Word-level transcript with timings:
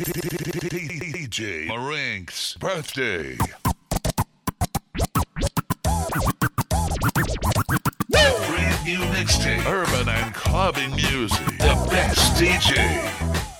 DJ 0.00 1.66
Marink's 1.68 2.54
birthday. 2.54 3.36
Brand 8.08 8.86
new 8.86 9.00
mixtape. 9.12 9.66
Urban 9.66 10.08
and 10.08 10.34
clubbing 10.34 10.92
music. 10.92 11.44
The 11.58 11.86
best 11.90 12.40
DJ. 12.40 12.76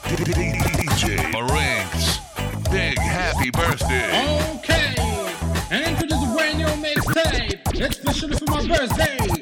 DJ 0.06 1.30
Marink's 1.30 2.20
big 2.70 2.98
happy 2.98 3.50
birthday. 3.50 4.08
Okay, 4.56 4.94
and 5.70 5.86
introduce 5.86 6.22
a 6.24 6.34
brand 6.34 6.56
new 6.56 6.68
mixtape, 6.82 7.86
especially 7.86 8.36
for 8.38 8.46
my 8.46 8.66
birthday. 8.66 9.39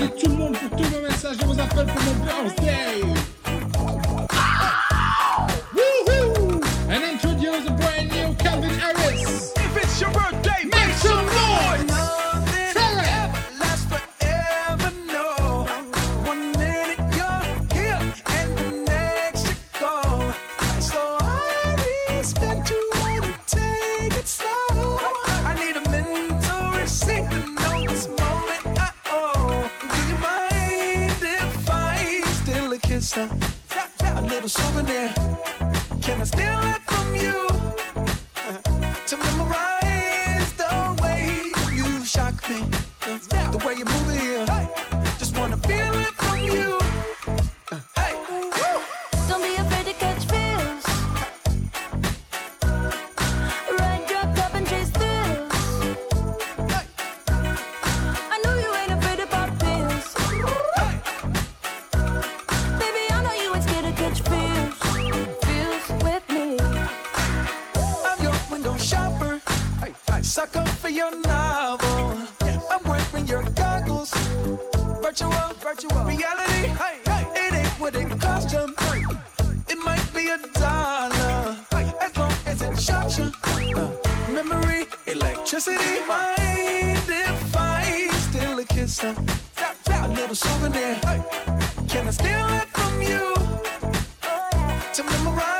Remercier 0.00 0.20
tout 0.20 0.30
le 0.30 0.36
monde 0.36 0.56
pour 0.56 0.78
tous 0.78 0.84
vos 0.84 1.00
messages 1.00 1.36
de 1.36 1.44
vos 1.44 1.60
appels 1.60 1.86
pour 1.86 2.02
mon 2.02 2.24
birthday. 2.24 3.19
Steal 88.90 89.10
a 89.10 89.14
kiss? 89.14 89.88
Uh, 89.88 90.04
a 90.04 90.08
little 90.08 90.34
souvenir. 90.34 90.98
Can 91.88 92.08
I 92.08 92.10
steal 92.10 92.48
it 92.60 92.68
from 92.68 93.02
you? 93.02 93.34
to 94.92 95.04
memorize 95.04 95.59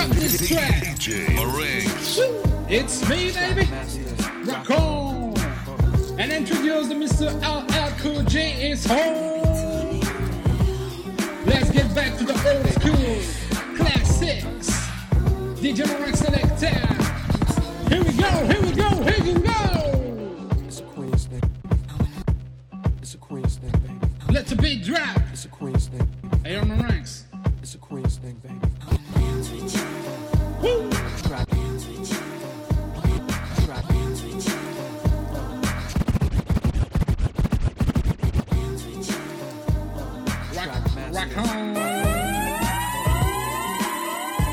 stop 0.00 0.16
this 0.16 0.48
track. 0.48 0.82
DJ 0.82 1.34
Marinks. 1.34 2.20
It's 2.68 3.08
me, 3.08 3.32
baby. 3.32 3.68
Rock 4.50 4.70
on. 4.70 5.34
And 6.18 6.32
introduce 6.32 6.88
the 6.88 6.94
Mr. 6.94 7.30
LL 7.42 7.98
Cool 8.00 8.22
J 8.24 8.70
is 8.70 8.84
home. 8.84 10.00
Let's 11.46 11.70
get 11.70 11.94
back 11.94 12.16
to 12.18 12.24
the 12.24 12.32
old 12.32 12.68
school 12.80 13.76
classics. 13.76 14.68
DJ 15.60 15.86
Moran 15.88 16.14
Selector. 16.14 16.78
Here 17.88 18.04
we 18.04 18.12
go, 18.12 18.30
here 18.46 18.62
we 18.62 18.72
go, 18.72 18.88
here 19.02 19.24
we 19.24 19.32
go. 19.40 20.64
It's 20.66 20.80
a 20.80 20.84
Queen's 20.84 21.26
thing. 21.26 21.42
It's 23.02 23.14
a 23.14 23.18
Queen's 23.18 23.56
thing, 23.56 23.70
baby. 23.70 24.32
Let 24.32 24.46
the 24.46 24.56
beat 24.56 24.84
drop. 24.84 25.20
It's 25.32 25.46
a 25.46 25.48
Queen's 25.48 25.88
thing. 25.88 26.08
Hey, 26.44 26.56
on 26.56 26.68
my 26.68 26.76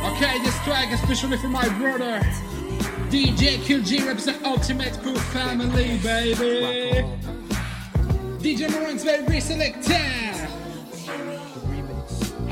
Okay, 0.07 0.40
this 0.44 0.57
track 0.63 0.94
especially 0.94 1.38
for 1.38 1.50
my 1.50 1.68
brother. 1.77 2.19
DJ 3.09 3.57
QG 3.57 4.07
represent 4.07 4.45
Ultimate 4.45 4.98
Cool 5.04 5.15
Family, 5.15 5.98
baby. 5.98 7.06
DJ 8.39 8.71
Moran's 8.71 9.04
very 9.04 9.42
selected. 9.42 10.26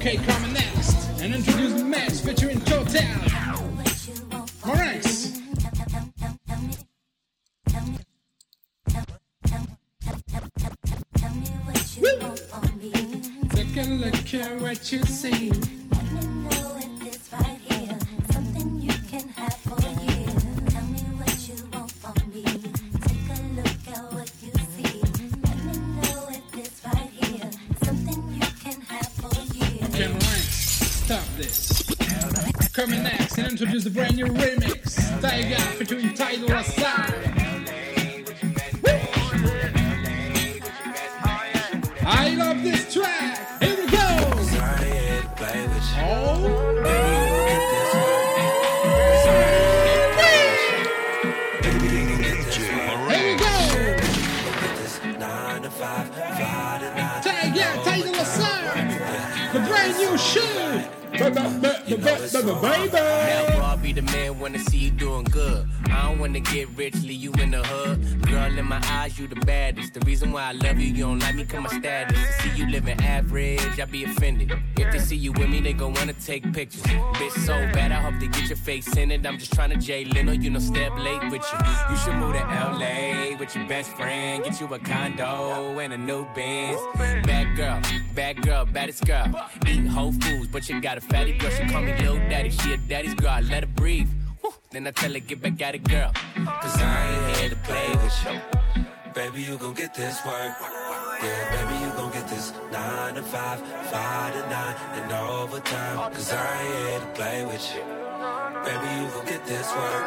Okay, 0.00 0.16
coming 0.16 0.54
next. 0.54 1.20
And 1.20 1.34
introduce 1.34 1.74
the 1.74 1.84
Max 1.84 2.20
featuring 2.20 2.58
Total. 2.62 3.02
Maurice. 4.64 5.38
Take 13.50 13.76
a 13.76 13.90
look 13.90 14.34
at 14.34 14.60
what 14.62 14.90
you 14.90 15.02
see. 15.02 15.79
Introduce 33.62 33.84
the 33.84 33.90
brand 33.90 34.16
new 34.16 34.24
remix. 34.24 35.20
Tyga 35.20 35.60
featuring 35.76 36.14
Ty 36.14 36.30
Dolla 36.30 36.71
$ign. 36.71 37.12
I 42.06 42.34
love 42.36 42.62
this 42.62 42.94
track. 42.94 43.60
Here 43.62 43.76
we 43.76 43.90
go. 43.90 43.98
Oh. 45.98 46.70
Tyga, 57.22 57.82
Tidal 57.84 58.14
Aside. 58.14 59.52
The 59.52 59.60
brand 59.68 59.98
new 59.98 60.16
shoe. 60.16 61.79
Baby. 61.90 62.04
Never 62.32 63.62
I'll 63.62 63.76
be 63.76 63.92
the 63.92 64.02
man 64.02 64.38
when 64.38 64.54
I 64.54 64.58
see 64.58 64.78
you 64.78 64.90
doing 64.90 65.24
good. 65.24 65.68
I 65.86 66.08
don't 66.08 66.18
wanna 66.18 66.40
get 66.40 66.68
rich, 66.76 66.94
leave 67.02 67.20
you 67.20 67.32
in 67.34 67.50
the 67.50 67.64
hood. 67.64 68.22
Girl, 68.28 68.58
in 68.58 68.66
my 68.66 68.80
eyes, 68.86 69.18
you 69.18 69.26
the 69.26 69.36
baddest. 69.36 69.94
The 69.94 70.00
reason 70.00 70.30
why 70.30 70.44
I 70.44 70.52
love 70.52 70.78
you, 70.78 70.88
you 70.88 71.04
don't 71.04 71.18
like 71.18 71.34
me, 71.34 71.44
cause 71.44 71.62
my 71.62 71.78
status. 71.78 72.16
To 72.16 72.42
see 72.42 72.56
you 72.56 72.70
living 72.70 73.00
average, 73.00 73.80
I 73.80 73.84
be 73.86 74.04
offended. 74.04 74.52
If 74.76 74.92
they 74.92 74.98
see 74.98 75.16
you 75.16 75.32
with 75.32 75.48
me, 75.48 75.60
they 75.60 75.72
gon' 75.72 75.94
wanna 75.94 76.12
take 76.12 76.52
pictures. 76.52 76.82
Bitch, 76.82 77.32
so 77.44 77.54
bad, 77.72 77.92
I 77.92 77.96
hope 77.96 78.20
they 78.20 78.28
get 78.28 78.48
your 78.48 78.56
face 78.56 78.96
in 78.96 79.10
it. 79.10 79.26
I'm 79.26 79.38
just 79.38 79.52
trying 79.52 79.70
to 79.70 79.76
Jay 79.76 80.04
Leno, 80.04 80.32
you 80.32 80.50
know, 80.50 80.60
step 80.60 80.96
late 80.98 81.22
with 81.30 81.44
you. 81.52 81.58
You 81.90 81.96
should 81.96 82.14
move 82.14 82.34
to 82.34 82.40
LA 82.40 83.36
with 83.38 83.54
your 83.56 83.66
best 83.66 83.90
friend. 83.92 84.44
Get 84.44 84.60
you 84.60 84.66
a 84.72 84.78
condo 84.78 85.78
and 85.78 85.92
a 85.92 85.98
new 85.98 86.26
Benz. 86.34 86.80
Bad 86.96 87.56
girl, 87.56 87.80
bad 88.14 88.42
girl, 88.42 88.64
baddest 88.64 89.04
girl. 89.06 89.26
Eat 89.66 89.86
whole 89.86 90.12
foods, 90.12 90.48
but 90.48 90.68
you 90.68 90.80
got 90.80 90.98
a 90.98 91.00
fatty 91.00 91.36
girl. 91.38 91.50
She 91.50 91.64
call 91.80 91.86
me 91.86 92.00
little 92.00 92.28
daddy, 92.28 92.50
she 92.50 92.72
a 92.72 92.76
daddy's 92.76 93.14
girl. 93.14 93.30
I 93.30 93.40
let 93.40 93.62
her 93.64 93.70
breathe. 93.74 94.08
Then 94.70 94.86
I 94.86 94.90
tell 94.92 95.12
her, 95.12 95.20
get 95.20 95.42
back 95.42 95.60
at 95.62 95.74
it, 95.74 95.84
girl. 95.84 96.12
Cause 96.34 96.76
I 96.80 97.28
ain't 97.28 97.36
here 97.38 97.50
to 97.50 97.56
play 97.56 97.88
with 98.02 98.16
you. 98.24 98.40
Baby, 99.14 99.42
you 99.42 99.58
gon' 99.58 99.74
get 99.74 99.94
this 99.94 100.24
work. 100.24 100.54
Yeah, 101.22 101.42
baby, 101.54 101.84
you 101.84 101.90
gon' 101.98 102.12
get 102.12 102.28
this 102.28 102.52
nine 102.70 103.14
to 103.14 103.22
five, 103.22 103.60
five 103.90 104.32
to 104.34 104.42
nine, 104.48 104.76
and 104.98 105.12
overtime. 105.12 106.12
Cause 106.12 106.32
I 106.32 106.62
ain't 106.62 106.88
here 106.88 107.00
to 107.00 107.06
play 107.18 107.44
with 107.44 107.66
you. 107.74 107.82
Baby, 108.66 108.88
you 108.96 109.08
gon' 109.14 109.26
get 109.26 109.44
this 109.46 109.68
work. 109.74 110.04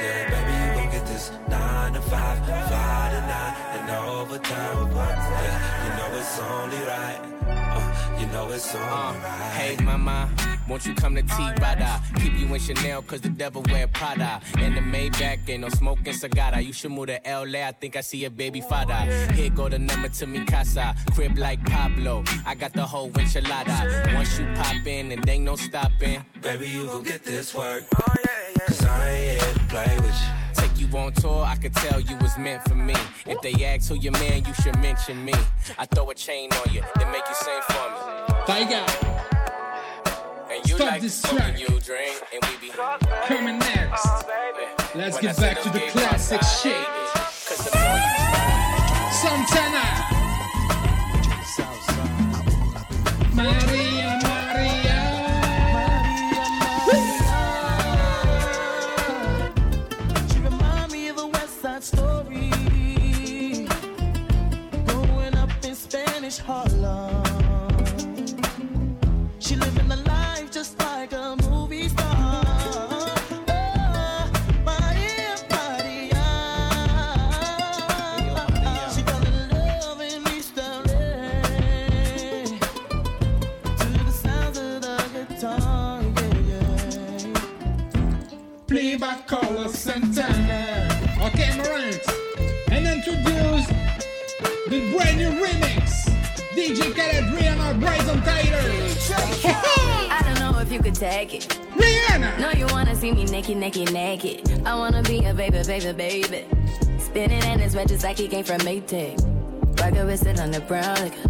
Yeah, 0.00 0.30
baby, 0.30 0.54
you 0.62 0.77
get 0.90 1.06
this 1.06 1.30
nine 1.48 1.92
to 1.92 2.00
five, 2.00 2.38
five 2.46 3.12
to 3.12 3.20
nine, 3.20 3.54
and 3.76 3.90
overtime. 3.90 4.90
Yeah, 4.94 5.84
you 5.84 5.90
know 5.98 6.18
it's 6.18 6.38
only 6.40 6.76
right. 6.78 7.20
Uh, 7.46 8.18
you 8.20 8.26
know 8.28 8.48
it's 8.50 8.74
only 8.74 8.86
right. 8.86 9.52
Hey, 9.54 9.84
mama, 9.84 10.30
won't 10.68 10.86
you 10.86 10.94
come 10.94 11.14
to 11.14 11.22
T-Rada? 11.22 12.00
Keep 12.16 12.38
you 12.38 12.54
in 12.54 12.60
Chanel, 12.60 13.02
cause 13.02 13.20
the 13.20 13.28
devil 13.28 13.62
wear 13.70 13.86
Prada. 13.88 14.40
In 14.58 14.74
the 14.74 14.80
Maybach, 14.80 15.48
ain't 15.48 15.60
no 15.60 15.68
smoking 15.68 16.12
cigar. 16.12 16.60
You 16.60 16.72
should 16.72 16.92
move 16.92 17.08
to 17.08 17.20
LA, 17.26 17.66
I 17.66 17.72
think 17.72 17.96
I 17.96 18.00
see 18.00 18.24
a 18.24 18.30
baby 18.30 18.60
father. 18.60 18.94
Here 19.34 19.50
go 19.50 19.68
the 19.68 19.78
number 19.78 20.08
to 20.08 20.26
mi 20.26 20.44
casa. 20.44 20.94
Crib 21.14 21.36
like 21.36 21.64
Pablo, 21.66 22.24
I 22.46 22.54
got 22.54 22.72
the 22.72 22.84
whole 22.84 23.10
enchilada. 23.10 24.14
Once 24.14 24.38
you 24.38 24.46
pop 24.54 24.86
in, 24.86 25.12
and 25.12 25.28
ain't 25.28 25.44
no 25.44 25.56
stopping. 25.56 26.24
Baby, 26.40 26.68
you 26.68 26.86
gon' 26.86 27.02
get 27.02 27.24
this 27.24 27.54
work. 27.54 27.84
Cause 28.66 28.84
I 28.84 29.08
ain't 29.10 29.42
here 29.42 29.52
to 29.54 29.60
play 29.68 29.96
with 29.96 30.06
you. 30.06 30.28
Take 30.54 30.80
you 30.80 30.98
on 30.98 31.12
tour, 31.12 31.44
I 31.44 31.56
could 31.56 31.74
tell 31.74 32.00
you 32.00 32.16
was 32.18 32.36
meant 32.38 32.62
for 32.68 32.74
me. 32.74 32.94
If 33.26 33.40
they 33.42 33.52
ask 33.64 33.88
who 33.88 33.96
your 33.96 34.12
man, 34.12 34.44
you 34.44 34.54
should 34.54 34.78
mention 34.80 35.24
me. 35.24 35.34
I 35.78 35.86
throw 35.86 36.10
a 36.10 36.14
chain 36.14 36.50
on 36.52 36.72
you, 36.72 36.82
then 36.98 37.10
make 37.12 37.22
you 37.28 37.34
sing 37.34 37.60
for 37.68 37.88
me. 37.90 37.98
Tyga. 38.46 38.82
And 40.50 40.66
you 40.68 40.74
Stop 40.76 40.90
like 40.92 41.02
this 41.02 41.22
and 41.24 41.38
track. 41.38 41.60
you 41.60 41.66
drink, 41.80 42.20
and 42.32 42.42
we 42.44 42.68
be 42.68 42.72
Coming 43.26 43.58
next. 43.58 44.06
Let's 44.94 45.16
When 45.16 45.22
get 45.22 45.38
I 45.38 45.40
back 45.40 45.62
to 45.62 45.70
the 45.70 45.80
classic 45.90 46.40
cross-eyed, 46.40 46.72
shit. 46.72 46.86
Cause 47.48 47.64
the 47.64 47.70
more 47.78 47.98
you 47.98 49.12
Santana. 49.12 49.84
Maria, 53.34 53.66
Maria. 53.66 53.87
Harlem. 66.48 67.22
She 69.38 69.54
living 69.54 69.87
know 101.00 101.08
if 101.08 101.32
you 101.32 101.34
could 101.34 101.34
take 101.34 101.34
it. 101.34 101.48
Rihanna. 101.76 102.38
No, 102.38 102.50
you 102.52 102.66
wanna 102.72 102.94
see 102.94 103.12
me 103.12 103.24
naked, 103.24 103.56
naked, 103.56 103.92
naked. 103.92 104.66
I 104.66 104.74
wanna 104.74 105.02
be 105.02 105.24
a 105.24 105.34
baby, 105.34 105.62
baby, 105.66 105.92
baby. 105.92 106.44
Spinning 106.98 107.42
in 107.42 107.58
his 107.58 107.74
red 107.74 107.88
just 107.88 108.04
like 108.04 108.18
he 108.18 108.28
came 108.28 108.44
from 108.44 108.58
Maytag. 108.58 109.16
Rocket 109.80 110.06
with 110.06 110.26
it 110.26 110.40
on 110.40 110.50
the 110.50 110.60
brown 110.60 110.96
liquor. 111.02 111.28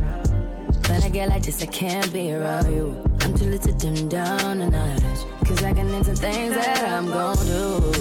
When 0.88 1.02
I 1.02 1.08
get 1.10 1.28
like 1.28 1.42
this, 1.42 1.62
I 1.62 1.66
can't 1.66 2.10
be 2.12 2.32
around 2.32 2.72
you. 2.72 2.96
I'm 3.20 3.34
too 3.36 3.44
little 3.44 3.72
to 3.72 3.78
dim 3.78 4.08
down 4.08 4.60
and 4.62 4.74
others. 4.74 5.24
Cause 5.44 5.62
I 5.62 5.72
can 5.72 5.88
into 5.88 6.14
things 6.14 6.54
that 6.54 6.84
I'm 6.84 7.06
gon' 7.06 7.36
do. 7.46 7.92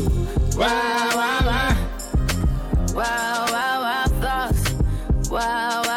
Wow, 0.58 1.10
wow, 1.16 1.40
wow. 1.46 1.78
Wow, 2.94 3.46
wow, 3.52 3.82
wow, 3.82 4.06
thoughts. 4.22 5.30
Wow, 5.30 5.84
wow. 5.86 5.97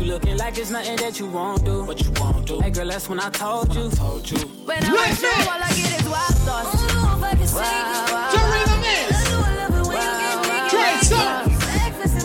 You 0.00 0.06
looking 0.06 0.38
like 0.38 0.56
it's 0.56 0.70
nothing 0.70 0.96
that 0.96 1.20
you 1.20 1.26
won't 1.26 1.62
do. 1.62 1.84
What 1.84 2.02
you 2.02 2.10
won't 2.12 2.46
do. 2.46 2.58
Hey 2.58 2.70
girl, 2.70 2.88
that's 2.88 3.06
when 3.06 3.20
I 3.20 3.28
told 3.28 3.74
you. 3.74 3.90
Told 3.90 4.30
you. 4.30 4.38
When 4.64 4.82
I 4.82 4.90
was 4.90 5.20
you, 5.20 5.28
all 5.28 5.60
I 5.60 5.68
get 5.76 6.00
is 6.00 6.08
wild 6.08 6.36
thoughts. 6.40 7.52
Wow, 7.52 8.00
wow. 8.10 8.30
Serena 8.32 8.76
Miss. 8.80 9.28
Trey 10.70 10.96
Songz. 11.04 11.60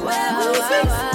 When 0.05 1.14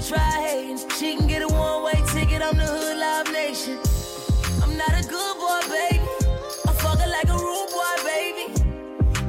try 0.00 0.18
hating. 0.46 0.78
She 0.98 1.16
can 1.16 1.26
get 1.26 1.42
a 1.42 1.48
one-way 1.48 2.02
ticket. 2.12 2.42
I'm 2.42 2.56
the 2.56 2.64
hood 2.64 2.96
live 2.98 3.32
nation. 3.32 3.78
I'm 4.62 4.76
not 4.76 4.90
a 4.90 5.06
good 5.06 5.34
boy, 5.36 5.60
baby. 5.68 6.04
I'm 6.66 6.74
fucking 6.74 7.10
like 7.10 7.28
a 7.28 7.36
rude 7.36 7.70
boy, 7.70 7.96
baby. 8.04 8.44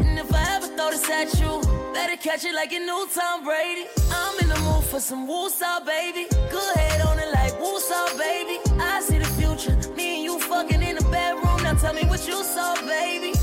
And 0.07 0.19
if 0.19 0.33
I 0.33 0.55
ever 0.55 0.67
throw 0.67 0.91
this 0.91 1.09
at 1.09 1.39
you, 1.39 1.61
better 1.93 2.15
catch 2.15 2.45
it 2.45 2.55
like 2.55 2.71
you 2.71 2.79
knew 2.79 3.07
Tom 3.13 3.43
Brady. 3.43 3.85
I'm 4.11 4.39
in 4.39 4.49
the 4.49 4.59
mood 4.61 4.83
for 4.85 4.99
some 4.99 5.27
woosah, 5.27 5.85
baby. 5.85 6.27
Good 6.49 6.75
head 6.75 7.01
on 7.01 7.19
it 7.19 7.31
like 7.33 7.53
woosah, 7.53 8.17
baby. 8.17 8.59
I 8.79 9.01
see 9.01 9.19
the 9.19 9.31
future. 9.39 9.75
Me 9.95 10.15
and 10.15 10.23
you 10.23 10.39
fucking 10.39 10.81
in 10.81 10.95
the 10.95 11.03
bedroom. 11.05 11.63
Now 11.63 11.73
tell 11.73 11.93
me 11.93 12.03
what 12.03 12.25
you 12.27 12.43
saw, 12.43 12.75
baby. 12.87 13.33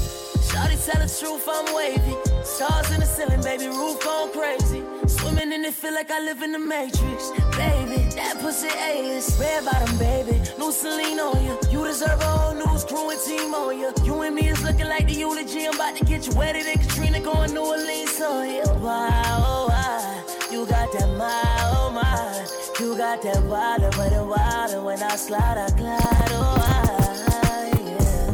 Shawty 0.49 0.77
tell 0.87 1.01
the 1.01 1.09
truth, 1.09 1.47
I'm 1.47 1.75
wavy. 1.75 2.15
Stars 2.43 2.91
in 2.93 3.01
the 3.01 3.07
ceiling, 3.07 3.43
baby, 3.43 3.67
roof 3.67 4.03
gone 4.03 4.33
crazy. 4.33 4.98
Swimming 5.29 5.53
in 5.53 5.65
it, 5.67 5.75
feel 5.75 5.93
like 5.93 6.11
I 6.11 6.21
live 6.21 6.41
in 6.43 6.53
the 6.53 6.59
Matrix. 6.59 7.31
Baby, 7.57 8.09
that 8.17 8.39
pussy 8.41 8.69
A-list. 8.69 9.39
Red 9.39 9.65
bottom, 9.65 9.99
baby, 9.99 10.41
new 10.59 10.73
Celine 10.73 11.21
on 11.21 11.45
you. 11.45 11.59
You 11.71 11.85
deserve 11.85 12.19
a 12.19 12.25
whole 12.25 12.55
news 12.55 12.85
crew 12.85 13.11
and 13.11 13.21
team 13.21 13.53
on 13.53 13.79
you. 13.79 13.93
You 14.05 14.23
and 14.23 14.35
me 14.35 14.49
is 14.49 14.63
looking 14.63 14.89
like 14.89 15.07
the 15.07 15.13
eulogy. 15.13 15.67
I'm 15.67 15.75
about 15.75 15.97
to 15.97 16.05
get 16.07 16.27
you 16.27 16.35
wetter 16.35 16.65
than 16.65 16.79
Katrina 16.79 17.21
going 17.21 17.53
New 17.53 17.61
Orleans 17.61 18.21
on 18.23 18.49
you. 18.49 18.63
Oh, 18.65 18.79
wow, 18.79 19.45
oh, 19.47 19.67
wow. 19.69 20.25
You 20.51 20.65
got 20.67 20.91
that 20.93 21.09
my, 21.19 21.43
oh 21.77 21.91
my. 21.93 22.47
You 22.81 22.97
got 22.97 23.21
that 23.21 23.43
water, 23.45 23.91
but 23.99 24.09
the 24.11 24.25
water 24.25 24.83
when 24.83 25.03
I 25.03 25.17
slide, 25.17 25.59
I 25.59 25.69
glide, 25.77 26.31
oh 26.31 26.57
I, 26.59 27.73
yeah. 27.85 28.31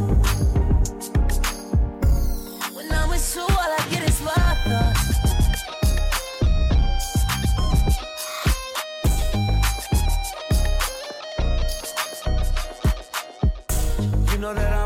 When 2.73 2.93
I'm 2.93 3.09
with 3.09 3.35
you, 3.35 3.43
all 3.43 3.49
I 3.51 3.84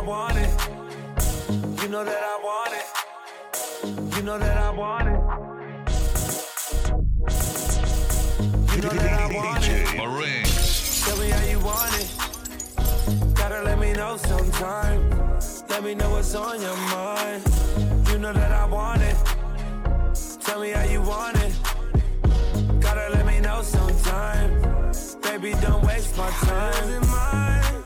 want 0.09 0.39
it. 0.39 0.51
You 1.83 1.89
know 1.91 2.03
that 2.03 2.23
I 2.33 2.41
want 2.49 2.73
it. 2.81 4.17
You 4.17 4.23
know 4.23 4.39
that 4.39 4.57
I 4.57 4.71
want 4.71 5.07
it. 5.07 5.21
You 8.73 8.83
know 8.83 8.89
that 8.89 9.21
I 9.21 9.35
want 9.35 9.69
it. 9.69 9.87
DJ 9.87 9.97
Marinx. 9.99 11.05
Tell 11.05 11.19
me 11.19 11.29
how 11.29 11.45
you 11.45 11.61
want 11.61 11.93
it. 12.01 12.09
Gotta 13.37 13.63
let 13.63 13.79
me 13.79 13.93
know 13.93 14.17
sometime. 14.17 15.01
Let 15.69 15.85
me 15.85 15.95
know 15.95 16.11
what's 16.11 16.35
on 16.35 16.59
your 16.63 16.77
mind. 16.97 17.43
You 18.09 18.19
know 18.19 18.33
that 18.33 18.51
I 18.51 18.65
want 18.65 19.03
it. 19.03 19.17
Tell 20.41 20.61
me 20.63 20.71
how 20.71 20.85
you 20.85 21.03
want 21.03 21.37
it. 21.37 21.53
Gotta 22.81 23.11
let 23.13 23.27
me 23.27 23.41
know 23.41 23.61
sometime. 23.61 24.51
Baby, 25.21 25.53
don't 25.61 25.85
waste 25.85 26.17
my 26.17 26.31
time. 26.31 27.78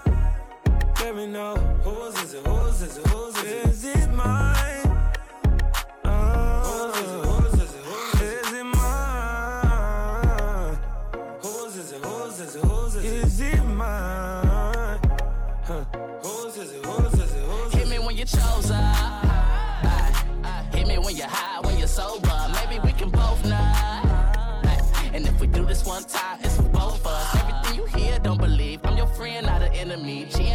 Me 1.11 1.27
know. 1.27 1.57
Whose 1.85 2.23
is 2.23 2.33
it? 2.33 2.47
Whose 2.47 2.81
is 2.81 2.97
it? 2.97 3.07
Whose 3.09 3.37
is 3.37 3.43
it? 3.43 3.67
Is 3.67 3.85
it 3.85 4.11
mine? 4.15 4.52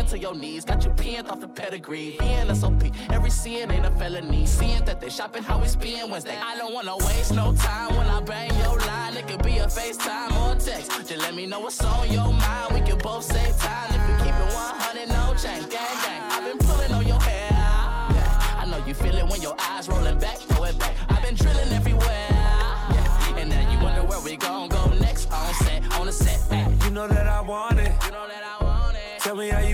To 0.07 0.17
your 0.17 0.35
knees, 0.35 0.63
got 0.63 0.83
you 0.85 0.91
pinned 0.91 1.27
off 1.27 1.41
the 1.41 1.47
pedigree. 1.47 2.15
Being 2.19 2.53
SOP, 2.55 2.83
every 3.09 3.29
sin 3.29 3.69
ain't 3.71 3.85
a 3.85 3.91
felony. 3.91 4.45
Seeing 4.45 4.83
that 4.85 5.01
they 5.01 5.09
shopping 5.09 5.43
how 5.43 5.59
we 5.59 5.67
spend 5.67 6.09
Wednesday. 6.11 6.37
I 6.37 6.55
don't 6.57 6.73
wanna 6.73 6.95
waste 6.97 7.33
no 7.33 7.53
time 7.53 7.95
when 7.97 8.07
I 8.07 8.21
bang 8.21 8.51
your 8.59 8.77
line. 8.79 9.17
It 9.17 9.27
could 9.27 9.43
be 9.43 9.57
a 9.57 9.67
FaceTime 9.67 10.31
or 10.39 10.55
a 10.55 10.59
text. 10.59 10.91
Just 11.07 11.17
let 11.17 11.35
me 11.35 11.45
know 11.45 11.59
what's 11.59 11.83
on 11.83 12.09
your 12.11 12.31
mind. 12.31 12.73
We 12.73 12.81
can 12.81 12.97
both 12.99 13.23
save 13.23 13.57
time 13.57 13.89
if 13.91 14.01
we 14.07 14.13
keep 14.23 14.33
it 14.33 14.53
100, 14.53 15.09
no 15.09 15.33
change. 15.35 15.69
Gang, 15.69 15.97
gang. 16.05 16.21
I've 16.31 16.43
been 16.45 16.57
pulling 16.65 16.93
on 16.93 17.05
your 17.05 17.19
hair. 17.19 17.51
Yeah. 17.51 18.61
I 18.61 18.65
know 18.65 18.79
you 18.85 18.93
feel 18.93 19.15
it 19.15 19.27
when 19.27 19.41
your 19.41 19.55
eyes 19.59 19.89
rolling 19.89 20.19
back, 20.19 20.37
throw 20.37 20.63
it 20.65 20.79
back. 20.79 20.95
I've 21.09 21.21
been 21.21 21.35
drilling 21.35 21.71
everywhere. 21.73 22.29
Yeah. 22.29 23.37
And 23.39 23.49
now 23.49 23.71
you 23.71 23.77
wonder 23.83 24.03
where 24.03 24.21
we 24.21 24.37
gon' 24.37 24.69
go 24.69 24.85
next. 25.01 25.29
On 25.33 25.53
set, 25.55 25.99
on 25.99 26.05
the 26.05 26.13
set. 26.13 26.39
Hey. 26.49 26.65
You 26.85 26.91
know 26.91 27.07
that 27.09 27.27
I 27.27 27.41
want 27.41 27.79
it. 27.79 27.91
You 28.05 28.11
know 28.11 28.27
that 28.27 28.43
I 28.45 28.63
want 28.63 28.95
it. 28.95 29.19
Tell 29.19 29.35
me 29.35 29.49
how 29.49 29.59
you 29.59 29.66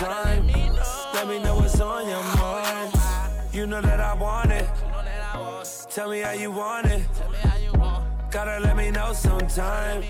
know. 0.00 1.10
Let 1.14 1.28
me 1.28 1.38
know. 1.42 1.56
What's 1.56 1.80
on 1.80 2.08
your 2.08 2.22
mind. 2.36 2.92
You 3.52 3.66
know 3.66 3.80
that 3.80 4.00
I 4.00 4.14
want 4.14 4.52
it. 4.52 4.68
Tell 5.90 6.08
me 6.08 6.20
how 6.20 6.32
you 6.32 6.52
want 6.52 6.86
it. 6.86 7.02
Gotta 8.30 8.60
let 8.60 8.76
me 8.76 8.90
know 8.90 9.12
sometime. 9.12 10.04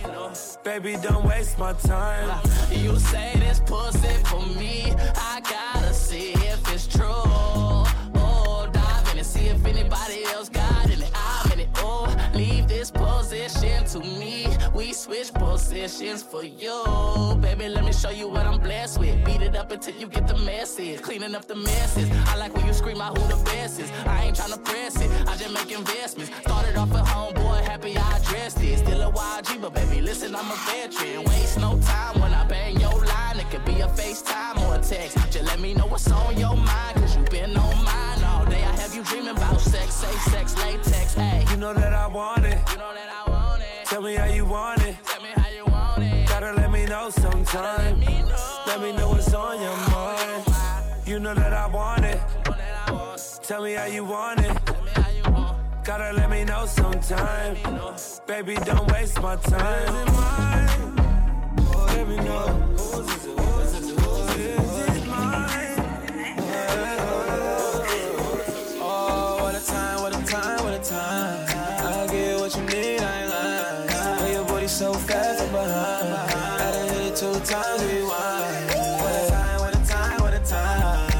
Baby, 0.63 0.97
don't 1.03 1.25
waste 1.27 1.59
my 1.59 1.73
time. 1.73 2.29
You 2.71 2.99
say 2.99 3.33
this 3.37 3.61
pussy 3.61 4.15
for 4.25 4.45
me. 4.59 4.93
I 5.17 5.41
gotta 5.41 5.95
see 5.95 6.33
if 6.33 6.73
it's 6.73 6.87
true. 6.87 7.07
Oh, 7.09 8.69
dive 8.71 9.13
in 9.13 9.19
and 9.19 9.27
see 9.27 9.47
if 9.47 9.65
anybody 9.65 10.25
else 10.25 10.51
got 10.51 10.91
it. 10.91 11.11
I'm 11.15 11.53
in 11.53 11.61
it. 11.61 11.69
Oh, 11.77 12.15
leave 12.35 12.69
this 12.69 12.91
position 12.91 13.85
to 13.87 14.01
me. 14.01 14.30
Switch 15.01 15.33
positions 15.33 16.23
for 16.23 16.45
you. 16.45 17.39
Baby, 17.41 17.71
let 17.71 17.87
me 17.87 17.93
show 17.93 18.11
you 18.11 18.29
what 18.29 18.45
I'm 18.45 18.61
blessed 18.61 19.01
with. 19.01 19.25
Beat 19.25 19.41
it 19.41 19.57
up 19.57 19.73
until 19.73 19.95
you 19.95 20.07
get 20.07 20.29
the 20.29 20.37
message. 20.37 21.01
Cleaning 21.01 21.35
up 21.35 21.47
the 21.47 21.55
messes. 21.55 22.07
I 22.29 22.37
like 22.37 22.55
when 22.55 22.67
you 22.67 22.75
scream 22.75 23.01
out 23.01 23.17
who 23.17 23.27
the 23.35 23.43
best 23.45 23.81
is. 23.81 23.91
I 24.05 24.25
ain't 24.25 24.37
tryna 24.37 24.63
press 24.63 25.01
it. 25.01 25.11
I 25.27 25.37
just 25.37 25.55
make 25.55 25.73
investments. 25.73 26.31
Started 26.43 26.77
off 26.77 26.93
at 26.93 27.07
homeboy, 27.07 27.63
happy 27.63 27.97
I 27.97 28.19
addressed 28.19 28.63
it. 28.63 28.77
Still 28.77 29.01
a 29.01 29.11
YG, 29.11 29.63
but 29.63 29.73
baby, 29.73 30.03
listen, 30.03 30.37
I'm 30.37 30.51
a 30.51 30.57
veteran. 30.69 31.25
Waste 31.25 31.59
no 31.59 31.81
time 31.81 32.21
when 32.21 32.35
I 32.35 32.45
bang 32.47 32.79
your 32.79 33.03
line. 33.03 33.41
It 33.41 33.49
could 33.51 33.65
be 33.65 33.81
a 33.81 33.89
FaceTime 33.89 34.61
or 34.69 34.75
a 34.75 34.83
text. 34.83 35.17
Just 35.31 35.47
let 35.47 35.61
me 35.61 35.73
know 35.73 35.87
what's 35.87 36.11
on 36.13 36.37
your 36.37 36.57
mind, 36.57 36.97
cause 36.97 37.17
you 37.17 37.23
been 37.31 37.57
on 37.57 37.85
mine 37.85 38.23
all 38.23 38.45
day. 38.45 38.63
I 38.65 38.77
have 38.83 38.95
you 38.95 39.03
dreaming 39.05 39.35
about 39.35 39.63
sex, 39.63 39.95
safe 39.95 40.23
sex, 40.25 40.55
latex, 40.59 41.15
hey. 41.15 41.47
You 41.51 41.57
know 41.57 41.73
that 41.73 41.95
I 41.95 42.07
want 42.07 42.45
it. 42.45 42.59
You 42.71 42.77
know 42.77 42.93
that 42.93 43.09
I 43.09 43.21
want 43.21 43.29
it. 43.29 43.30
Tell 43.91 44.03
me 44.03 44.15
how 44.15 44.27
you 44.27 44.45
want 44.45 44.81
it. 44.83 44.95
Tell 45.05 45.21
me 45.21 45.31
how 45.35 45.49
you 45.51 45.65
want 45.65 46.01
it. 46.05 46.29
Gotta 46.29 46.53
let 46.53 46.71
me 46.71 46.85
know 46.87 47.11
sometime. 47.11 47.99
Let 47.99 47.99
me 47.99 48.23
know. 48.23 48.63
Let 48.69 48.81
me 48.81 48.93
know 48.93 49.09
what's 49.09 49.35
on 49.35 49.61
your 49.61 49.77
mind. 49.91 50.47
You 51.09 51.19
know 51.19 51.35
that 51.35 51.53
I 51.53 51.67
want 51.67 52.05
it. 52.05 52.21
You 52.21 52.53
know 52.53 52.57
that 52.57 52.89
I 52.89 52.93
want 52.93 53.21
it. 53.21 53.41
Tell 53.43 53.65
me 53.65 53.73
how 53.73 53.87
you 53.87 54.05
want 54.05 54.39
it. 54.43 54.57
Tell 54.65 54.81
me 54.85 54.91
how 54.95 55.11
you 55.11 55.25
want 55.33 55.59
it. 55.59 55.85
Gotta 55.85 56.13
let 56.13 56.31
me 56.31 56.45
know 56.45 56.67
sometime. 56.67 57.57
Baby, 58.29 58.55
don't 58.65 58.89
waste 58.93 59.21
my 59.21 59.35
time. 59.35 59.89
Is 59.89 60.09
it 60.09 60.13
mine? 60.13 60.69
Oh, 61.59 61.87
let 61.89 62.09
me 62.09 62.17
know. 62.19 62.47
Who's 62.79 63.11
it? 63.11 63.41
Who's 63.41 63.75
it? 63.75 63.99
Who's 63.99 64.37
it? 64.37 64.61
Is 64.61 64.99
it 64.99 65.07
mine? 65.09 65.79
Oh, 68.81 69.39
what 69.43 69.55
a 69.57 69.67
time, 69.67 70.01
what 70.01 70.15
a 70.15 70.25
time, 70.25 70.63
what 70.63 70.75
a 70.75 70.79
time. 70.79 71.50
So 74.81 74.95
fast 74.95 75.43
from 75.43 75.53
behind. 75.53 76.09
Gotta 76.59 76.79
hit 76.91 77.13
it 77.13 77.17
two 77.17 77.39
times, 77.41 77.85
rewind. 77.85 78.71
What 79.03 79.13
a 79.13 79.29
time, 79.29 79.61
what 79.61 79.75
a 79.77 79.81
time, 79.85 80.21
what 80.23 80.33
a 80.33 80.41
time. 80.41 81.11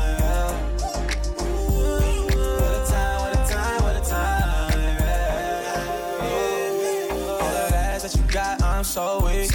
All 7.29 7.75
ass 7.75 8.03
that 8.05 8.15
you 8.17 8.23
got, 8.33 8.63
I'm 8.63 8.83
so 8.83 9.27
weak. 9.27 9.53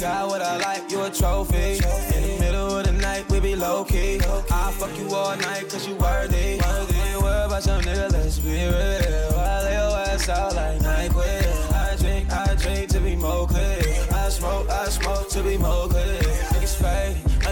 Got 0.00 0.28
what 0.28 0.42
I 0.42 0.56
like, 0.58 0.88
you 0.88 1.02
a 1.02 1.10
trophy. 1.10 1.80
In 2.14 2.22
the 2.22 2.36
middle 2.38 2.76
of 2.76 2.86
the 2.86 2.92
night, 2.92 3.28
we 3.30 3.40
be 3.40 3.56
low 3.56 3.82
key. 3.82 4.20
I'll 4.52 4.70
fuck 4.70 4.96
you 4.96 5.12
all 5.12 5.36
night, 5.36 5.68
cause 5.68 5.88
you 5.88 5.96
worthy. 5.96 6.60
Worthy, 6.60 7.16
worry 7.20 7.46
about 7.46 7.64
some 7.64 7.80
nigga, 7.82 8.12
let's 8.12 8.38
be 8.38 8.68
real. 8.68 8.99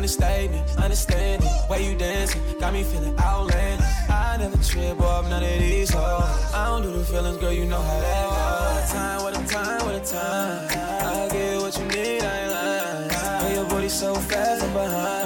Understatement, 0.08 0.78
understanding. 0.78 1.48
Way 1.68 1.90
you 1.90 1.96
dancing, 1.96 2.40
got 2.58 2.72
me 2.72 2.82
feeling 2.82 3.18
outlandish. 3.18 3.84
I 4.08 4.36
never 4.38 4.56
trip 4.56 4.98
off 5.00 5.28
none 5.28 5.42
of 5.42 5.58
these 5.58 5.90
hoes. 5.90 6.54
I 6.54 6.66
don't 6.68 6.82
do 6.82 6.92
the 6.92 7.04
feelings, 7.04 7.36
girl, 7.36 7.52
you 7.52 7.66
know 7.66 7.80
how 7.80 8.00
that 8.00 8.80
goes. 8.80 8.92
Time, 8.92 9.22
what 9.22 9.36
a 9.36 9.46
time, 9.46 9.84
what 9.84 9.94
a 9.94 10.00
time. 10.00 10.68
I 10.70 11.28
get 11.30 11.60
what 11.60 11.78
you 11.78 11.84
need, 11.84 12.22
I 12.22 12.38
ain't 12.40 12.52
lying. 12.52 13.08
Girl, 13.08 13.52
your 13.52 13.64
booty 13.68 13.88
so 13.90 14.14
fast 14.14 14.62
from 14.62 14.72
behind. 14.72 15.17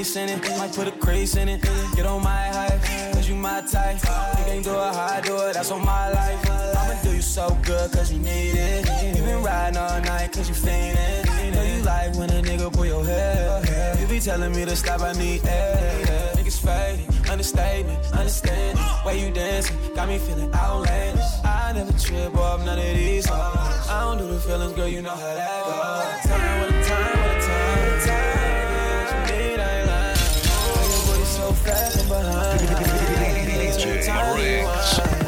A 0.00 0.02
in 0.02 0.30
it, 0.30 0.40
might 0.56 0.72
put 0.72 0.88
a 0.88 0.92
crease 0.92 1.36
in 1.36 1.46
it. 1.46 1.60
Get 1.94 2.06
on 2.06 2.22
my 2.22 2.30
hype, 2.30 3.12
cause 3.12 3.28
you 3.28 3.34
my 3.34 3.60
type. 3.60 3.96
You 3.96 4.44
can't 4.46 4.64
do 4.64 4.70
it 4.70 4.94
how 4.94 5.16
I 5.16 5.20
do 5.20 5.36
it, 5.36 5.52
that's 5.52 5.70
on 5.70 5.84
my 5.84 6.10
life. 6.10 6.50
I'ma 6.50 7.02
do 7.02 7.14
you 7.14 7.20
so 7.20 7.54
good, 7.62 7.92
cause 7.92 8.10
you 8.10 8.18
need 8.18 8.54
it. 8.54 9.14
You 9.14 9.22
been 9.22 9.42
riding 9.42 9.76
all 9.76 10.00
night, 10.00 10.32
cause 10.32 10.48
you 10.48 10.54
fiendin'. 10.54 11.54
Know 11.54 11.62
you 11.62 11.82
like 11.82 12.14
when 12.14 12.30
a 12.30 12.40
nigga 12.40 12.72
pull 12.72 12.86
your 12.86 13.04
hair. 13.04 14.00
You 14.00 14.06
be 14.06 14.20
telling 14.20 14.52
me 14.52 14.64
to 14.64 14.74
stop, 14.74 15.02
I 15.02 15.12
need 15.12 15.44
air. 15.44 16.32
Niggas 16.34 16.60
fading, 16.64 17.30
understatement, 17.30 18.12
understanding. 18.12 18.82
Way 19.04 19.26
you 19.26 19.30
dancing, 19.34 19.76
got 19.94 20.08
me 20.08 20.16
feeling 20.16 20.50
outlandish. 20.54 21.24
I 21.44 21.72
never 21.74 21.92
trip 21.98 22.34
off 22.36 22.64
none 22.64 22.78
of 22.78 22.84
these. 22.96 23.30
I 23.30 24.00
don't 24.04 24.16
do 24.16 24.32
the 24.32 24.40
feelings, 24.40 24.72
girl, 24.72 24.88
you 24.88 25.02
know 25.02 25.10
how 25.10 25.34
that 25.34 26.24
goes. 26.24 26.49
DJ 32.20 34.04
Time, 34.04 35.19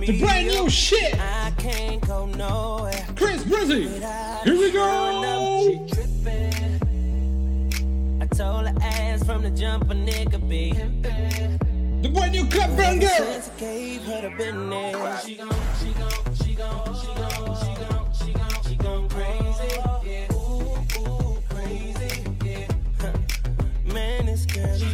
The 0.00 0.18
brand 0.18 0.48
new 0.48 0.70
shit! 0.70 1.14
I 1.20 1.52
can't 1.58 2.00
go 2.06 2.24
nowhere. 2.24 3.06
Chris 3.16 3.44
Breezy! 3.44 3.86
Here 3.88 4.58
we 4.58 4.72
go! 4.72 5.86
I 8.20 8.26
told 8.34 8.66
her 8.66 8.74
ass 8.80 9.22
from 9.24 9.42
the 9.42 9.50
jump 9.50 9.90
a 9.90 9.94
nigga 9.94 10.48
be. 10.48 10.72
The 10.72 12.08
brand 12.08 12.32
new 12.32 12.46
club 12.46 12.70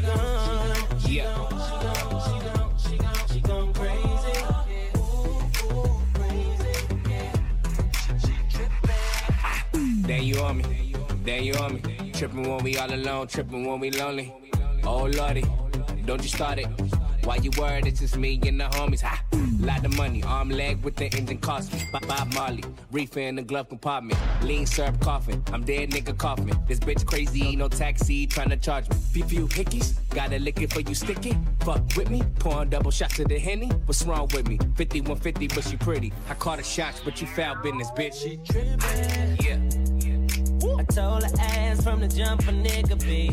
gone. 0.01 1.01
Yeah. 1.09 1.56
You 11.43 11.55
on 11.55 11.75
me. 11.75 12.13
Tripping 12.13 12.49
when 12.49 12.65
we 12.65 12.79
all 12.79 12.93
alone, 12.93 13.27
tripping 13.27 13.67
when 13.67 13.81
we 13.81 13.91
lonely. 13.91 14.33
Oh 14.85 15.05
lordy, 15.05 15.45
don't 16.05 16.23
you 16.23 16.29
start 16.29 16.59
it. 16.59 16.67
Why 17.25 17.37
you 17.37 17.51
worried? 17.59 17.87
It's 17.87 18.01
just 18.01 18.17
me 18.17 18.41
and 18.47 18.61
the 18.61 18.65
homies. 18.65 19.03
Ha! 19.03 19.21
Lot 19.61 19.85
of 19.85 19.97
money, 19.97 20.23
arm 20.23 20.49
leg 20.49 20.83
with 20.83 20.95
the 20.97 21.07
engine 21.07 21.39
cost 21.39 21.73
me. 21.75 21.83
Bob, 22.07 22.33
Marley, 22.35 22.63
reefer 22.93 23.21
in 23.21 23.35
the 23.35 23.43
glove 23.43 23.69
compartment. 23.69 24.19
Lean 24.43 24.65
syrup 24.65 25.01
coughing, 25.01 25.43
I'm 25.53 25.65
dead 25.65 25.91
nigga 25.91 26.17
coughing. 26.17 26.55
This 26.69 26.79
bitch 26.79 27.05
crazy, 27.05 27.57
no 27.57 27.69
taxi, 27.69 28.27
tryna 28.29 28.63
charge 28.63 28.89
me. 28.89 28.97
Few 29.13 29.25
few 29.25 29.49
hickeys, 29.49 29.95
gotta 30.11 30.39
lick 30.39 30.63
it 30.63 30.73
for 30.73 30.81
you 30.81 30.95
sticky. 30.95 31.37
Fuck 31.61 31.83
with 31.97 32.11
me, 32.11 32.23
pouring 32.39 32.71
double 32.71 32.93
shots 32.93 33.19
of 33.19 33.29
the 33.29 33.39
henny. 33.39 33.69
What's 33.87 34.05
wrong 34.05 34.29
with 34.33 34.49
me? 34.49 34.59
5150, 34.77 35.49
but 35.49 35.65
she 35.65 35.77
pretty. 35.77 36.13
I 36.31 36.35
caught 36.35 36.59
her 36.59 36.65
shots, 36.65 37.01
but 37.05 37.21
you 37.21 37.27
foul 37.27 37.57
business, 37.57 37.91
bitch. 37.91 38.23
She 38.23 38.37
Trippin'. 38.45 39.37
yeah. 39.45 39.86
I 40.75 40.83
told 40.85 41.23
her 41.23 41.31
ass 41.39 41.83
from 41.83 42.01
the 42.01 42.09
jump 42.09 42.43
a 42.43 42.53
nigga 42.53 42.99
be. 43.01 43.31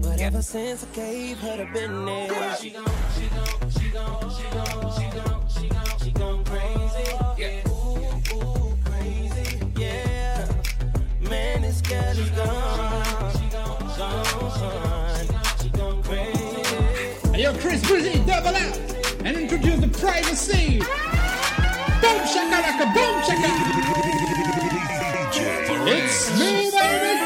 But 0.00 0.20
ever 0.20 0.40
since 0.42 0.84
I 0.84 0.86
gave 0.96 1.38
her 1.38 1.58
the 1.58 1.66
business, 1.66 2.60
she 2.60 2.70
gon' 2.70 2.84
she 3.14 3.28
gon' 3.28 3.70
she 3.70 3.88
gon' 3.92 4.30
she 4.30 5.06
gon' 5.20 5.48
she 5.48 5.68
she 5.98 6.04
she 6.04 6.12
crazy. 6.44 7.10
Yeah. 7.36 7.68
Ooh, 7.68 8.36
ooh, 8.36 8.78
crazy. 8.86 9.60
Yeah. 9.76 10.48
Man, 11.20 11.62
this 11.62 11.80
girl 11.82 12.18
is 12.18 12.30
gone. 12.30 13.32
She 13.38 13.46
gon' 13.50 13.78
gone. 13.98 15.28
She 15.62 15.68
gon' 15.68 16.02
crazy. 16.02 17.32
Hey, 17.32 17.42
yo, 17.42 17.52
Chris 17.58 17.86
Breezy, 17.86 18.18
double 18.24 18.56
out! 18.56 18.78
And 19.24 19.36
introduce 19.36 19.80
the 19.80 19.88
privacy! 19.88 20.78
Boom 22.00 22.20
shakalaka, 22.32 22.94
boom 22.94 23.22
shakalaka! 23.22 24.13
It's 25.86 26.30
me, 26.38 26.70
baby! 26.70 27.20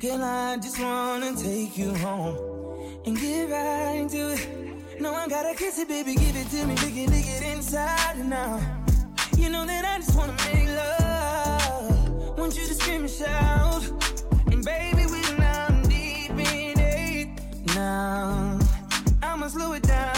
Girl, 0.00 0.22
I 0.22 0.56
just 0.62 0.80
wanna 0.80 1.34
take 1.34 1.76
you 1.76 1.92
home 1.96 2.36
and 3.04 3.18
get 3.18 3.50
right 3.50 3.96
into 3.96 4.32
it. 4.32 5.00
No, 5.00 5.12
I 5.12 5.26
gotta 5.26 5.54
kiss 5.56 5.78
it, 5.80 5.88
baby, 5.88 6.14
give 6.14 6.36
it 6.36 6.48
to 6.50 6.66
me, 6.66 6.74
lick 6.76 6.96
it, 6.96 7.10
lick 7.10 7.26
it 7.26 7.42
inside. 7.56 8.16
You 9.36 9.48
know 9.50 9.64
that 9.66 9.84
I 9.84 9.98
just 9.98 10.16
wanna 10.16 10.36
make 10.46 10.68
love. 10.68 12.38
Want 12.38 12.56
you 12.56 12.66
to 12.66 12.74
scream 12.74 13.00
and 13.02 13.10
shout. 13.10 13.82
And 14.52 14.64
baby, 14.64 15.06
we 15.06 15.20
deep 15.88 16.30
in 16.30 16.78
it. 16.78 17.28
Now, 17.74 18.58
I'ma 19.22 19.48
slow 19.48 19.72
it 19.72 19.82
down, 19.82 20.17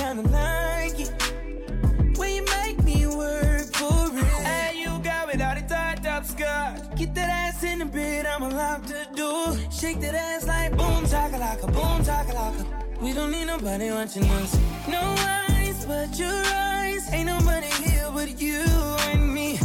kinda 0.00 0.22
like 0.30 0.98
it 0.98 1.12
when 2.16 2.34
you 2.36 2.44
make 2.58 2.82
me 2.82 3.06
work 3.06 3.66
for 3.74 4.08
it. 4.16 4.24
Hey, 4.48 4.80
you 4.82 4.90
got 5.00 5.28
it 5.34 5.42
all 5.42 5.54
the 5.54 5.64
tied 5.68 6.06
up 6.06 6.24
skirt. 6.24 6.96
Get 6.96 7.14
that 7.16 7.28
ass 7.28 7.62
in 7.62 7.80
the 7.80 7.84
bed, 7.84 8.24
I'm 8.24 8.42
allowed 8.42 8.86
to 8.86 9.00
do. 9.14 9.30
Shake 9.70 10.00
that 10.00 10.14
ass 10.14 10.46
like 10.46 10.70
boom 10.78 11.04
chakalaka, 11.04 11.66
boom 11.76 11.98
chakalaka. 12.08 12.64
We 13.02 13.12
don't 13.12 13.30
need 13.30 13.44
nobody 13.44 13.90
watching 13.90 14.24
us. 14.24 14.58
No 14.88 15.02
eyes 15.18 15.84
but 15.84 16.18
your 16.18 16.42
eyes. 16.46 17.12
Ain't 17.12 17.26
nobody 17.26 17.70
here 17.84 18.08
but 18.14 18.40
you 18.40 18.64
and 19.10 19.34
me. 19.34 19.58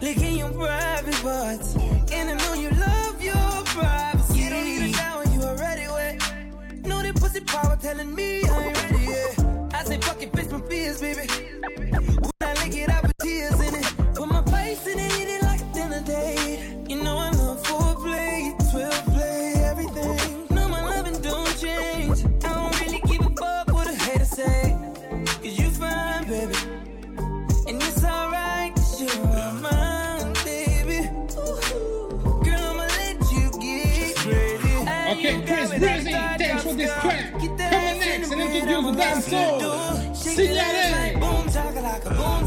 Licking 0.00 0.38
your 0.38 0.52
private 0.52 1.20
parts, 1.22 1.76
and 2.16 2.30
I 2.30 2.34
know 2.42 2.54
you 2.54 2.70
love 2.70 3.22
your 3.22 3.50
privacy. 3.76 4.38
You 4.40 4.50
don't 4.50 4.64
need 4.64 4.82
a 4.88 4.92
shower, 4.94 5.24
you 5.34 5.42
already 5.42 5.86
wet. 5.88 6.16
Know 6.86 7.02
that 7.02 7.14
pussy 7.16 7.40
power 7.40 7.76
telling 7.76 8.14
me 8.14 8.49
it, 10.90 10.98
fix 10.98 10.98
my 10.98 10.98
fears, 10.98 11.00
baby. 11.00 11.26
When 12.38 12.48
I 12.48 12.54
lick 12.64 12.76
it, 12.76 12.88
I 12.88 13.00
put 13.00 13.18
tears 13.22 13.60
in 13.60 13.74
it. 13.74 14.14
Put 14.14 14.28
my 14.28 14.42
face 14.44 14.86
in 14.86 14.98
it, 14.98 15.12
eat 15.18 15.28
it 15.28 15.42
like 15.42 15.60
a 15.60 15.72
dinner 15.72 16.02
date. 16.02 16.88
You 16.88 17.02
know 17.02 17.16
I 17.16 17.30
love 17.30 17.62
foreplay, 17.62 18.56
12 18.70 19.04
play, 19.06 19.52
everything. 19.64 20.46
No, 20.50 20.68
my 20.68 20.82
loving 20.82 21.20
don't 21.22 21.58
change. 21.58 22.24
I 22.44 22.54
don't 22.54 22.80
really 22.80 23.00
give 23.06 23.26
a 23.26 23.30
fuck 23.34 23.72
what 23.72 23.88
a 23.88 23.94
hater 23.94 24.24
say. 24.24 24.76
Cause 25.42 25.58
you 25.58 25.70
fine, 25.70 26.24
baby. 26.28 26.54
And 27.68 27.82
it's 27.82 28.04
alright, 28.04 28.74
cause 28.74 29.00
you 29.00 29.22
are 29.22 29.52
mine, 29.54 30.32
baby. 30.44 31.08
Girl, 32.44 32.62
I'ma 32.70 32.86
let 32.98 33.16
you 33.32 33.50
get 33.60 34.16
crazy. 34.16 34.76
Okay, 35.10 35.42
Chris 35.46 35.70
Breezy, 35.70 36.12
thanks 36.12 36.62
for 36.62 36.74
this 36.74 36.92
track. 37.00 37.32
Coming 37.32 37.56
next, 37.56 38.32
and 38.32 38.40
introduce 38.40 38.84
the 38.84 38.92
dance 38.92 39.26
soul. 39.26 39.90
Signalé. 40.14 40.79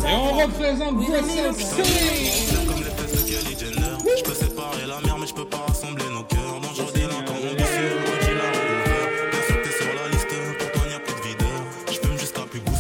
Et 0.06 0.16
on 0.16 0.34
représente 0.38 1.00
City. 1.58 2.56
comme 2.68 2.84
les 2.84 2.92
fesses 2.92 3.26
de 3.26 3.60
Jenner. 3.60 3.98
Je 4.18 4.24
peux 4.24 4.34
séparer 4.34 4.86
la 4.88 5.00
mer, 5.02 5.18
mais 5.20 5.28
je 5.28 5.34
peux 5.34 5.46
pas 5.46 5.64
rassembler 5.68 6.06
nos 6.12 6.24
cœurs. 6.24 6.56
Ambitieux, 6.58 8.00
de 11.08 11.28
videur. 11.28 11.48
Je 11.88 11.94
fume 12.00 12.18
jusqu'à 12.18 12.42
plus 12.42 12.60
goût, 12.60 12.72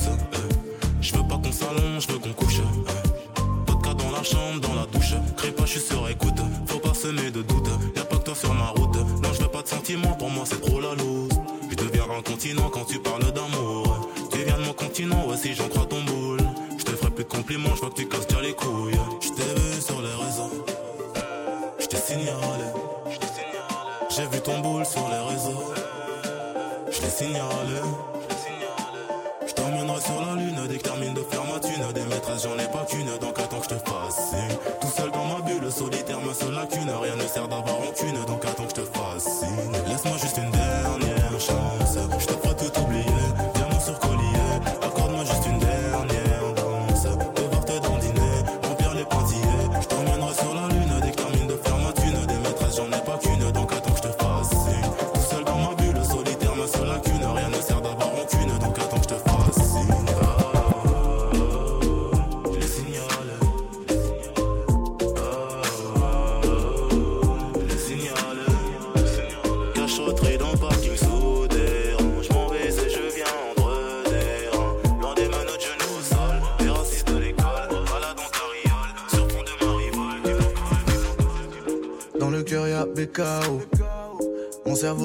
Je 1.02 1.16
veux 1.16 1.24
pas 1.28 1.38
qu'on 1.38 1.52
s'allonge, 1.52 2.08
je 2.08 2.12
veux 2.14 2.20
qu'on 2.20 2.34
couche. 2.34 2.60
eh. 2.60 3.72
Vodka 3.72 3.94
dans 3.94 4.12
la 4.12 4.24
chambre, 4.24 4.60
dans 4.62 4.74
la 4.76 4.86
douche. 4.88 5.14
Crée 5.38 5.52
pas, 5.52 5.66
je 5.66 5.72
suis 5.72 5.82
sur 5.82 6.08
écoute. 6.10 6.40
Faut 6.68 6.80
pas 6.80 6.94
semer 6.94 7.32
de 7.32 7.42
doute. 7.42 7.68
Y'a 7.96 8.04
pas 8.04 8.18
que 8.18 8.24
toi 8.24 8.36
sur 8.36 8.54
ma 8.54 8.68
route. 8.70 8.96
Non, 8.96 9.30
je 9.34 9.42
veux 9.42 9.50
pas 9.50 9.62
de 9.62 9.68
sentiments, 9.68 10.14
pour 10.14 10.30
moi 10.30 10.44
c'est 10.46 10.62
trop 10.62 10.80
la 10.82 10.94
loose. 10.96 11.30
Je 11.70 11.76
deviens 11.76 12.04
un 12.18 12.22
continent 12.22 12.70
quand 12.70 12.86
tu 12.86 13.00
parles 13.00 13.32
d'amour. 13.32 14.10
Tu 14.32 14.40
viens 14.44 14.58
de 14.58 14.64
mon 14.66 14.74
continent, 14.74 15.28
ouais, 15.28 15.38
si 15.38 15.54
j'en 15.54 15.68
que 18.56 18.66
tu 18.66 19.13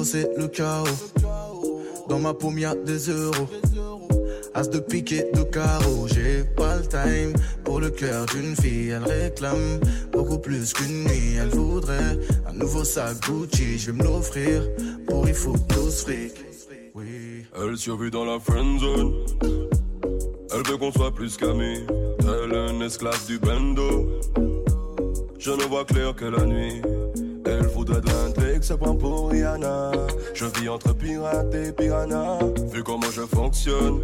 c'est 0.03 0.29
le 0.37 0.47
chaos. 0.47 0.85
Dans 2.07 2.19
ma 2.19 2.33
paume 2.33 2.57
y'a 2.57 2.75
des 2.75 3.09
euros. 3.09 3.47
As 4.53 4.69
de 4.69 4.79
pique 4.79 5.11
et 5.11 5.29
de 5.33 5.43
carreau. 5.43 6.07
J'ai 6.07 6.43
pas 6.43 6.77
le 6.77 6.87
time 6.87 7.33
pour 7.63 7.79
le 7.79 7.89
cœur 7.89 8.25
d'une 8.27 8.55
fille. 8.55 8.89
Elle 8.89 9.03
réclame 9.03 9.79
beaucoup 10.11 10.39
plus 10.39 10.73
qu'une 10.73 11.03
nuit. 11.03 11.35
Elle 11.39 11.49
voudrait 11.49 12.17
un 12.47 12.53
nouveau 12.53 12.83
sac 12.83 13.17
Gucci. 13.21 13.77
Je 13.77 13.91
vais 13.91 13.97
me 13.97 14.03
l'offrir 14.03 14.63
pour 15.07 15.27
il 15.27 15.35
faut 15.35 15.55
fric. 15.91 16.33
Elle 17.61 17.77
survit 17.77 18.11
dans 18.11 18.25
la 18.25 18.39
friend 18.39 18.79
zone. 18.79 19.13
Elle 20.51 20.63
veut 20.67 20.77
qu'on 20.77 20.91
soit 20.91 21.13
plus 21.13 21.37
qu'amis. 21.37 21.85
Elle 22.21 22.53
est 22.53 22.69
un 22.69 22.81
esclave 22.81 23.25
du 23.27 23.37
bando. 23.39 24.19
Je 25.37 25.51
ne 25.51 25.63
vois 25.63 25.85
clair 25.85 26.15
que 26.15 26.25
la 26.25 26.45
nuit. 26.45 26.81
De 27.89 28.07
l'intrigue, 28.07 28.61
se 28.61 28.73
prend 28.73 28.95
pour 28.95 29.31
Rihanna. 29.31 29.91
Je 30.35 30.45
vis 30.45 30.69
entre 30.69 30.93
pirate 30.93 31.53
et 31.55 31.71
piranha. 31.71 32.37
Vu 32.71 32.83
comment 32.83 33.09
je 33.11 33.21
fonctionne, 33.21 34.01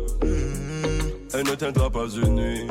elle 1.33 1.45
ne 1.45 1.55
tiendra 1.55 1.89
pas 1.91 2.07
une 2.07 2.35
nuit. 2.35 2.67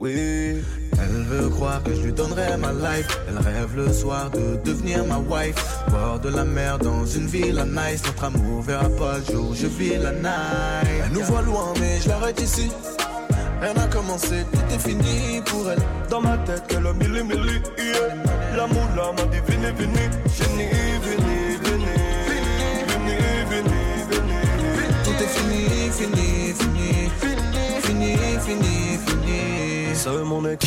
Oui, 0.00 0.12
elle 0.12 1.22
veut 1.28 1.48
croire 1.48 1.82
que 1.82 1.92
je 1.92 2.02
lui 2.02 2.12
donnerai 2.12 2.56
ma 2.56 2.72
life. 2.72 3.18
Elle 3.28 3.38
rêve 3.38 3.76
le 3.76 3.92
soir 3.92 4.30
de 4.30 4.56
devenir 4.64 5.04
ma 5.06 5.18
wife. 5.18 5.56
Bord 5.90 6.20
de 6.20 6.28
la 6.28 6.44
mer 6.44 6.78
dans 6.78 7.04
une 7.04 7.26
ville 7.26 7.58
à 7.58 7.64
nice. 7.64 8.02
Notre 8.06 8.24
amour 8.24 8.62
verra 8.62 8.88
pas 8.90 9.18
le 9.18 9.34
jour, 9.34 9.54
je 9.54 9.66
vis 9.66 9.98
la 9.98 10.12
night. 10.12 10.88
Elle 11.04 11.12
nous 11.12 11.24
voit 11.24 11.42
loin, 11.42 11.72
mais 11.80 12.00
je 12.00 12.08
l'arrête 12.08 12.40
ici. 12.40 12.70
Rien 13.60 13.74
n'a 13.74 13.86
commencé, 13.88 14.44
tout 14.52 14.74
est 14.74 14.78
fini 14.78 15.40
pour 15.46 15.68
elle. 15.70 15.78
Dans 16.10 16.20
ma 16.20 16.36
tête, 16.38 16.64
qu'elle 16.68 16.86
a 16.86 16.92
mille 16.92 17.16
et 17.16 17.24
mille, 17.24 17.62
yeah. 17.78 18.13
L'amour 18.56 18.88
là 18.96 19.12
m'a 19.12 19.24
dit 19.24 19.40
venez, 19.46 19.72
venez. 19.72 20.08
Venez, 20.38 20.70
venez, 21.02 21.56
venez. 21.60 22.04
Venez, 22.86 23.18
venez, 23.50 24.04
venez. 24.10 24.44
Tout 25.02 25.18
est 25.20 25.26
fini, 25.26 25.90
fini, 25.90 26.54
fini. 26.54 27.10
Fini, 27.82 28.16
fini, 28.46 28.98
fini. 29.06 29.94
C'est 29.94 30.24
mon 30.24 30.44
ex. 30.46 30.64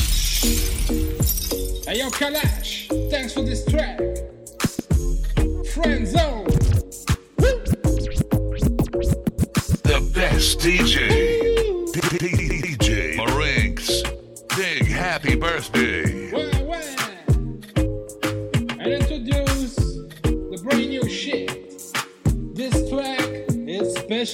Hey 1.87 1.99
yo, 1.99 2.09
Kalash, 2.09 2.89
thanks 3.09 3.33
for 3.33 3.43
this 3.43 3.63
track. 3.65 3.99
Friend 5.73 6.05
Zone. 6.05 6.45
The 9.83 10.01
best 10.13 10.59
DJ. 10.59 11.07
DJ 11.93 13.15
Marinx. 13.15 14.03
Big 14.57 14.87
happy 14.87 15.35
birthday. 15.35 16.16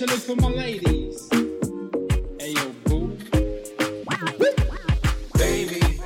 Especially 0.03 0.35
for 0.35 0.41
my 0.41 0.49
ladies. 0.49 1.29
Hey 2.39 2.51
yo, 2.51 2.69
boo. 2.85 3.17
Baby, 5.37 5.99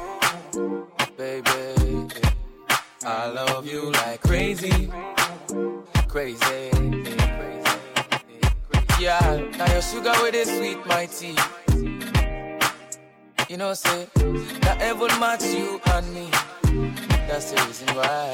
baby, 1.18 2.08
I 3.06 3.28
love 3.28 3.66
you 3.66 3.92
like 3.92 4.22
crazy, 4.22 4.92
crazy. 6.08 6.72
Yeah, 9.00 9.42
now 9.58 9.72
your 9.72 9.82
sugar 9.82 10.14
with 10.22 10.36
it 10.36 10.48
sweet, 10.48 10.86
my 10.86 11.06
tea. 11.06 11.38
You 13.50 13.58
know, 13.58 13.74
say 13.74 14.08
that 14.62 14.78
heaven 14.80 15.20
match 15.20 15.44
you 15.46 15.80
and 15.86 16.14
me. 16.14 16.30
That's 17.28 17.52
the 17.52 17.64
reason 17.66 17.96
why. 17.96 18.32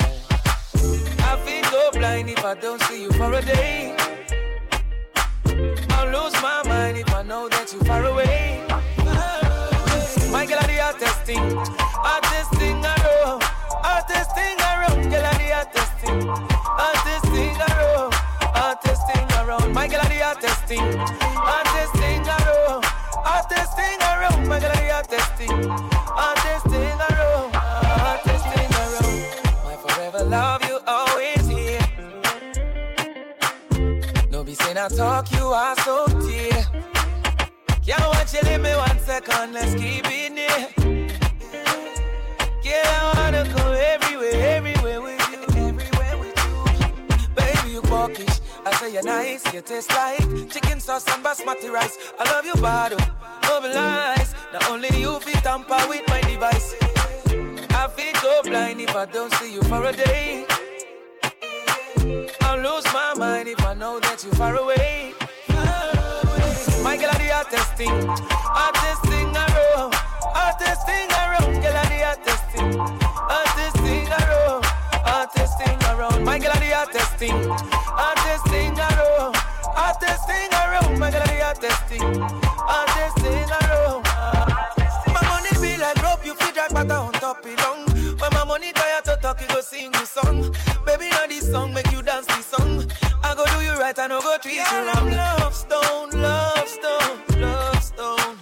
I 1.26 1.38
feel 1.46 1.64
so 1.66 1.92
blind 2.00 2.30
if 2.30 2.44
I 2.44 2.56
don't 2.56 2.82
see 2.84 3.04
you 3.04 3.12
for 3.14 3.32
a 3.34 3.42
day 3.42 4.23
my 6.44 6.62
mind 6.68 6.98
if 6.98 7.10
I 7.16 7.24
know 7.24 7.48
that 7.48 7.72
you're 7.72 7.86
far 7.86 8.04
away. 8.04 8.60
My 10.30 10.46
girl, 10.46 10.60
the 10.68 10.76
hottest 10.84 11.22
thing, 11.24 11.40
testing 12.32 12.84
I 12.84 12.98
know, 13.04 13.40
around. 14.60 15.00
Girl, 15.10 15.24
the 15.40 15.48
hottest 15.56 15.94
thing, 16.04 16.20
testing 17.16 17.56
I 17.56 17.72
know, 17.80 18.10
around. 19.40 19.74
My 19.74 19.88
girl, 19.88 20.02
I 20.04 20.10
know, 22.44 22.82
around. 24.04 24.48
My 24.50 24.60
girl, 24.60 24.76
the 24.76 24.92
hottest 24.92 25.32
thing, 25.40 25.56
testing 26.44 27.00
around, 27.08 27.56
around. 28.76 29.20
My 29.64 29.76
forever 29.78 30.22
love 30.26 30.62
you 30.68 30.78
always 30.86 31.48
here. 31.48 31.80
No 34.30 34.44
be 34.44 34.56
saying 34.56 34.78
I 34.78 34.90
talk, 34.90 35.32
you 35.32 35.46
are 35.46 35.76
so 35.78 36.13
can't 37.86 38.02
watch 38.08 38.34
you 38.34 38.40
leave 38.50 38.62
me 38.62 38.74
one 38.76 38.98
second, 39.00 39.52
let's 39.52 39.74
keep 39.76 40.06
it 40.06 40.32
near. 40.32 40.68
Girl, 42.64 42.90
I 42.96 43.14
wanna 43.18 43.44
go 43.54 43.72
everywhere, 43.74 44.56
everywhere 44.56 45.02
with 45.02 45.20
you, 45.30 45.42
everywhere 45.68 46.18
with 46.18 46.38
you. 46.46 47.28
Baby, 47.36 47.72
you. 47.74 47.82
I 48.66 48.74
say 48.76 48.94
you're 48.94 49.04
nice, 49.04 49.54
you 49.54 49.62
taste 49.62 49.92
like 49.92 50.20
chicken 50.50 50.80
sauce 50.80 51.06
and 51.14 51.22
basmati 51.26 51.70
rice. 51.70 51.98
I 52.18 52.32
love 52.32 52.46
you, 52.46 52.56
bottle, 52.62 53.00
mobilize. 53.50 54.34
Not 54.54 54.70
only 54.70 54.88
you 54.98 55.20
fit 55.20 55.44
tamper 55.44 55.86
with 55.90 56.08
my 56.08 56.22
device. 56.22 56.76
I 57.72 57.90
feel 57.90 58.14
go 58.22 58.42
blind 58.44 58.80
if 58.80 58.96
I 58.96 59.06
don't 59.08 59.34
see 59.34 59.54
you 59.56 59.64
for 59.64 59.84
a 59.84 59.92
day. 59.92 60.46
I'll 62.44 62.60
lose 62.60 62.86
my 62.94 63.14
mind 63.18 63.50
if 63.50 63.62
I 63.66 63.74
know 63.74 64.00
that 64.00 64.24
you're 64.24 64.34
far 64.36 64.56
away. 64.56 65.14
My 66.84 66.98
girl, 66.98 67.14
the 67.14 67.30
hottest 67.32 67.74
thing, 67.76 68.08
hottest 68.12 69.02
thing 69.08 69.32
around, 69.32 69.94
hottest 70.36 70.86
thing 70.86 71.10
around. 71.10 71.54
Girl, 71.64 71.80
the 71.88 72.00
hottest 72.04 72.44
thing, 72.52 72.76
hottest 72.78 73.78
thing 73.78 74.08
around, 74.12 74.66
hottest 75.08 75.58
thing 75.58 75.80
around. 75.88 76.26
My 76.26 76.38
girl, 76.38 76.54
the 76.60 76.76
hottest 76.76 77.16
thing, 77.16 77.32
hottest 77.40 78.46
thing 78.52 78.78
around, 78.78 79.36
hottest 79.74 80.28
thing 80.28 80.52
around. 80.52 81.00
My 81.00 81.10
girl, 81.10 81.24
the 81.24 81.40
hottest 81.40 81.84
thing, 81.88 82.20
hottest 82.68 83.16
thing 83.24 83.48
around. 83.64 84.04
My 85.08 85.24
money 85.32 85.56
be 85.64 85.82
like 85.82 85.96
rope, 86.04 86.26
you 86.26 86.36
feel 86.36 86.52
drag 86.52 86.74
butter 86.74 87.00
on 87.00 87.14
top 87.14 87.46
it 87.46 87.58
long. 87.64 87.88
When 88.20 88.32
my 88.34 88.44
money 88.44 88.74
tired 88.74 89.06
to 89.06 89.18
talk, 89.22 89.40
you 89.40 89.48
go 89.48 89.62
sing 89.62 89.92
the 89.92 90.06
song. 90.06 90.54
Baby, 90.86 91.08
now 91.12 91.28
this 91.28 91.50
song 91.50 91.74
make 91.74 91.90
you 91.94 92.03
right, 93.98 94.04
I 94.04 94.08
no 94.08 94.22
go 94.22 94.38
treat 94.42 94.56
you 94.56 94.64
wrong. 94.64 95.12
Love 95.12 95.54
stone, 95.54 96.10
love 96.12 96.68
stone, 96.68 97.42
love 97.42 97.84
stone. 97.84 98.38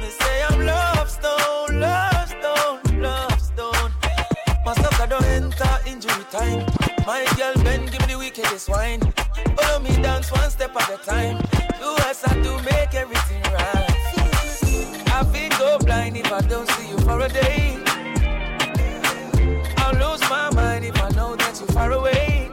Me 0.00 0.08
say 0.08 0.42
I'm 0.48 0.66
love 0.66 1.10
stone, 1.10 1.80
love 1.80 2.28
stone, 2.28 3.00
love 3.00 3.40
stone. 3.40 3.92
My 4.64 4.74
sucker 4.74 5.06
don't 5.06 5.24
enter 5.24 5.78
injury 5.86 6.24
time. 6.30 6.66
My 7.06 7.24
girl 7.36 7.54
Ben, 7.64 7.86
give 7.86 8.00
me 8.06 8.12
the 8.12 8.18
wickedest 8.18 8.68
wine. 8.68 9.00
Follow 9.56 9.80
me 9.80 9.90
dance 10.02 10.30
one 10.30 10.50
step 10.50 10.76
at 10.76 10.90
a 10.90 10.96
time. 11.04 11.38
Do 11.80 11.96
as 12.04 12.24
I 12.24 12.34
do, 12.42 12.56
make 12.62 12.94
everything 12.94 13.42
right. 13.52 13.94
I 15.10 15.24
feel 15.32 15.58
go 15.58 15.78
blind 15.78 16.16
if 16.16 16.32
I 16.32 16.40
don't 16.42 16.68
see 16.70 16.88
you 16.90 16.98
for 16.98 17.20
a 17.20 17.28
day. 17.28 17.82
I'll 19.78 19.94
lose 19.94 20.20
my 20.28 20.50
mind 20.54 20.84
if 20.84 21.00
I 21.02 21.10
know 21.10 21.36
that 21.36 21.58
you're 21.58 21.68
far 21.68 21.92
away. 21.92 22.47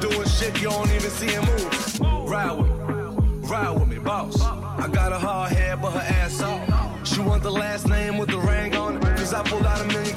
Doing 0.00 0.28
shit 0.28 0.60
you 0.60 0.70
don't 0.70 0.90
even 0.90 1.10
see 1.10 1.26
him 1.26 1.44
move. 1.44 2.30
Ride 2.30 2.52
with 2.52 2.70
me, 2.70 3.48
ride 3.48 3.70
with 3.78 3.88
me, 3.88 3.98
boss. 3.98 4.40
I 4.40 4.88
got 4.88 5.12
a 5.12 5.18
hard 5.18 5.52
head, 5.52 5.80
but 5.80 5.92
her 5.92 6.00
ass 6.00 6.42
off. 6.42 7.06
She 7.06 7.20
want 7.20 7.42
the 7.42 7.50
last 7.50 7.88
name 7.88 8.18
with 8.18 8.30
the 8.30 8.38
ring 8.38 8.74
on 8.74 8.96
it. 8.96 9.02
Cause 9.02 9.34
I 9.34 9.42
pulled 9.42 9.66
out 9.66 9.80
a 9.80 9.84
million 9.84 10.16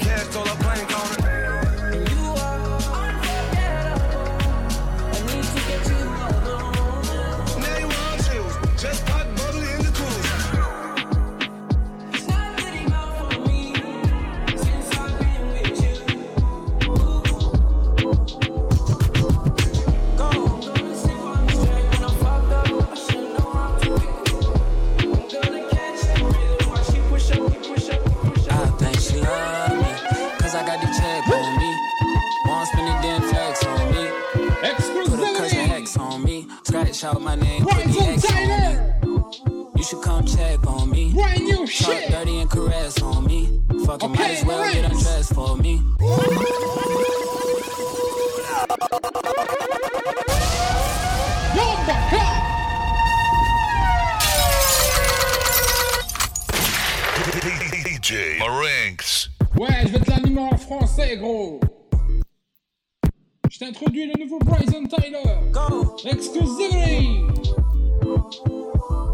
Scratch 37.06 37.18
out 37.18 37.22
my 37.22 37.36
name, 37.36 37.64
put 37.64 37.84
the 37.84 38.02
X 38.02 38.32
on 38.32 39.14
me. 39.14 39.70
You 39.76 39.84
should 39.84 40.02
come 40.02 40.26
check 40.26 40.66
on 40.66 40.90
me. 40.90 41.14
Brand 41.14 41.44
new 41.44 41.58
Talk 41.58 41.70
shit. 41.70 42.10
dirty 42.10 42.40
and 42.40 42.50
caress 42.50 43.00
on 43.00 43.26
me. 43.26 43.62
Fucking 43.86 44.10
might 44.10 44.20
Okay, 44.22 44.38
as 44.40 44.46
well 44.46 44.64
get 44.74 44.82
Lorenz. 44.82 45.06
undressed 45.06 45.34
for 45.36 45.56
me. 45.58 45.84
DJ 57.72 58.38
Marinx. 58.40 59.30
Ouais, 59.56 59.68
je 59.84 59.88
vais 59.90 60.00
te 60.00 60.10
l'animer 60.10 60.42
en 60.52 60.58
français, 60.58 61.18
gros. 61.18 61.60
Je 63.56 63.60
t'introduis 63.60 64.06
le 64.06 64.22
nouveau 64.22 64.38
Bryson 64.40 64.84
Tyler. 64.84 65.24
Exclusively. 66.04 67.22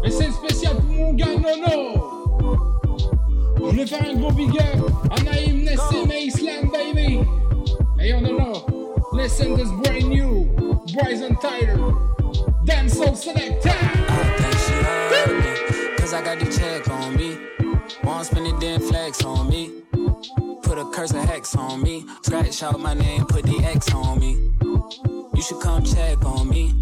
Et 0.02 0.10
c'est 0.10 0.32
spécial 0.32 0.74
pour 0.78 0.96
mon 0.96 1.12
gars 1.12 1.26
Nono. 1.26 2.58
Je 3.56 3.62
voulais 3.62 3.86
faire 3.86 4.04
un 4.10 4.14
gros 4.14 4.32
big 4.32 4.50
up 4.60 4.90
à 5.12 5.22
Naïm 5.22 5.62
Nessim 5.62 6.10
et 6.10 6.24
Islam, 6.24 6.70
baby. 6.72 7.20
Hey, 8.00 8.10
yo, 8.10 8.20
Nono. 8.20 8.64
Listen 9.12 9.54
this 9.54 9.70
brand 9.84 10.08
new 10.08 10.50
Bryson 10.92 11.36
Tyler. 11.40 11.78
Dancehall 12.64 13.14
Selector. 13.14 13.70
think 13.70 14.58
she 14.58 14.74
love 15.12 15.38
me, 15.38 15.96
cause 15.98 16.12
I 16.12 16.20
got 16.20 16.40
the 16.40 16.46
check 16.46 16.88
on 16.90 17.14
me. 17.16 17.36
Won't 18.02 18.26
spend 18.26 18.48
it, 18.48 18.58
then 18.58 18.80
flex 18.80 19.24
on 19.24 19.48
me. 19.48 19.81
Put 20.72 20.80
a 20.80 20.90
curse 20.90 21.10
and 21.10 21.28
hex 21.28 21.54
on 21.54 21.82
me. 21.82 22.06
Scratch 22.22 22.62
out 22.62 22.80
my 22.80 22.94
name, 22.94 23.26
put 23.26 23.44
the 23.44 23.58
X 23.62 23.92
on 23.92 24.18
me. 24.18 24.38
You 25.34 25.42
should 25.42 25.60
come 25.60 25.84
check 25.84 26.24
on 26.24 26.48
me. 26.48 26.72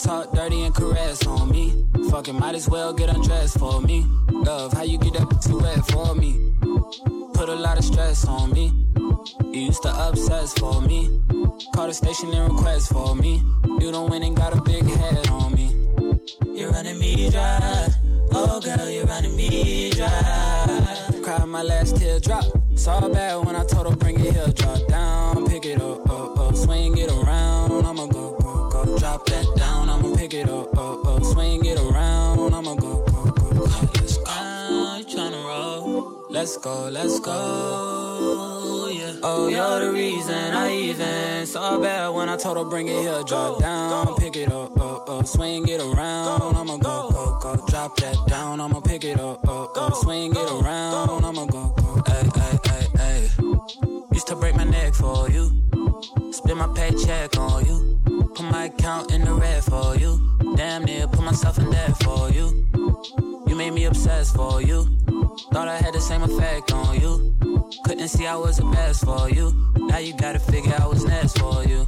Talk 0.00 0.32
dirty 0.32 0.64
and 0.64 0.74
caress 0.74 1.24
on 1.24 1.48
me. 1.48 1.86
Fucking 2.10 2.36
might 2.36 2.56
as 2.56 2.68
well 2.68 2.92
get 2.92 3.10
undressed 3.10 3.60
for 3.60 3.80
me. 3.80 4.04
Love, 4.28 4.72
how 4.72 4.82
you 4.82 4.98
get 4.98 5.12
that 5.12 5.40
too 5.40 5.56
wet 5.60 5.86
for 5.86 6.16
me? 6.16 6.52
Put 7.32 7.48
a 7.48 7.54
lot 7.54 7.78
of 7.78 7.84
stress 7.84 8.26
on 8.26 8.50
me. 8.50 8.72
You 9.52 9.60
used 9.60 9.84
to 9.84 10.08
obsess 10.08 10.54
for 10.54 10.80
me. 10.80 11.22
Call 11.76 11.86
the 11.86 11.94
station 11.94 12.34
and 12.34 12.52
request 12.52 12.92
for 12.92 13.14
me. 13.14 13.40
You 13.78 13.92
don't 13.92 14.10
win 14.10 14.24
and 14.24 14.36
got 14.36 14.52
a 14.52 14.60
big 14.62 14.82
head 14.82 15.28
on 15.28 15.54
me. 15.54 15.70
You're 16.58 16.72
running 16.72 16.98
me 16.98 17.30
dry. 17.30 17.86
Oh, 18.32 18.60
girl, 18.60 18.90
you're 18.90 19.06
running 19.06 19.36
me 19.36 19.90
dry. 19.92 20.77
Cry 21.28 21.44
my 21.44 21.62
last 21.62 21.98
teardrop. 21.98 22.46
Saw 22.74 23.06
bad 23.06 23.44
when 23.44 23.54
I 23.54 23.62
told 23.62 23.86
her 23.86 23.94
bring 23.94 24.18
it 24.18 24.32
here, 24.32 24.46
drop 24.46 24.86
down, 24.88 25.46
pick 25.46 25.66
it 25.66 25.78
up, 25.78 26.08
up, 26.08 26.38
up, 26.38 26.56
swing 26.56 26.96
it 26.96 27.12
around. 27.12 27.84
I'ma 27.84 28.06
go, 28.06 28.34
go, 28.40 28.70
go, 28.70 28.98
drop 28.98 29.26
that 29.26 29.44
down. 29.58 29.90
I'ma 29.90 30.16
pick 30.16 30.32
it 30.32 30.48
up, 30.48 30.74
up, 30.78 31.06
up, 31.06 31.22
swing 31.22 31.66
it 31.66 31.78
around. 31.78 32.54
I'ma 32.54 32.74
go, 32.76 33.04
go, 33.04 33.24
go, 33.24 33.50
go. 33.50 33.60
Let's 33.60 34.16
go. 34.16 34.96
You 34.96 35.04
tryna 35.04 35.44
roll? 35.44 36.24
Let's 36.30 36.56
go, 36.56 36.88
let's 36.88 37.20
go. 37.20 38.88
Yeah. 38.90 39.20
Oh, 39.22 39.48
you're 39.48 39.80
the 39.80 39.92
reason 39.92 40.54
I 40.54 40.72
even 40.72 41.44
saw 41.44 41.78
bad 41.78 42.08
when 42.08 42.30
I 42.30 42.38
told 42.38 42.56
her 42.56 42.64
bring 42.64 42.88
it 42.88 43.02
here, 43.02 43.22
drop 43.24 43.60
down, 43.60 44.16
pick 44.16 44.34
it 44.34 44.50
up, 44.50 44.80
up, 44.80 45.10
up, 45.10 45.26
swing 45.26 45.68
it 45.68 45.82
around. 45.82 46.56
I'ma 46.56 46.78
go, 46.78 47.10
go, 47.10 47.17
drop 47.78 47.96
that 47.98 48.26
down. 48.26 48.60
I'ma 48.60 48.80
pick 48.80 49.04
it 49.04 49.20
up, 49.20 49.48
up, 49.48 49.76
up, 49.76 49.94
swing 49.94 50.32
it 50.32 50.50
around. 50.50 51.24
I'ma 51.24 51.46
go, 51.46 51.74
go, 51.76 52.02
ay, 52.06 52.28
ay, 52.34 52.58
ay, 52.64 52.86
ay. 52.98 53.20
Used 54.12 54.26
to 54.26 54.34
break 54.34 54.56
my 54.56 54.64
neck 54.64 54.94
for 54.94 55.30
you, 55.30 55.44
spend 56.32 56.58
my 56.58 56.66
paycheck 56.74 57.36
on 57.36 57.64
you, 57.66 58.00
put 58.34 58.46
my 58.50 58.64
account 58.64 59.12
in 59.12 59.24
the 59.24 59.32
red 59.32 59.62
for 59.62 59.94
you. 59.96 60.10
Damn 60.56 60.84
near 60.86 61.06
put 61.06 61.22
myself 61.22 61.58
in 61.58 61.70
debt 61.70 61.96
for 62.02 62.30
you. 62.30 62.66
You 63.46 63.54
made 63.54 63.72
me 63.72 63.84
obsessed 63.84 64.34
for 64.34 64.60
you. 64.60 64.84
Thought 65.52 65.68
I 65.68 65.76
had 65.76 65.94
the 65.94 66.00
same 66.00 66.22
effect 66.22 66.72
on 66.72 67.00
you. 67.00 67.36
Couldn't 67.84 68.08
see 68.08 68.26
I 68.26 68.34
was 68.34 68.56
the 68.56 68.64
best 68.64 69.04
for 69.04 69.30
you. 69.30 69.52
Now 69.76 69.98
you 69.98 70.14
gotta 70.14 70.40
figure 70.40 70.74
out 70.74 70.88
what's 70.88 71.04
next 71.04 71.38
for 71.38 71.62
you. 71.64 71.86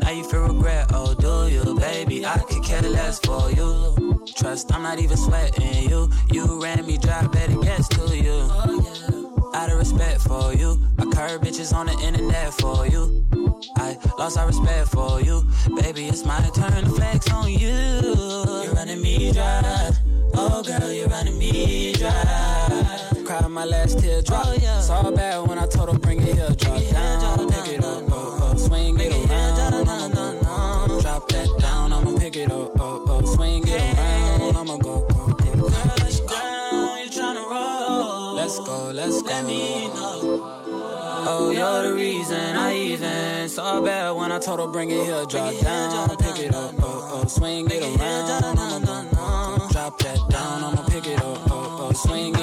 Now 0.00 0.10
you 0.10 0.24
feel 0.24 0.48
regret, 0.48 0.90
oh 0.94 1.14
do 1.14 1.52
you? 1.52 1.78
Baby, 1.78 2.26
I 2.26 2.38
could 2.38 2.64
care 2.64 2.82
less 2.82 3.18
for 3.20 3.50
you. 3.50 4.24
Trust, 4.36 4.72
I'm 4.72 4.82
not 4.82 4.98
even 4.98 5.16
sweating 5.16 5.88
you. 5.88 6.10
You 6.30 6.62
ran 6.62 6.84
me 6.86 6.98
dry, 6.98 7.26
better 7.26 7.56
guess 7.60 7.88
to 7.88 8.16
you. 8.16 8.50
Out 9.54 9.70
of 9.70 9.78
respect 9.78 10.20
for 10.22 10.52
you, 10.54 10.78
I 10.98 11.04
curve 11.10 11.40
bitches 11.40 11.74
on 11.74 11.86
the 11.86 11.98
internet 12.00 12.52
for 12.54 12.86
you. 12.86 13.24
I 13.76 13.96
lost 14.18 14.38
all 14.38 14.46
respect 14.46 14.88
for 14.88 15.20
you. 15.20 15.42
Baby, 15.80 16.06
it's 16.08 16.24
my 16.24 16.38
turn 16.54 16.84
to 16.84 16.90
flex 16.90 17.30
on 17.32 17.50
you. 17.50 17.68
You're 17.68 18.74
running 18.74 19.00
me 19.00 19.32
dry. 19.32 19.90
Oh, 20.34 20.62
girl, 20.62 20.92
you're 20.92 21.08
running 21.08 21.38
me 21.38 21.92
dry. 21.94 23.12
Cried 23.24 23.48
my 23.48 23.64
last 23.64 23.98
teardrop. 23.98 24.46
Oh, 24.46 24.58
yeah. 24.60 24.80
Saw 24.80 25.10
bad 25.10 25.48
when 25.48 25.58
I 25.58 25.66
told 25.66 25.92
her 25.92 25.98
bring 25.98 26.20
it 26.20 26.34
here, 26.34 26.50
drop 26.50 26.82
down, 26.90 27.48
pick 27.50 27.68
it 27.74 27.84
up, 27.84 28.07
swing 28.68 29.00
it 29.00 29.12
around. 29.12 29.58
I'ma 29.88 31.00
drop 31.00 31.28
that 31.28 31.48
down, 31.58 31.92
I'ma 31.92 32.18
pick 32.18 32.36
it 32.36 32.50
up, 32.50 32.80
up, 32.80 33.08
up, 33.08 33.26
swing 33.26 33.64
it 33.66 33.98
around. 33.98 34.56
I'ma 34.56 34.76
go, 34.76 35.06
go, 35.08 35.26
go. 35.26 35.54
Girl, 35.54 35.94
let's 35.98 36.20
go. 36.20 36.36
You 37.02 37.10
tryna 37.10 37.44
roll? 37.50 38.34
Let's 38.34 38.58
go, 38.58 38.90
let's 38.92 39.22
go. 39.22 39.28
Let 39.28 39.44
me 39.46 39.88
know. 39.88 40.54
Oh, 41.30 41.50
you're 41.50 41.82
the 41.82 41.94
reason 41.94 42.56
I 42.56 42.74
even 42.74 43.48
saw 43.48 43.80
bad 43.80 44.12
when 44.12 44.32
I 44.32 44.38
told 44.38 44.60
her 44.60 44.66
bring 44.66 44.90
it 44.90 45.04
here, 45.04 45.24
drop 45.26 45.54
down, 45.60 46.16
pick 46.16 46.38
it 46.38 46.54
up, 46.54 46.78
up, 46.82 47.12
up, 47.12 47.28
swing 47.30 47.66
it 47.70 47.82
around. 47.82 48.44
I'ma 48.44 48.78
go, 48.78 49.04
go, 49.14 49.68
drop 49.70 49.98
that 49.98 50.20
down, 50.30 50.64
I'ma 50.64 50.82
pick 50.88 51.06
it 51.06 51.20
up, 51.22 51.50
up, 51.50 51.80
up, 51.80 51.96
swing 51.96 52.34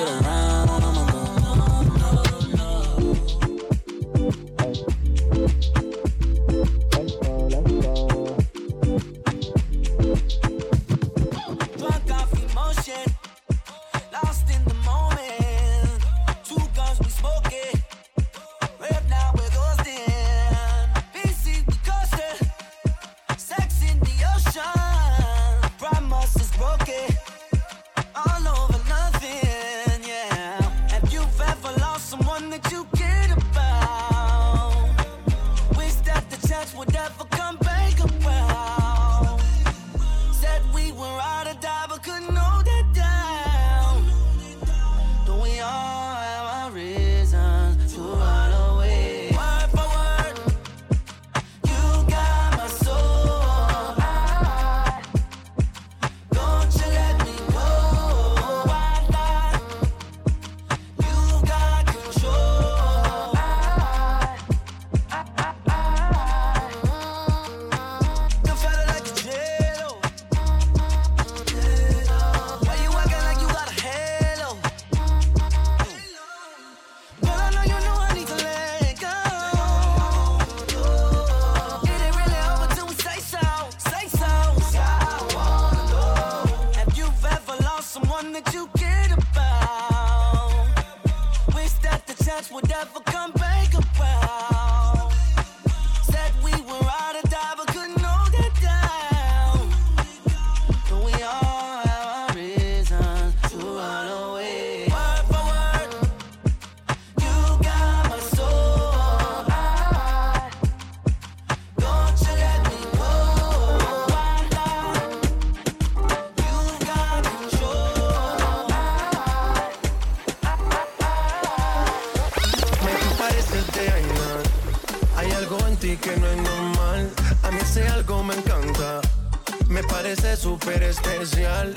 parece 130.05 130.37
súper 130.37 130.83
especial. 130.83 131.73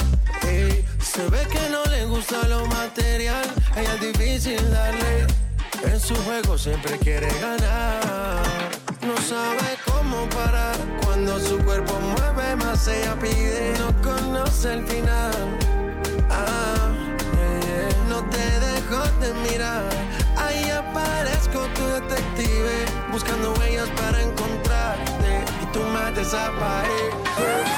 Se 1.00 1.26
ve 1.30 1.46
que 1.50 1.70
no 1.70 1.82
le 1.86 2.04
gusta 2.04 2.46
lo 2.46 2.66
material. 2.66 3.46
Ella 3.74 3.94
es 3.94 4.00
difícil 4.02 4.70
darle. 4.70 5.26
En 5.82 5.98
su 5.98 6.14
juego 6.14 6.58
siempre 6.58 6.98
quiere 6.98 7.28
ganar. 7.40 8.42
No 9.00 9.16
sabe 9.16 9.78
cómo 9.86 10.28
parar. 10.28 10.76
Cuando 11.02 11.40
su 11.40 11.56
cuerpo 11.64 11.98
mueve 12.00 12.56
más, 12.56 12.86
ella 12.88 13.18
pide. 13.18 13.74
No 13.78 13.88
conoce 14.02 14.74
el 14.74 14.86
final. 14.86 15.32
Ah, 16.28 16.92
no 18.10 18.22
te 18.28 18.46
dejo 18.68 19.00
de 19.22 19.32
mirar. 19.48 19.88
Ahí 20.36 20.68
aparezco 20.68 21.60
tu 21.76 21.86
detective, 21.86 22.84
buscando 23.10 23.54
huellas 23.54 23.88
para 23.96 24.20
encontrarte 24.20 25.44
y 25.62 25.66
tú 25.72 25.80
me 25.80 26.12
desapareces. 26.12 27.77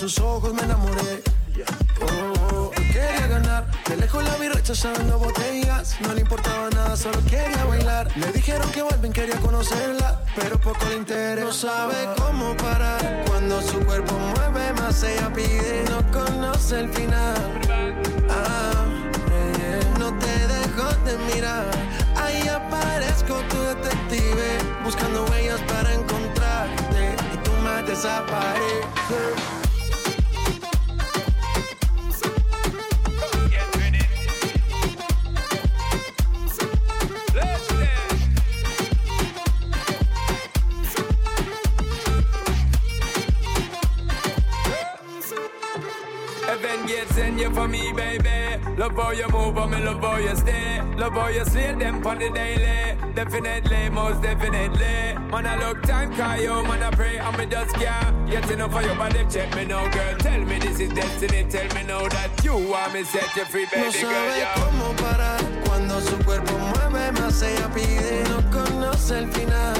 Sus 0.00 0.18
ojos 0.20 0.54
me 0.54 0.62
enamoré. 0.62 1.22
Oh, 2.00 2.54
oh, 2.54 2.70
quería 2.70 3.26
ganar. 3.26 3.66
De 3.86 3.98
lejos 3.98 4.24
la 4.24 4.34
vi 4.36 4.48
rechazando 4.48 5.18
botellas. 5.18 5.94
No 6.00 6.14
le 6.14 6.22
importaba 6.22 6.70
nada, 6.70 6.96
solo 6.96 7.22
quería 7.28 7.66
bailar. 7.66 8.08
Le 8.16 8.32
dijeron 8.32 8.70
que 8.72 8.80
vuelven, 8.80 9.12
quería 9.12 9.36
conocerla. 9.36 10.24
Pero 10.34 10.58
poco 10.58 10.86
le 10.88 10.96
interesa. 10.96 11.44
No 11.44 11.52
sabe 11.52 12.08
cómo 12.16 12.56
parar. 12.56 13.24
Cuando 13.26 13.60
su 13.60 13.78
cuerpo 13.80 14.14
mueve 14.14 14.72
más, 14.72 15.02
ella 15.02 15.30
pide 15.34 15.84
no 15.90 16.00
conoce 16.10 16.80
el 16.80 16.88
final. 16.94 17.60
Ah, 18.30 18.86
no 19.98 20.18
te 20.18 20.46
dejo 20.54 20.94
de 21.04 21.18
mirar. 21.34 21.66
Ahí 22.16 22.48
aparezco 22.48 23.34
tu 23.50 23.60
detective, 23.60 24.60
buscando 24.82 25.26
huellas 25.26 25.60
para 25.68 25.92
encontrarte 25.92 27.16
y 27.34 27.36
tú 27.44 27.52
más 27.62 27.86
desapareces. 27.86 29.59
Love 48.80 48.96
how 48.96 49.10
you 49.10 49.28
move, 49.28 49.58
and 49.58 49.70
me 49.72 49.78
love 49.84 50.00
how 50.00 50.16
you 50.16 50.34
stay. 50.34 50.80
Love 50.96 51.12
how 51.12 51.28
you 51.28 51.44
slay 51.44 51.74
them 51.74 51.96
on 52.06 52.18
the 52.18 52.30
daily. 52.30 52.96
Definitely, 53.12 53.90
most 53.90 54.22
definitely. 54.22 55.18
Man, 55.30 55.44
I 55.44 55.56
look 55.68 55.82
time, 55.82 56.14
cry 56.14 56.38
you, 56.38 56.62
man, 56.62 56.82
I 56.82 56.90
pray, 56.90 57.18
and 57.18 57.36
me 57.36 57.44
just 57.44 57.74
can't 57.74 58.30
get 58.30 58.50
enough 58.50 58.74
of 58.74 58.82
your 58.82 58.94
body. 58.94 59.26
Check 59.28 59.54
me 59.54 59.66
now, 59.66 59.86
girl. 59.90 60.16
Tell 60.16 60.40
me 60.46 60.58
this 60.60 60.80
is 60.80 60.94
destiny. 60.94 61.44
Tell 61.50 61.68
me 61.74 61.82
now 61.86 62.08
that 62.08 62.42
you 62.42 62.56
want 62.56 62.94
me 62.94 63.04
set 63.04 63.36
you 63.36 63.44
free, 63.44 63.66
baby 63.66 63.84
no 63.84 64.08
girl. 64.08 64.36
Yeah. 64.38 64.54
cómo 64.54 64.96
parar 64.96 65.40
cuando 65.66 66.00
su 66.00 66.16
cuerpo 66.24 66.56
mueve 66.56 67.12
más, 67.20 67.42
ella 67.42 67.68
pide, 67.74 68.24
no 68.30 68.40
conoce 68.50 69.18
el 69.18 69.30
final. 69.30 69.79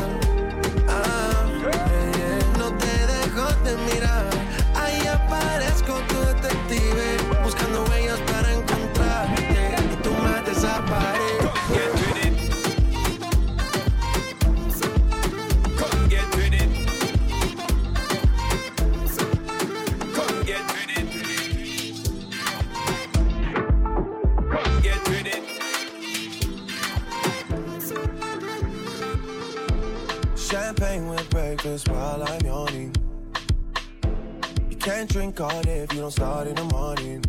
Day 35.33 35.79
if 35.79 35.93
you 35.93 36.01
don't 36.01 36.11
start 36.11 36.49
in 36.49 36.55
the 36.55 36.65
morning. 36.65 37.25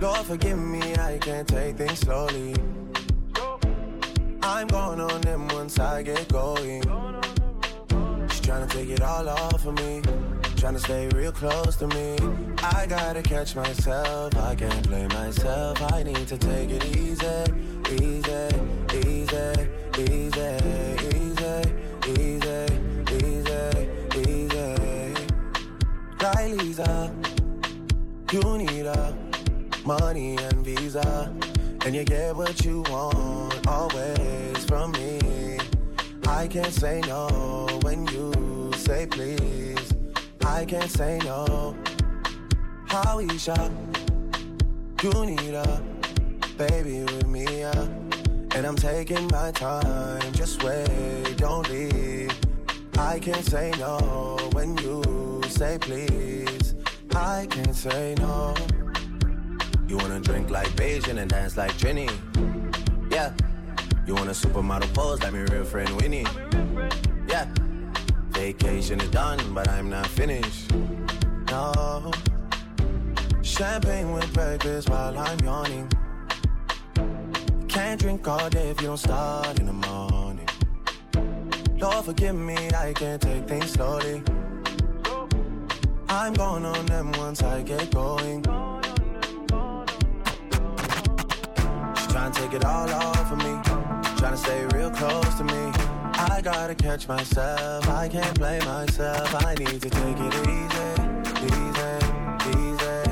Lord, 0.00 0.26
forgive 0.26 0.58
me, 0.58 0.94
I 0.96 1.18
can't 1.18 1.46
take 1.46 1.76
things 1.76 2.00
slowly. 2.00 2.54
I'm 4.42 4.66
going 4.66 5.00
on 5.00 5.20
them 5.20 5.48
once 5.48 5.78
I 5.78 6.02
get 6.02 6.28
going. 6.28 6.82
She's 8.28 8.40
trying 8.40 8.66
to 8.66 8.76
take 8.76 8.88
it 8.88 9.00
all 9.00 9.28
off 9.28 9.64
of 9.66 9.74
me. 9.74 10.02
Trying 10.56 10.74
to 10.74 10.80
stay 10.80 11.08
real 11.08 11.32
close 11.32 11.76
to 11.76 11.86
me. 11.88 12.16
I 12.58 12.86
gotta 12.88 13.22
catch 13.22 13.54
myself, 13.54 14.36
I 14.36 14.54
can't 14.54 14.88
blame 14.88 15.08
myself. 15.08 15.80
I 15.92 16.02
need 16.02 16.26
to 16.28 16.38
take 16.38 16.70
it 16.70 16.84
easy, 16.96 17.26
easy, 17.92 18.48
easy, 19.06 19.68
easy, 19.98 21.03
Lisa, 26.42 27.14
you 28.32 28.58
need 28.58 28.86
a 28.86 29.16
money 29.84 30.36
and 30.36 30.64
visa. 30.64 31.32
And 31.84 31.94
you 31.94 32.04
get 32.04 32.34
what 32.34 32.64
you 32.64 32.82
want 32.90 33.66
always 33.68 34.64
from 34.64 34.92
me. 34.92 35.58
I 36.26 36.48
can't 36.48 36.72
say 36.72 37.00
no 37.06 37.68
when 37.82 38.06
you 38.08 38.72
say 38.76 39.06
please. 39.06 39.94
I 40.44 40.64
can't 40.64 40.90
say 40.90 41.18
no. 41.24 41.76
How 42.86 43.20
Isha, 43.20 43.70
you 45.02 45.26
need 45.26 45.54
a 45.54 45.82
baby 46.56 47.00
with 47.02 47.26
me, 47.26 47.44
yeah. 47.60 47.82
And 48.54 48.66
I'm 48.66 48.76
taking 48.76 49.26
my 49.28 49.50
time, 49.52 50.32
just 50.32 50.62
wait, 50.62 51.36
don't 51.36 51.68
leave. 51.68 52.32
I 52.98 53.18
can't 53.18 53.44
say 53.44 53.72
no 53.78 54.38
when 54.52 54.76
you 54.78 55.23
say 55.54 55.78
please. 55.78 56.74
I 57.14 57.46
can't 57.48 57.76
say 57.76 58.16
no. 58.18 58.54
You 59.86 59.96
wanna 59.96 60.18
drink 60.18 60.50
like 60.50 60.68
Beijing 60.70 61.18
and 61.18 61.30
dance 61.30 61.56
like 61.56 61.72
Trini? 61.74 62.10
Yeah. 63.10 63.32
You 64.04 64.14
want 64.14 64.28
a 64.30 64.32
supermodel 64.32 64.92
pose 64.94 65.22
like 65.22 65.32
my 65.32 65.42
real 65.52 65.64
friend 65.64 65.88
Winnie? 66.00 66.26
Yeah. 67.28 67.46
Vacation 68.30 69.00
is 69.00 69.10
done, 69.10 69.38
but 69.54 69.68
I'm 69.68 69.88
not 69.88 70.08
finished. 70.08 70.72
No. 71.50 72.10
Champagne 73.42 74.12
with 74.12 74.32
breakfast 74.34 74.90
while 74.90 75.16
I'm 75.16 75.38
yawning. 75.38 75.88
Can't 77.68 78.00
drink 78.00 78.26
all 78.26 78.50
day 78.50 78.70
if 78.70 78.80
you 78.80 78.88
don't 78.88 78.96
start 78.96 79.60
in 79.60 79.66
the 79.66 79.72
morning. 79.72 80.48
Lord, 81.78 82.04
forgive 82.04 82.34
me, 82.34 82.56
I 82.74 82.92
can't 82.92 83.22
take 83.22 83.46
things 83.46 83.70
slowly. 83.70 84.22
I'm 86.16 86.32
going 86.32 86.64
on 86.64 86.86
them 86.86 87.10
once 87.18 87.42
I 87.42 87.60
get 87.62 87.90
going. 87.90 88.40
She's 91.96 92.06
trying 92.06 92.30
to 92.30 92.40
take 92.40 92.52
it 92.52 92.64
all 92.64 92.88
off 92.88 93.32
of 93.32 93.38
me. 93.38 93.58
Trying 94.16 94.32
to 94.32 94.36
stay 94.36 94.64
real 94.66 94.90
close 94.90 95.34
to 95.34 95.44
me. 95.44 95.72
I 96.14 96.40
gotta 96.40 96.76
catch 96.76 97.08
myself. 97.08 97.88
I 97.88 98.08
can't 98.08 98.38
blame 98.38 98.64
myself. 98.64 99.34
I 99.44 99.56
need 99.56 99.82
to 99.82 99.90
take 99.90 100.18
it 100.20 100.34
easy, 100.54 100.88
easy, 101.50 101.98
easy, 102.46 102.62
easy, 102.62 103.02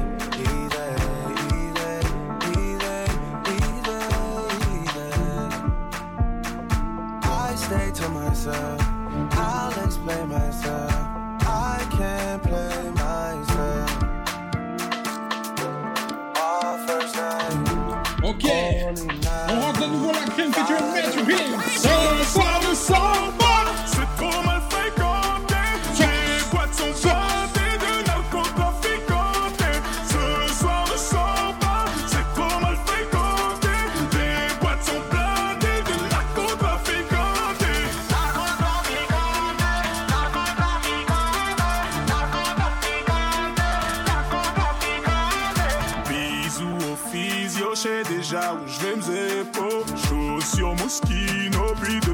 easy, 0.47 0.87
easy, 1.33 1.67
easy, 1.67 1.91
easy. 4.85 5.11
I 7.25 7.55
stay 7.57 7.91
to 8.01 8.09
myself. 8.11 8.81
I'll 9.33 9.85
explain 9.85 10.29
myself. 10.29 10.92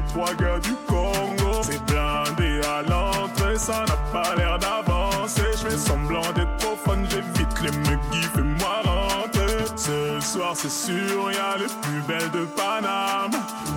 Trois 0.09 0.33
gars 0.33 0.59
du 0.59 0.73
Congo. 0.87 1.61
C'est 1.63 1.83
blindé 1.85 2.61
à 2.65 2.81
l'entrée, 2.81 3.57
ça 3.57 3.85
n'a 3.87 3.97
pas 4.11 4.35
l'air 4.35 4.57
d'avancer. 4.59 5.43
Je 5.51 5.69
fais 5.69 5.77
semblant 5.77 6.31
d'être 6.35 6.77
fun, 6.83 6.97
j'évite 7.09 7.61
les 7.61 7.71
mecs 7.71 8.09
qui 8.11 8.21
fait 8.21 8.41
moi 8.41 8.81
rentrer. 8.83 9.65
Ce 9.75 10.19
soir, 10.19 10.53
c'est 10.55 10.71
sûr, 10.71 11.31
y 11.31 11.37
a 11.37 11.57
les 11.57 11.71
plus 11.81 12.01
belles 12.07 12.31
de 12.31 12.45
Paname. 12.45 13.31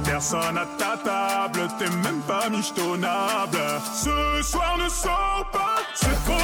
Personne 0.05 0.59
à 0.59 0.67
ta 0.79 0.97
table, 0.97 1.69
t'es 1.79 1.91
même 1.91 2.21
pas 2.27 2.49
michetonnable. 2.49 3.59
Ce 3.95 4.43
soir 4.43 4.77
ne 4.79 4.89
sort 4.89 5.47
pas, 5.53 5.77
c'est 5.95 6.25
trop 6.25 6.42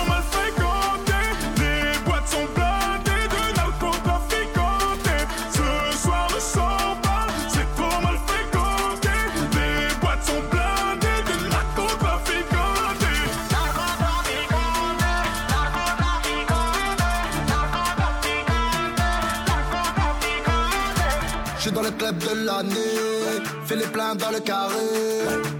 club 22.19 22.39
de 22.39 22.47
l'année, 22.47 23.43
fais 23.67 23.77
les 23.77 23.87
pleins 23.87 24.15
dans 24.15 24.31
le 24.31 24.41
carré. 24.41 24.75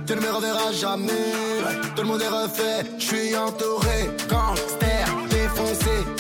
Tu 0.07 0.15
ne 0.15 0.21
me 0.21 0.31
reverras 0.31 0.73
jamais, 0.73 1.27
tout 1.95 2.03
le 2.03 2.09
monde 2.09 2.23
est 2.23 2.29
refait. 2.29 2.85
Je 2.99 3.05
suis 3.05 3.37
entouré, 3.37 4.11
gangster, 4.29 5.07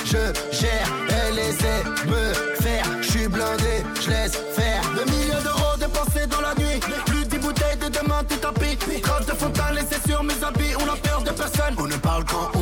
je 0.05 0.57
gère, 0.57 0.89
elle 1.09 1.39
essaie 1.39 1.85
me 2.07 2.33
faire. 2.63 2.85
Je 3.03 3.11
suis 3.11 3.29
blindé, 3.29 3.85
je 4.01 4.11
laisse 4.11 4.37
faire. 4.55 4.83
Deux 4.97 5.11
millions 5.11 5.43
d'euros 5.43 5.77
dépensés 5.79 6.27
dans 6.27 6.41
la 6.41 6.55
nuit. 6.55 6.81
Plus 7.07 7.25
10 7.27 7.39
bouteilles 7.39 7.77
de 7.77 7.89
demain, 7.89 8.23
tout 8.29 8.37
tapis. 8.37 8.77
Croche 9.03 9.27
de 9.27 9.33
fontaine 9.33 9.75
laissé 9.75 10.01
sur 10.07 10.23
mes 10.23 10.43
habits. 10.43 10.75
On 10.79 10.91
a 10.91 10.97
peur 10.97 11.23
de 11.23 11.31
personne. 11.31 11.75
On 11.79 11.87
ne 11.87 11.97
parle. 11.97 12.25
Ce 12.29 12.58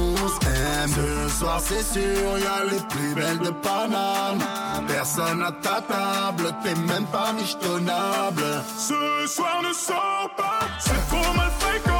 soir, 1.38 1.60
c'est 1.60 1.82
sûr, 1.82 2.38
y 2.38 2.46
a 2.46 2.64
les 2.64 2.80
plus 2.88 3.14
belles 3.14 3.38
de 3.38 3.50
Paname. 3.50 4.40
Personne 4.88 5.42
à 5.42 5.52
ta 5.52 5.80
table, 5.82 6.54
t'es 6.62 6.74
même 6.74 7.06
pas 7.06 7.32
michetonnable. 7.32 8.44
Ce 8.76 9.26
soir 9.26 9.62
ne 9.62 9.72
sort 9.72 10.30
pas, 10.36 10.60
c'est 10.78 11.02
trop 11.08 11.32
mal 11.34 11.50
fréquenté. 11.58 11.95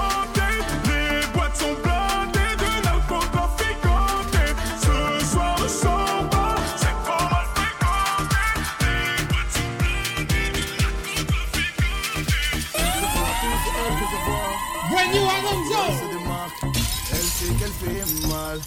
Fait 17.87 18.28
mal. 18.28 18.59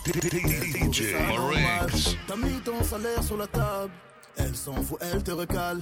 DJ. 0.91 1.15
T'as 2.27 2.35
mis 2.35 2.59
ton 2.61 2.83
salaire 2.83 3.23
sur 3.23 3.37
la 3.37 3.47
table. 3.47 3.91
Elle 4.37 4.55
s'en 4.55 4.81
fout, 4.81 4.97
elle 5.01 5.23
te 5.23 5.31
recale. 5.31 5.81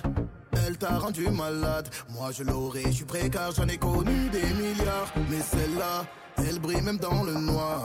Elle 0.65 0.77
t'a 0.77 0.97
rendu 0.97 1.29
malade. 1.29 1.89
Moi 2.09 2.31
je 2.31 2.43
l'aurais, 2.43 2.83
je 2.87 2.91
suis 2.91 3.05
prêt 3.05 3.29
car 3.29 3.51
j'en 3.51 3.67
ai 3.67 3.77
connu 3.77 4.29
des 4.29 4.47
milliards. 4.61 5.13
Mais 5.29 5.41
celle-là, 5.41 6.05
elle 6.37 6.59
brille 6.59 6.81
même 6.81 6.97
dans 6.97 7.23
le 7.23 7.33
noir. 7.33 7.83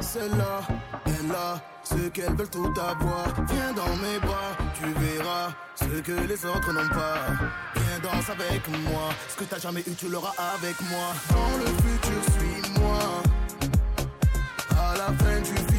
Celle-là, 0.00 0.60
elle 1.06 1.34
a 1.34 1.62
ce 1.82 2.08
qu'elles 2.08 2.34
veulent 2.34 2.50
tout 2.50 2.72
avoir. 2.78 3.26
Viens 3.48 3.72
dans 3.72 3.96
mes 3.96 4.18
bras, 4.20 4.52
tu 4.74 4.86
verras 5.04 5.48
ce 5.74 6.00
que 6.00 6.12
les 6.12 6.44
autres 6.44 6.72
n'ont 6.72 6.88
pas. 6.88 7.18
Viens 7.76 7.98
danse 8.02 8.30
avec 8.30 8.68
moi. 8.84 9.08
Ce 9.28 9.36
que 9.36 9.44
t'as 9.44 9.58
jamais 9.58 9.80
eu, 9.80 9.94
tu 9.94 10.08
l'auras 10.08 10.34
avec 10.54 10.80
moi. 10.82 11.08
Dans 11.30 11.58
le 11.58 11.66
futur, 11.66 12.22
suis-moi. 12.34 13.29
La 15.00 15.06
fin 15.14 15.40
du 15.40 15.69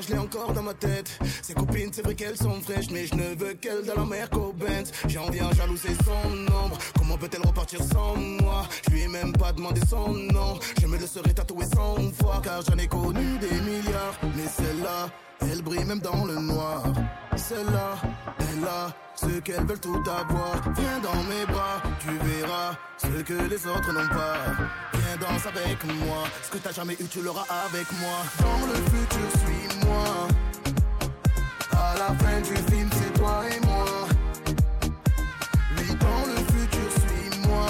je 0.00 0.12
l'ai 0.12 0.18
encore 0.18 0.52
dans 0.52 0.62
ma 0.62 0.74
tête. 0.74 1.18
Ses 1.42 1.54
copines, 1.54 1.90
c'est 1.92 2.02
vrai 2.02 2.14
qu'elles 2.14 2.36
sont 2.36 2.60
fraîches, 2.60 2.90
mais 2.90 3.06
je 3.06 3.14
ne 3.14 3.34
veux 3.34 3.54
qu'elles 3.54 3.84
dans 3.84 3.94
la 3.94 4.04
mer 4.04 4.30
qu'au 4.30 4.52
Benz. 4.52 4.92
J'en 5.08 5.30
viens 5.30 5.50
jaloux, 5.52 5.76
c'est 5.76 5.96
son 6.04 6.30
nombre. 6.30 6.78
Comment 6.96 7.16
peut-elle 7.16 7.46
repartir 7.46 7.80
sans 7.82 8.16
moi? 8.16 8.66
Je 8.86 8.94
lui 8.94 9.02
ai 9.02 9.08
même 9.08 9.32
pas 9.32 9.52
demandé 9.52 9.80
son 9.88 10.08
nom. 10.12 10.58
Je 10.80 10.86
me 10.86 10.98
le 10.98 11.06
serais 11.06 11.32
tatoué 11.32 11.64
cent 11.64 11.96
fois, 12.20 12.40
car 12.42 12.62
j'en 12.62 12.76
ai 12.76 12.86
connu 12.86 13.38
des 13.38 13.60
milliards. 13.60 14.18
Mais 14.22 14.46
celle-là, 14.46 15.08
elle 15.56 15.62
brille 15.62 15.84
même 15.84 16.00
dans 16.00 16.24
le 16.24 16.34
noir. 16.34 16.82
Celle-là, 17.36 17.96
elle 18.38 18.64
a 18.64 18.88
ce 19.14 19.40
qu'elles 19.40 19.64
veulent 19.64 19.80
tout 19.80 20.02
avoir. 20.06 20.54
Viens 20.76 21.00
dans 21.02 21.22
mes 21.24 21.46
bras, 21.46 21.82
tu 22.00 22.10
verras 22.10 22.74
ce 22.98 23.22
que 23.22 23.48
les 23.48 23.66
autres 23.66 23.92
n'ont 23.92 24.08
pas. 24.08 24.36
Viens 24.92 25.16
danse 25.20 25.46
avec 25.46 25.84
moi, 25.84 26.24
ce 26.42 26.50
que 26.50 26.58
t'as 26.58 26.72
jamais 26.72 26.94
eu, 26.94 27.06
tu 27.08 27.22
l'auras 27.22 27.46
avec 27.66 27.86
moi. 28.00 28.18
Dans 28.40 28.66
le 28.66 28.74
futur, 28.92 29.28
suis-moi. 29.44 30.28
À 31.72 31.94
la 31.98 32.08
fin 32.22 32.40
du 32.40 32.56
film, 32.70 32.90
c'est 32.92 33.12
toi 33.18 33.42
et 33.50 33.60
moi. 33.66 33.84
Oui, 35.76 35.88
dans 36.04 36.22
le 36.32 36.38
futur, 36.52 36.88
suis-moi. 37.02 37.68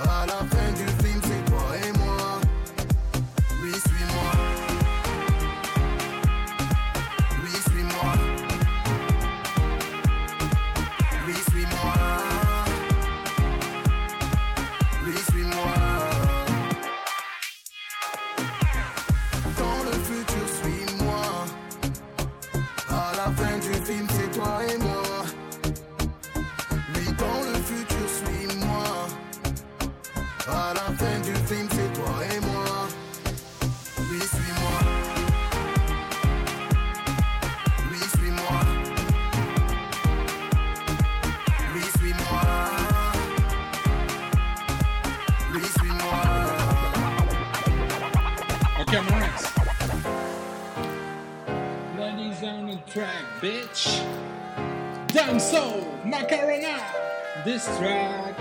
À 0.00 0.26
la 0.26 0.38
fin 0.52 0.72
du 0.80 0.85
track, 52.96 53.26
bitch. 53.42 54.00
Damn 55.12 55.38
Macarena. 56.08 56.80
This 57.44 57.66
track, 57.76 58.34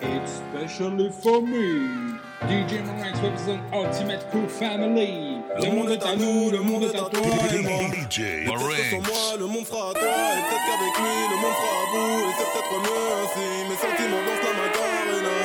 it's 0.00 0.30
specially 0.30 1.10
for 1.10 1.42
me. 1.42 2.14
DJ 2.46 2.86
represent 3.20 3.60
Ultimate 3.72 4.30
Cool 4.30 4.46
Family. 4.46 5.42
Le 5.60 5.70
monde 5.74 5.90
est 5.90 6.06
à 6.06 6.14
nous, 6.14 6.50
le 6.52 6.60
monde 6.60 6.84
est 6.84 6.94
à 6.94 7.10
toi 7.10 7.20
et 7.52 7.62
moi. 7.62 7.82
DJ 7.90 8.46
Sans 8.90 9.02
moi, 9.02 9.36
le 9.36 9.46
monde 9.46 9.66
sera 9.66 9.90
à 9.90 9.92
toi, 9.92 10.02
et 10.02 10.42
peut-être 10.46 10.66
qu'avec 10.66 10.94
lui, 11.02 11.18
le 11.32 11.36
monde 11.42 11.56
sera 11.58 11.74
à 11.74 11.86
vous, 11.90 12.14
et 12.20 12.32
c'est 12.38 12.48
peut-être 12.52 12.74
mieux 12.86 13.06
ainsi. 13.18 13.48
Mes 13.70 13.76
sentiments 13.76 14.22
dansent 14.22 14.46
la 14.46 14.54
macarena. 14.62 15.38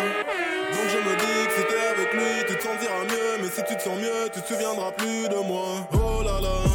Donc 0.69 0.87
je 0.93 0.99
me 1.01 1.15
dis 1.17 1.47
que 1.47 1.53
si 1.55 1.63
t'es 1.65 1.87
avec 1.97 2.13
lui, 2.13 2.45
tu 2.47 2.55
te 2.57 2.61
sentiras 2.61 3.05
mieux, 3.05 3.41
mais 3.41 3.49
si 3.49 3.63
tu 3.67 3.75
te 3.75 3.81
sens 3.81 3.97
mieux, 3.97 4.29
tu 4.31 4.39
te 4.39 4.47
souviendras 4.53 4.91
plus 4.91 5.29
de 5.29 5.47
moi. 5.47 5.87
Oh 5.93 6.21
là 6.21 6.39
là. 6.41 6.74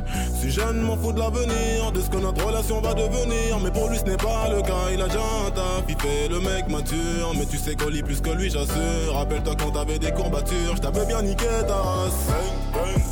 suis 0.41 0.51
jeune, 0.51 0.81
m'en 0.81 0.97
fous 0.97 1.13
de 1.13 1.19
l'avenir, 1.19 1.91
de 1.93 2.01
ce 2.01 2.09
que 2.09 2.17
notre 2.17 2.43
relation 2.43 2.81
va 2.81 2.95
devenir, 2.95 3.59
mais 3.63 3.69
pour 3.69 3.89
lui 3.89 3.99
ce 3.99 4.05
n'est 4.05 4.17
pas 4.17 4.49
le 4.49 4.61
cas, 4.63 4.89
il 4.91 4.99
a 4.99 5.05
déjà 5.05 5.21
un 5.45 5.51
taf, 5.51 5.83
il 5.87 5.95
fait 5.99 6.27
le 6.29 6.39
mec 6.39 6.67
mature, 6.67 7.31
mais 7.37 7.45
tu 7.45 7.57
sais 7.57 7.75
qu'on 7.75 7.89
lit 7.89 8.01
plus 8.01 8.21
que 8.21 8.31
lui, 8.31 8.49
j'assure. 8.49 9.13
Rappelle-toi 9.13 9.53
quand 9.59 9.71
t'avais 9.71 9.99
des 9.99 10.11
courbatures, 10.11 10.75
je 10.75 10.81
t'avais 10.81 11.05
bien 11.05 11.21
niqué 11.21 11.45
ta 11.67 11.75
race. 11.75 12.27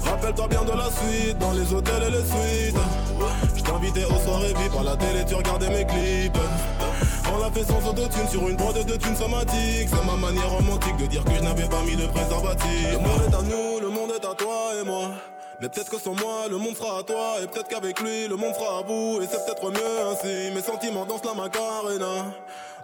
Rappelle-toi 0.06 0.48
bien 0.48 0.64
de 0.64 0.72
la 0.72 0.90
suite, 0.90 1.38
dans 1.38 1.52
les 1.52 1.72
hôtels 1.72 2.04
et 2.08 2.12
les 2.12 2.26
suites. 2.26 2.82
Je 3.56 3.62
t'invitais 3.64 4.06
aux 4.06 4.20
soirées 4.26 4.54
VIP 4.54 4.74
à 4.80 4.84
la 4.84 4.98
télé, 4.98 5.24
tu 5.28 5.36
regardais 5.36 5.70
mes 5.70 5.86
clips. 5.86 6.38
On 7.32 7.38
l'a 7.38 7.52
fait 7.52 7.64
sans 7.64 7.88
autotune 7.88 8.28
sur 8.28 8.50
une 8.50 8.58
prod 8.58 8.74
de 8.74 8.96
thunes 8.96 9.16
somatique. 9.16 9.88
C'est 9.88 10.06
ma 10.06 10.16
manière 10.16 10.50
romantique 10.50 10.98
de 10.98 11.06
dire 11.06 11.24
que 11.24 11.36
je 11.36 11.44
n'avais 11.44 11.70
pas 11.70 11.84
mis 11.84 11.96
de 11.96 12.08
préservatif. 12.08 12.92
Le 12.92 12.98
monde 12.98 13.22
est 13.30 13.36
à 13.36 13.42
nous, 13.44 13.80
le 13.80 13.90
monde 13.90 14.12
est 14.20 14.26
à 14.26 14.34
toi 14.34 14.72
et 14.82 14.84
moi. 14.84 15.12
Mais 15.62 15.68
peut-être 15.68 15.90
que 15.90 16.00
sans 16.00 16.14
moi, 16.14 16.48
le 16.50 16.58
monde 16.58 16.78
sera 16.78 17.00
à 17.00 17.04
toi. 17.04 17.36
Et 17.44 17.48
peut-être 17.48 17.68
qu'avec 17.68 18.00
lui, 18.00 18.28
le 18.28 18.38
monde 18.38 18.54
sera 18.56 18.80
à 18.80 18.84
bout. 18.84 19.22
Et 19.22 19.28
c'est 19.30 19.44
peut-être 19.46 19.70
mieux 19.70 20.02
ainsi. 20.10 20.52
Mes 20.56 20.62
sentiments 20.62 21.06
dansent 21.06 21.26
la 21.26 21.34
macarena. 21.34 22.32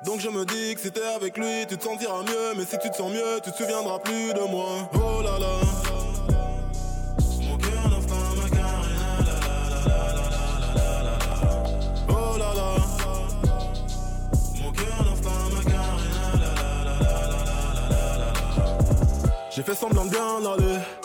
Donc 0.03 0.19
je 0.19 0.27
me 0.27 0.43
dis 0.45 0.75
que 0.75 0.81
si 0.81 0.91
t'es 0.91 1.05
avec 1.15 1.37
lui, 1.37 1.65
tu 1.69 1.77
te 1.77 1.83
sentiras 1.83 2.23
mieux. 2.23 2.53
Mais 2.57 2.65
si 2.65 2.77
tu 2.77 2.89
te 2.89 2.95
sens 2.97 3.11
mieux, 3.11 3.39
tu 3.43 3.51
te 3.51 3.57
souviendras 3.57 3.99
plus 3.99 4.33
de 4.33 4.41
moi. 4.41 4.89
Oh 4.93 5.21
là 5.23 5.39
là. 5.39 5.59
Mon 7.43 7.57
cœur 7.57 7.89
danse 7.89 8.05
la 8.09 8.43
macarena. 8.43 9.23
La 12.09 12.37
la 12.37 12.53
la 12.53 12.75
Mon 14.61 14.71
cœur 14.71 14.99
danse 15.05 15.23
la 15.23 15.31
macarena. 15.55 16.23
La 16.41 16.87
la. 18.17 18.33
J'ai 19.49 19.63
fait 19.63 19.75
semblant 19.75 20.03
de 20.03 20.09
bien 20.09 20.45
aller. 20.45 21.04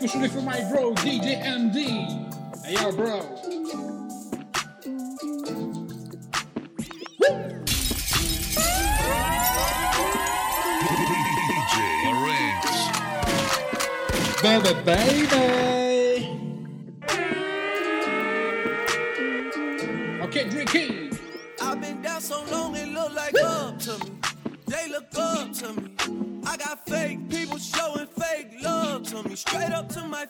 especially 0.00 0.28
for 0.28 0.42
my 0.42 0.60
bro, 0.70 0.92
DJ 0.94 1.42
MD. 1.42 1.86
Hey, 2.64 2.74
yo, 2.74 2.92
bro. 2.92 3.22
DJ 14.42 14.42
Baby, 14.42 14.74
baby! 14.84 15.75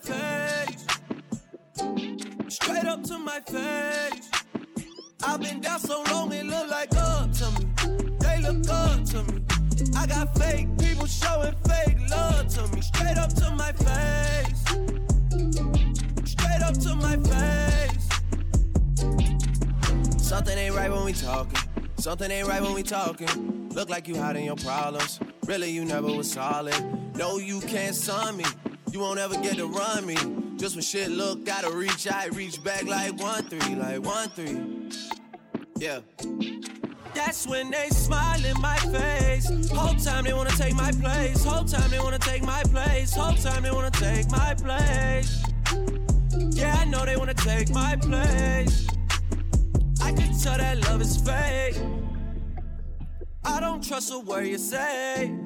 Face. 0.06 0.86
Straight 2.48 2.84
up 2.84 3.02
to 3.04 3.18
my 3.18 3.40
face. 3.40 4.30
I've 5.24 5.40
been 5.40 5.60
down 5.60 5.80
so 5.80 6.04
long 6.10 6.32
it 6.32 6.46
look 6.46 6.70
like 6.70 6.94
up 6.96 7.32
to 7.32 7.50
me. 7.56 7.66
They 8.20 8.40
look 8.40 8.68
up 8.70 9.04
to 9.10 9.22
me. 9.24 9.42
I 9.96 10.06
got 10.06 10.36
fake 10.38 10.68
people 10.78 11.06
showing 11.06 11.54
fake 11.68 11.98
love 12.10 12.46
to 12.54 12.68
me. 12.68 12.80
Straight 12.80 13.18
up 13.18 13.32
to 13.34 13.50
my 13.50 13.72
face. 13.72 14.62
Straight 16.24 16.62
up 16.62 16.78
to 16.84 16.94
my 16.94 17.16
face. 17.30 18.08
Something 20.18 20.56
ain't 20.58 20.74
right 20.74 20.90
when 20.90 21.04
we 21.04 21.12
talking. 21.12 21.58
Something 21.98 22.30
ain't 22.30 22.46
right 22.46 22.62
when 22.62 22.74
we 22.74 22.82
talking. 22.82 23.70
Look 23.70 23.90
like 23.90 24.06
you 24.06 24.16
hiding 24.16 24.44
your 24.44 24.56
problems. 24.56 25.18
Really, 25.46 25.70
you 25.70 25.84
never 25.84 26.12
was 26.12 26.30
solid. 26.30 26.76
No, 27.16 27.38
you 27.38 27.60
can't 27.60 27.94
son 27.94 28.36
me. 28.36 28.44
You 28.96 29.02
won't 29.02 29.18
ever 29.18 29.34
get 29.42 29.56
to 29.56 29.66
run 29.66 30.06
me. 30.06 30.16
Just 30.56 30.74
when 30.74 30.82
shit 30.82 31.10
look, 31.10 31.44
gotta 31.44 31.70
reach 31.70 32.10
I 32.10 32.28
reach 32.28 32.64
back 32.64 32.84
like 32.84 33.12
one 33.20 33.44
three, 33.44 33.74
like 33.74 34.02
one 34.02 34.30
three. 34.30 34.88
Yeah. 35.76 36.00
That's 37.14 37.46
when 37.46 37.70
they 37.70 37.90
smile 37.90 38.42
in 38.42 38.58
my 38.58 38.78
face. 38.78 39.50
Whole 39.68 39.94
time 39.96 40.24
they 40.24 40.32
wanna 40.32 40.48
take 40.52 40.74
my 40.74 40.90
place. 40.92 41.44
Whole 41.44 41.64
time 41.64 41.90
they 41.90 41.98
wanna 41.98 42.18
take 42.18 42.42
my 42.42 42.62
place. 42.62 43.12
Whole 43.12 43.34
time 43.34 43.64
they 43.64 43.70
wanna 43.70 43.90
take 43.90 44.30
my 44.30 44.54
place. 44.54 45.44
Yeah, 46.52 46.74
I 46.80 46.86
know 46.86 47.04
they 47.04 47.18
wanna 47.18 47.34
take 47.34 47.68
my 47.68 47.96
place. 47.96 48.88
I 50.00 50.10
can 50.12 50.38
tell 50.38 50.56
that 50.56 50.78
love 50.88 51.02
is 51.02 51.18
fake. 51.18 51.76
I 53.44 53.60
don't 53.60 53.86
trust 53.86 54.10
a 54.10 54.20
word 54.20 54.46
you 54.46 54.56
say. 54.56 55.45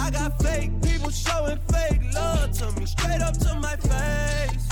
I 0.00 0.10
got 0.10 0.40
fake 0.42 0.70
people 0.82 1.10
showing 1.10 1.58
fake 1.70 2.14
love 2.14 2.52
to 2.58 2.72
me. 2.72 2.86
Straight 2.86 3.20
up 3.20 3.36
to 3.38 3.54
my 3.56 3.76
face. 3.76 4.68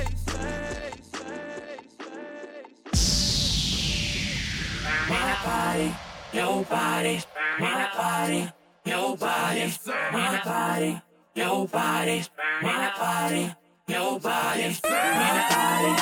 My 5.09 5.38
body, 5.43 5.95
your 6.34 6.64
body, 6.66 7.22
my 7.59 7.89
body, 7.97 8.51
your 8.86 9.18
body, 9.18 9.74
my 10.12 10.41
body, 10.43 11.01
your 11.36 11.68
body, 11.68 12.24
my 12.62 12.91
body, 12.97 13.53
your 13.88 14.20
body, 14.20 14.76
my 14.84 15.45
body, 15.49 15.93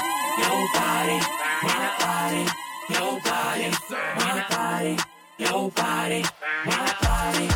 your 0.42 0.68
body, 0.74 1.20
my 1.64 1.96
body, 2.00 2.46
your 2.90 3.22
body, 3.22 3.72
my 4.18 4.46
body, 4.50 4.98
your 5.40 5.72
body, 5.72 6.24
my 6.66 6.96
body, 7.02 7.49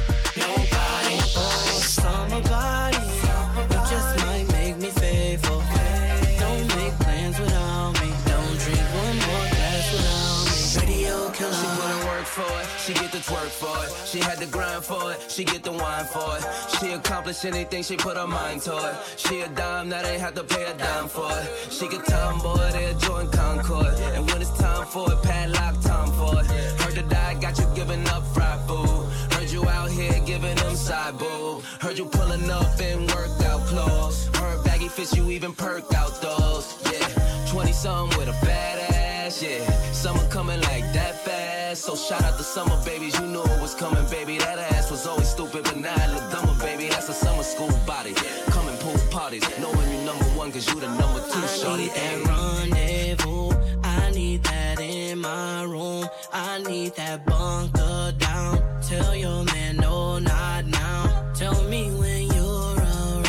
for 13.53 13.77
it. 13.85 13.91
She 14.05 14.19
had 14.19 14.37
to 14.39 14.45
grind 14.45 14.83
for 14.83 15.13
it, 15.13 15.19
she 15.29 15.43
get 15.43 15.63
the 15.63 15.71
wine 15.71 16.05
for 16.05 16.37
it. 16.37 16.43
She 16.77 16.91
accomplish 16.91 17.45
anything 17.45 17.83
she 17.83 17.95
put 17.95 18.17
her 18.17 18.27
mind 18.27 18.61
to 18.63 18.75
it. 18.75 18.95
She 19.17 19.41
a 19.41 19.49
dime, 19.49 19.89
that 19.89 20.05
ain't 20.05 20.21
have 20.21 20.35
to 20.35 20.43
pay 20.43 20.65
a 20.65 20.73
dime 20.73 21.07
for 21.07 21.29
it. 21.31 21.47
She 21.71 21.87
get 21.87 22.05
tomboy, 22.05 22.71
they 22.71 22.93
join 22.99 23.29
Concord. 23.31 23.93
And 24.15 24.29
when 24.29 24.41
it's 24.41 24.57
time 24.57 24.85
for 24.87 25.11
it, 25.11 25.21
padlock 25.23 25.81
time 25.81 26.11
for 26.19 26.39
it. 26.39 26.47
Heard 26.81 26.95
to 26.95 27.03
die, 27.03 27.35
got 27.39 27.57
you 27.59 27.67
giving 27.75 28.07
up 28.09 28.23
fried 28.33 28.59
food. 28.67 29.05
Heard 29.33 29.51
you 29.51 29.67
out 29.67 29.91
here 29.91 30.19
giving 30.25 30.55
them 30.55 30.75
side 30.75 31.17
boob. 31.17 31.63
Heard 31.79 31.97
you 31.97 32.05
pulling 32.05 32.49
up 32.49 32.79
in 32.79 33.07
workout 33.07 33.61
clothes. 33.67 34.27
Heard 34.35 34.63
baggy 34.63 34.87
fits 34.87 35.15
you 35.15 35.29
even 35.29 35.53
perk 35.53 35.93
out 35.93 36.21
those. 36.21 36.65
Yeah, 36.91 37.47
20 37.51 37.71
something 37.71 38.17
with 38.17 38.29
a 38.29 38.45
badass, 38.45 39.41
yeah. 39.41 39.69
Summer 39.91 40.27
coming 40.29 40.61
like 40.61 40.85
that 40.93 41.15
fast. 41.25 41.42
So 41.75 41.95
shout 41.95 42.23
out 42.23 42.37
to 42.37 42.43
summer 42.43 42.77
babies, 42.85 43.19
you 43.19 43.25
knew 43.25 43.41
it 43.41 43.61
was 43.61 43.73
coming, 43.73 44.05
baby. 44.07 44.37
That 44.37 44.59
ass 44.59 44.91
was 44.91 45.07
always 45.07 45.27
stupid, 45.27 45.63
but 45.63 45.75
now 45.75 45.95
it 45.95 46.13
look 46.13 46.31
dumber, 46.31 46.53
baby. 46.63 46.87
That's 46.87 47.09
a 47.09 47.13
summer 47.13 47.41
school 47.41 47.71
body. 47.85 48.13
Coming 48.51 48.77
pool 48.77 48.95
parties, 49.09 49.43
knowing 49.59 49.89
you 49.91 50.05
number 50.05 50.23
one, 50.37 50.51
cause 50.51 50.67
you 50.71 50.79
the 50.79 50.87
number 50.87 51.19
two, 51.31 51.39
I 51.39 51.47
shorty. 51.47 51.83
need 51.83 51.91
that 51.93 52.27
rendezvous. 52.27 53.51
I 53.83 54.11
need 54.11 54.43
that 54.43 54.79
in 54.79 55.19
my 55.19 55.63
room. 55.63 56.07
I 56.31 56.59
need 56.59 56.95
that 56.95 57.25
bunker 57.25 58.13
down. 58.19 58.81
Tell 58.83 59.15
your 59.15 59.43
man 59.45 59.77
no, 59.77 60.19
not 60.19 60.65
now. 60.67 61.31
Tell 61.33 61.63
me 61.63 61.89
when 61.89 62.27
you're 62.33 62.77
around. 62.77 63.27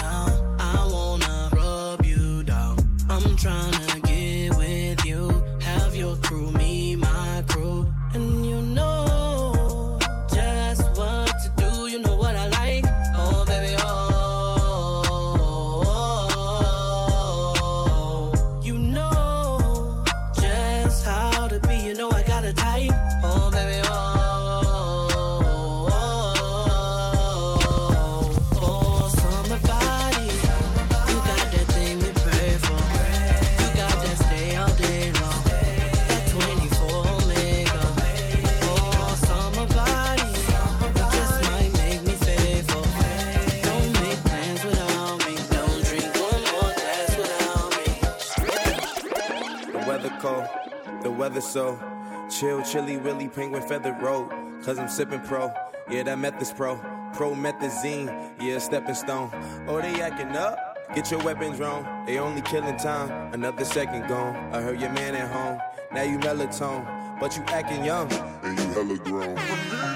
I 0.61 0.86
wanna 0.92 1.49
rub 1.55 2.05
you 2.05 2.45
down. 2.45 2.76
I'm 3.09 3.36
trying 3.36 3.84
penguin 53.28 53.62
feathered 53.62 54.00
road. 54.00 54.30
Cause 54.64 54.78
I'm 54.78 54.88
sipping 54.88 55.20
pro, 55.20 55.52
yeah, 55.90 56.02
that 56.04 56.18
method's 56.18 56.52
pro. 56.52 56.76
Promethazine, 57.14 58.32
yeah, 58.40 58.58
stepping 58.58 58.94
stone. 58.94 59.30
Oh, 59.68 59.80
they 59.80 60.00
acting 60.00 60.36
up? 60.36 60.74
Get 60.94 61.10
your 61.10 61.22
weapons 61.22 61.58
wrong. 61.58 62.04
They 62.06 62.18
only 62.18 62.42
killing 62.42 62.76
time. 62.76 63.32
Another 63.32 63.64
second 63.64 64.06
gone. 64.08 64.36
I 64.52 64.60
heard 64.60 64.80
your 64.80 64.90
man 64.90 65.14
at 65.14 65.30
home. 65.30 65.60
Now 65.92 66.02
you 66.02 66.18
melatonin, 66.18 67.20
but 67.20 67.36
you 67.36 67.42
acting 67.48 67.84
young. 67.84 68.10
And 68.42 68.58
you 68.58 68.66
hella 68.72 68.98
grown. 68.98 69.93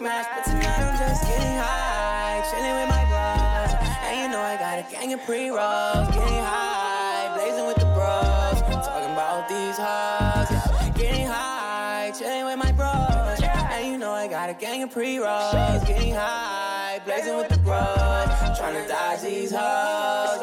Normally 0.00 0.22
smash, 0.22 0.26
but 0.34 0.50
tonight 0.50 0.78
I'm 0.78 0.98
just 0.98 1.22
getting 1.26 1.56
high. 1.56 2.42
Chilling 2.50 2.74
with 2.78 2.88
my 2.88 3.04
bros. 3.10 3.74
And 4.04 4.20
you 4.20 4.28
know 4.28 4.40
I 4.40 4.56
got 4.56 4.78
a 4.78 4.92
gang 4.92 5.12
of 5.12 5.24
pre-rolls. 5.24 6.08
Getting 6.14 6.44
high, 6.44 7.34
blazing 7.34 7.66
with 7.66 7.76
the 7.76 7.86
bros. 7.86 8.60
Talking 8.86 9.12
about 9.12 9.48
these 9.48 9.76
hoes. 9.76 10.50
yeah. 10.50 10.92
Getting 10.94 11.26
high, 11.26 12.12
chilling 12.16 12.44
with 12.44 12.58
my 12.58 12.72
bros. 12.72 13.40
And 13.42 13.86
you 13.86 13.98
know 13.98 14.12
I 14.12 14.28
got 14.28 14.50
a 14.50 14.54
gang 14.54 14.82
of 14.82 14.90
pre-rolls. 14.90 15.84
Getting 15.84 16.14
high, 16.14 17.00
blazing 17.04 17.36
with 17.36 17.48
the 17.48 17.58
bros. 17.58 18.58
Trying 18.58 18.82
to 18.82 18.88
dodge 18.88 19.22
these 19.22 19.52
hoes. 19.52 20.37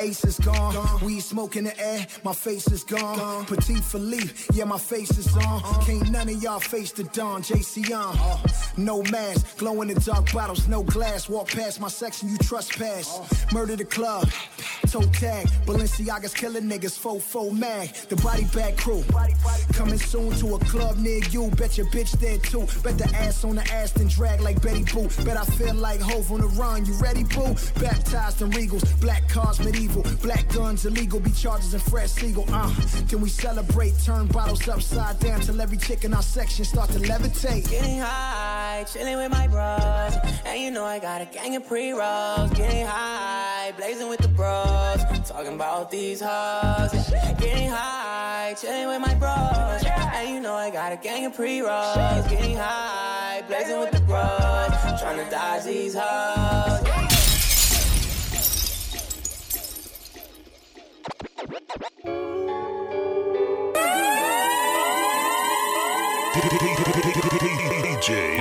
Uh, 0.00 0.04
ace 0.04 0.24
is 0.24 0.38
gone. 0.38 1.00
Weed 1.02 1.20
smoke 1.20 1.56
in 1.56 1.64
the 1.64 1.78
air, 1.78 2.06
my 2.24 2.32
face 2.32 2.66
is 2.68 2.84
gone. 2.84 3.44
Patek 3.46 3.82
Philippe, 3.82 4.32
yeah, 4.54 4.64
my 4.64 4.78
face 4.78 5.16
is 5.18 5.34
on. 5.36 5.62
Can't 5.84 6.10
none 6.10 6.28
of 6.28 6.42
y'all 6.42 6.60
face 6.60 6.92
the 6.92 7.04
dawn. 7.04 7.42
JC 7.42 7.92
on. 7.94 8.16
No 8.76 9.02
mask, 9.04 9.58
glow 9.58 9.82
in 9.82 9.88
the 9.88 10.00
dark 10.00 10.32
bottles, 10.32 10.68
no 10.68 10.82
glass. 10.82 11.28
Walk 11.28 11.48
past 11.48 11.80
my 11.80 11.88
section, 11.88 12.28
you 12.28 12.38
trespass. 12.38 13.20
Murder 13.52 13.76
the 13.76 13.84
club, 13.84 14.28
toe 14.88 15.02
tag. 15.12 15.46
Balenciaga's 15.66 16.34
killing 16.34 16.64
niggas, 16.64 16.98
faux 16.98 17.52
mag. 17.52 17.92
The 18.08 18.16
body 18.16 18.44
bag 18.54 18.76
crew. 18.76 19.04
Coming 19.72 19.98
soon 19.98 20.32
to 20.36 20.54
a 20.54 20.58
club 20.60 20.96
near 20.98 21.20
you. 21.30 21.50
Bet 21.56 21.76
your 21.78 21.86
bitch 21.86 22.18
dead 22.20 22.42
too. 22.42 22.66
Bet 22.82 22.98
the 22.98 23.08
ass 23.16 23.44
on 23.44 23.56
the 23.56 23.72
ass 23.72 23.92
then 23.92 24.08
drag 24.08 24.40
like 24.40 24.60
Betty 24.62 24.84
Boo. 24.84 25.08
Bet 25.24 25.36
I 25.36 25.44
feel 25.44 25.74
like 25.74 26.00
Hove 26.00 26.32
on 26.32 26.40
the 26.40 26.48
run. 26.48 26.84
You 26.86 26.94
ready, 26.94 27.24
boo? 27.24 27.54
Baptized 27.80 28.42
in 28.42 28.50
Regals, 28.50 28.84
black 29.00 29.28
cars 29.28 29.58
medieval, 29.60 29.89
black 30.22 30.48
guns 30.48 30.86
illegal. 30.86 31.20
Be 31.20 31.30
charges 31.30 31.74
and 31.74 31.82
Fred 31.82 32.08
Siegel. 32.08 32.44
Uh, 32.48 32.74
can 33.08 33.20
we 33.20 33.28
celebrate? 33.28 33.94
Turn 34.04 34.26
bottles 34.26 34.66
upside 34.68 35.18
down 35.18 35.40
till 35.40 35.60
every 35.60 35.76
chick 35.76 36.04
in 36.04 36.14
our 36.14 36.22
section 36.22 36.64
start 36.64 36.90
to 36.90 36.98
levitate. 37.00 37.68
Getting 37.70 37.98
high, 37.98 38.84
chilling 38.92 39.16
with 39.16 39.30
my 39.30 39.46
bros. 39.48 40.14
And 40.44 40.60
you 40.60 40.70
know 40.70 40.84
I 40.84 40.98
got 40.98 41.20
a 41.20 41.26
gang 41.26 41.56
of 41.56 41.66
pre-rolls. 41.66 42.50
Getting 42.52 42.86
high, 42.86 43.72
blazing 43.76 44.08
with 44.08 44.20
the 44.20 44.28
bros. 44.28 45.00
Talking 45.28 45.54
about 45.54 45.90
these 45.90 46.20
hoes. 46.20 46.92
Getting 47.38 47.70
high, 47.70 48.54
chilling 48.60 48.88
with 48.88 49.00
my 49.00 49.14
bros. 49.14 49.84
And 50.14 50.28
you 50.30 50.40
know 50.40 50.54
I 50.54 50.70
got 50.70 50.92
a 50.92 50.96
gang 50.96 51.26
of 51.26 51.34
pre-rolls. 51.34 52.26
Getting 52.28 52.56
high, 52.56 53.42
blazing 53.48 53.78
with 53.80 53.90
the 53.90 54.00
bros. 54.00 55.00
Trying 55.00 55.24
to 55.24 55.30
dodge 55.30 55.64
these 55.64 55.94
hoes. 55.96 56.89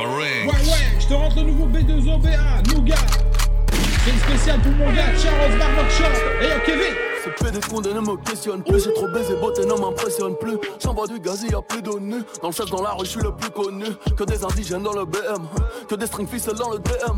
Ouais, 0.10 0.46
ouais, 0.46 1.00
je 1.00 1.08
te 1.08 1.14
rentre 1.14 1.38
le 1.38 1.42
nouveau 1.44 1.66
B2OBA, 1.66 2.72
Nougat. 2.72 2.96
C'est 4.04 4.12
une 4.12 4.20
spéciale 4.20 4.62
pour 4.62 4.72
mon 4.74 4.92
gars, 4.94 5.16
Charles 5.18 5.58
Barbershop. 5.58 6.04
Et 6.42 6.46
yo, 6.46 6.60
Kevin. 6.66 6.94
C'est 7.24 7.36
pédé 7.44 7.60
condé 7.68 7.94
ne 7.94 8.00
me 8.00 8.16
questionne 8.18 8.64
plus. 8.64 8.84
J'ai 8.84 8.94
trop 8.94 9.08
baisé, 9.08 9.36
beauté 9.36 9.66
ne 9.66 9.74
m'impressionne 9.74 10.36
plus. 10.38 10.58
J'envoie 10.80 11.08
du 11.08 11.20
gaz, 11.20 11.44
y 11.44 11.54
a 11.54 11.62
plus 11.62 11.82
de 11.82 11.98
nu. 12.00 12.22
Dans 12.42 12.50
le 12.50 12.54
chef, 12.54 12.70
dans 12.70 12.82
la 12.82 12.92
rue, 12.92 13.06
je 13.06 13.12
suis 13.12 13.22
le 13.22 13.36
plus 13.36 13.50
connu. 13.50 13.86
Que 14.16 14.24
des 14.24 14.44
indigènes 14.44 14.84
dans 14.84 14.94
le 14.94 15.06
BM. 15.06 15.48
Que 15.88 15.96
des 15.96 16.06
string 16.06 16.28
ficelles 16.28 16.56
dans 16.56 16.70
le 16.70 16.80
DM. 16.80 17.18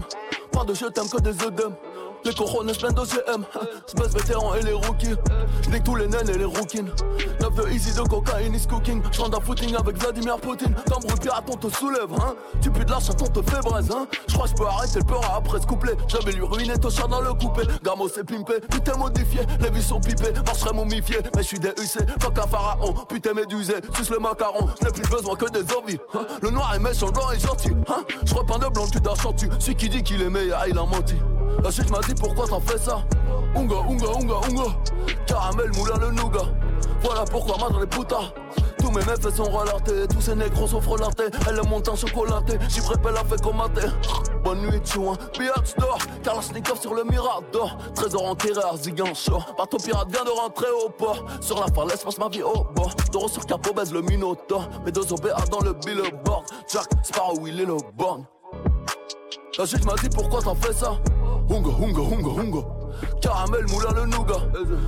Pas 0.51 0.63
de 0.63 0.73
je 0.73 0.85
t'aime 0.85 1.09
que 1.09 1.21
des 1.21 1.43
œdèmes. 1.45 1.75
Les 2.23 2.33
corones 2.35 2.71
plein 2.75 2.91
d'OGM, 2.91 3.43
Space 3.87 4.13
vétéran 4.13 4.53
et 4.55 4.61
les 4.61 4.73
rookies. 4.73 5.15
J'nique 5.63 5.83
tous 5.83 5.95
les 5.95 6.07
naines 6.07 6.29
et 6.29 6.37
les 6.37 6.45
rookies. 6.45 6.83
9 7.41 7.55
de 7.55 7.69
easy 7.71 7.93
de 7.93 8.01
cocaïne 8.01 8.53
is 8.53 8.67
cooking. 8.67 9.01
J'rentre 9.11 9.39
un 9.39 9.41
footing 9.41 9.75
avec 9.75 9.97
Vladimir 9.97 10.37
Poutine. 10.37 10.75
T'embrouilles 10.85 11.19
pirate, 11.19 11.43
on 11.49 11.57
te 11.57 11.75
soulève, 11.75 12.13
hein. 12.13 12.35
Tu 12.61 12.69
pues 12.69 12.85
de 12.85 12.91
l'argent, 12.91 13.13
on 13.19 13.27
te 13.27 13.49
fait 13.49 13.61
braise, 13.61 13.89
hein. 13.91 14.05
J'crois 14.27 14.45
j'peux 14.47 14.67
arrêter 14.67 14.99
le 14.99 15.05
peur 15.05 15.21
après 15.35 15.59
ce 15.59 15.65
couplet. 15.65 15.93
J'avais 16.07 16.31
lui 16.33 16.43
ruiner 16.43 16.77
ton 16.77 16.89
chat 16.89 17.07
dans 17.07 17.21
le 17.21 17.33
coupé. 17.33 17.63
Gamo 17.83 18.07
c'est 18.07 18.23
pimpé, 18.23 18.59
putain 18.69 18.97
modifié. 18.97 19.41
Les 19.59 19.71
vies 19.71 19.81
sont 19.81 19.99
pipées, 19.99 20.33
marcherait 20.45 20.73
momifié. 20.73 21.17
Mais 21.35 21.41
j'suis 21.41 21.59
DUC, 21.59 22.07
fuck 22.21 22.37
un 22.37 22.47
pharaon. 22.47 22.93
Putain 23.09 23.33
médusé, 23.33 23.75
suce 23.95 24.11
le 24.11 24.19
macaron. 24.19 24.67
J'n'ai 24.81 24.91
plus 24.91 25.09
besoin 25.09 25.35
que 25.35 25.49
des 25.49 25.73
envies. 25.73 25.99
Hein. 26.13 26.25
Le 26.41 26.51
noir 26.51 26.73
est 26.75 26.79
méchant, 26.79 27.07
le 27.07 27.13
blanc 27.13 27.31
est 27.31 27.39
gentil. 27.39 27.71
Hein. 27.87 28.03
J'repeins 28.25 28.59
de 28.59 28.67
blanc, 28.67 28.85
tu 28.87 28.99
chantu. 29.21 29.49
Celui 29.59 29.75
qui 29.75 29.89
dit 29.89 30.03
qu'il 30.03 30.21
est 30.21 30.29
meilleur, 30.29 30.63
il 30.67 30.77
a 30.77 30.85
menti. 30.85 31.15
La 31.63 31.71
suite 31.71 31.89
m'a 31.89 31.99
dit 31.99 32.15
pourquoi 32.15 32.47
t'en 32.47 32.59
fais 32.59 32.77
ça? 32.77 33.03
Unga, 33.55 33.75
unga, 33.87 34.07
unga, 34.19 34.35
unga. 34.49 34.63
Caramel, 35.25 35.71
moulin, 35.75 35.97
le 35.99 36.11
nougat. 36.11 36.47
Voilà 37.03 37.23
pourquoi 37.25 37.57
madre 37.57 37.79
les 37.79 37.87
putas 37.87 38.33
tous 38.81 38.89
mes 38.89 39.05
meufs 39.05 39.35
sont 39.35 39.43
relatés, 39.43 40.07
tous 40.11 40.21
ces 40.21 40.35
négros 40.35 40.67
sont 40.67 40.81
frelatés. 40.81 41.29
Elle 41.47 41.59
est 41.59 41.69
montée 41.69 41.91
en 41.91 41.95
chocolaté, 41.95 42.57
j'y 42.67 42.81
prépare 42.81 43.11
la 43.11 43.23
fait 43.23 43.39
commater 43.41 43.87
Bonne 44.43 44.61
nuit, 44.61 44.81
chouin, 44.83 45.15
biatch 45.37 45.75
d'or. 45.77 45.99
Kalashnikov 46.23 46.81
sur 46.81 46.95
le 46.95 47.03
mirador. 47.03 47.77
Trésor 47.93 48.25
enterré 48.25 48.59
à 48.59 48.75
Zigancho 48.75 49.39
Bateau 49.57 49.77
pirate 49.77 50.09
vient 50.11 50.23
de 50.23 50.29
rentrer 50.31 50.71
au 50.83 50.89
port. 50.89 51.23
Sur 51.41 51.59
la 51.59 51.67
falaise, 51.67 52.03
passe 52.03 52.17
ma 52.17 52.27
vie 52.27 52.41
au 52.41 52.63
bord. 52.75 52.95
Taureau 53.11 53.27
sur 53.27 53.45
capot, 53.45 53.73
baise 53.73 53.93
le 53.93 54.01
minotaure 54.01 54.67
Mes 54.83 54.91
deux 54.91 55.13
OBA 55.13 55.35
dans 55.51 55.61
le 55.61 55.73
billboard. 55.73 56.45
Jack 56.67 56.87
Sparrow, 57.03 57.45
il 57.45 57.61
est 57.61 57.65
le 57.65 57.77
born. 57.95 58.25
La 59.57 59.65
suite 59.67 59.85
m'a 59.85 59.93
dit 59.95 60.09
pourquoi 60.09 60.41
t'en 60.41 60.55
fais 60.55 60.73
ça? 60.73 60.97
Hunga, 61.51 61.69
hunga, 61.69 62.01
hunga, 62.01 62.29
hunga. 62.29 62.61
Caramel, 63.21 63.65
moulin, 63.67 63.91
le 63.93 64.05
nougat. 64.05 64.41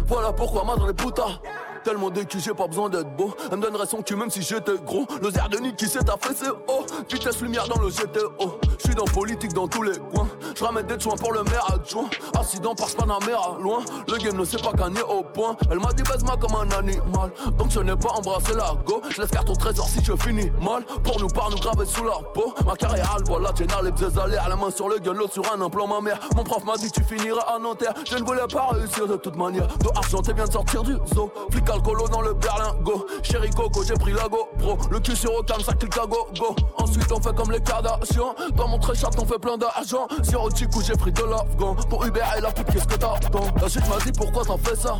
Voilà 0.07 0.31
pourquoi 0.31 0.63
madre 0.63 0.87
les 0.87 0.93
putas. 0.93 1.41
Tellement 1.83 2.09
décu, 2.09 2.39
j'ai 2.39 2.53
pas 2.53 2.67
besoin 2.67 2.89
d'être 2.89 3.09
beau. 3.15 3.35
Elle 3.51 3.57
me 3.57 3.63
donnerait 3.63 3.85
son 3.85 4.01
cul 4.01 4.15
même 4.15 4.29
si 4.29 4.41
j'étais 4.41 4.77
gros. 4.85 5.05
L'osière 5.21 5.49
de 5.49 5.57
Nick 5.57 5.75
qui 5.75 5.87
s'est 5.87 6.09
affaissé, 6.09 6.45
oh. 6.67 6.85
Vitesse 7.11 7.41
lumière 7.41 7.67
dans 7.67 7.81
le 7.81 7.89
GTO. 7.89 8.59
J'suis 8.79 8.95
dans 8.95 9.03
politique 9.03 9.53
dans 9.53 9.67
tous 9.67 9.83
les 9.83 9.97
coins. 9.97 10.27
J'ramène 10.55 10.85
des 10.85 10.99
soins 10.99 11.15
pour 11.15 11.33
le 11.33 11.43
maire 11.43 11.65
adjoint. 11.73 12.09
Accident 12.39 12.73
par 12.73 12.87
Panamera, 12.87 13.57
loin. 13.59 13.79
Le 14.07 14.17
game 14.17 14.37
ne 14.37 14.45
sait 14.45 14.57
pas 14.57 14.71
gagner 14.71 15.01
au 15.01 15.23
point. 15.23 15.57
Elle 15.69 15.79
m'a 15.79 15.91
dit 15.91 16.03
baise-moi 16.03 16.37
comme 16.37 16.55
un 16.55 16.71
animal. 16.77 17.31
Donc 17.57 17.71
je 17.71 17.79
n'ai 17.81 17.95
pas 17.95 18.11
embrassé 18.11 18.53
la 18.53 18.75
go. 18.85 19.01
Je 19.09 19.21
laisse 19.21 19.31
carte 19.31 19.49
au 19.49 19.55
trésor 19.55 19.87
si 19.87 20.03
je 20.03 20.13
finis 20.15 20.51
mal. 20.61 20.85
Pour 21.03 21.19
nous, 21.19 21.27
par 21.27 21.49
nous 21.49 21.57
graver 21.57 21.85
sous 21.85 22.05
la 22.05 22.19
peau. 22.33 22.53
Ma 22.65 22.75
carrière, 22.75 23.17
voilà, 23.25 23.51
Jenna, 23.57 23.81
les 23.83 23.91
bzés 23.91 24.05
à 24.17 24.47
la 24.47 24.55
main 24.55 24.71
sur 24.71 24.87
le 24.87 24.99
gun, 24.99 25.13
l'autre 25.13 25.33
sur 25.33 25.43
un 25.53 25.59
implant, 25.59 25.87
ma 25.87 25.99
mère. 25.99 26.19
Mon 26.35 26.43
prof 26.43 26.63
m'a 26.63 26.77
dit 26.77 26.91
tu 26.91 27.03
finiras 27.03 27.41
à 27.53 27.59
Nanterre. 27.59 27.93
Je 28.05 28.15
ne 28.15 28.23
voulais 28.23 28.47
pas 28.51 28.67
réussir 28.71 29.05
de 29.05 29.17
toute 29.17 29.35
manière. 29.35 29.67
De 29.79 29.89
argent, 29.95 30.21
t'es 30.21 30.33
bien 30.33 30.45
de 30.45 30.51
sortir 30.51 30.83
du 30.83 30.93
zoo. 31.13 31.29
Alcoolo 31.73 32.07
dans 32.07 32.21
le 32.21 32.33
berlin, 32.33 32.75
go. 32.81 33.05
Chéri 33.23 33.49
Coco, 33.49 33.83
j'ai 33.83 33.95
pris 33.95 34.13
la 34.13 34.27
go, 34.27 34.49
bro. 34.57 34.77
Le 34.91 34.99
cul 34.99 35.15
sur 35.15 35.33
aucun, 35.33 35.55
ça 35.59 35.71
à 35.71 36.05
go, 36.05 36.27
go. 36.37 36.55
Ensuite, 36.77 37.11
on 37.11 37.21
fait 37.21 37.35
comme 37.35 37.51
les 37.51 37.59
Kardashians. 37.59 38.35
Dans 38.55 38.67
mon 38.67 38.79
très 38.79 38.93
on 39.17 39.25
fait 39.25 39.39
plein 39.39 39.57
d'argent. 39.57 40.07
Sur 40.23 40.49
Chico, 40.55 40.81
j'ai 40.81 40.93
pris 40.93 41.11
de 41.11 41.23
l'afghan. 41.23 41.75
Pour 41.89 42.05
Uber 42.05 42.21
et 42.37 42.41
la 42.41 42.51
pute, 42.51 42.67
qu'est-ce 42.71 42.87
que 42.87 42.95
t'attends 42.95 43.47
La 43.61 43.69
suite 43.69 43.87
m'a 43.89 43.97
dit 44.03 44.11
pourquoi 44.11 44.45
t'en 44.45 44.57
fais 44.57 44.75
ça? 44.75 44.97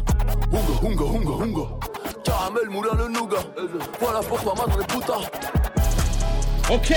Hunga, 0.52 1.04
hunga, 1.04 1.06
hunga, 1.06 1.44
hunga. 1.44 1.68
Caramel, 2.24 2.70
moulin, 2.70 2.94
le 2.98 3.08
nougat. 3.08 3.44
Voilà 4.00 4.20
pourquoi 4.22 4.54
madre 4.56 4.78
les 4.78 4.86
putas. 4.86 5.30
Ok, 6.72 6.94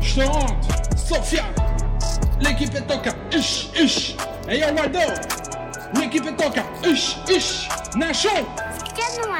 je 0.00 0.20
te 0.20 0.26
rentre. 0.26 0.54
Sophia, 0.96 1.44
l'équipe 2.40 2.74
est 2.74 2.86
toca. 2.86 3.10
Ish, 3.32 3.70
ish. 3.78 4.16
Et 4.48 4.60
yo, 4.60 4.66
l'équipe 5.94 6.26
est 6.26 6.36
toca. 6.36 6.62
Ish, 6.84 7.18
ish. 7.28 7.68
Nacho, 7.96 8.28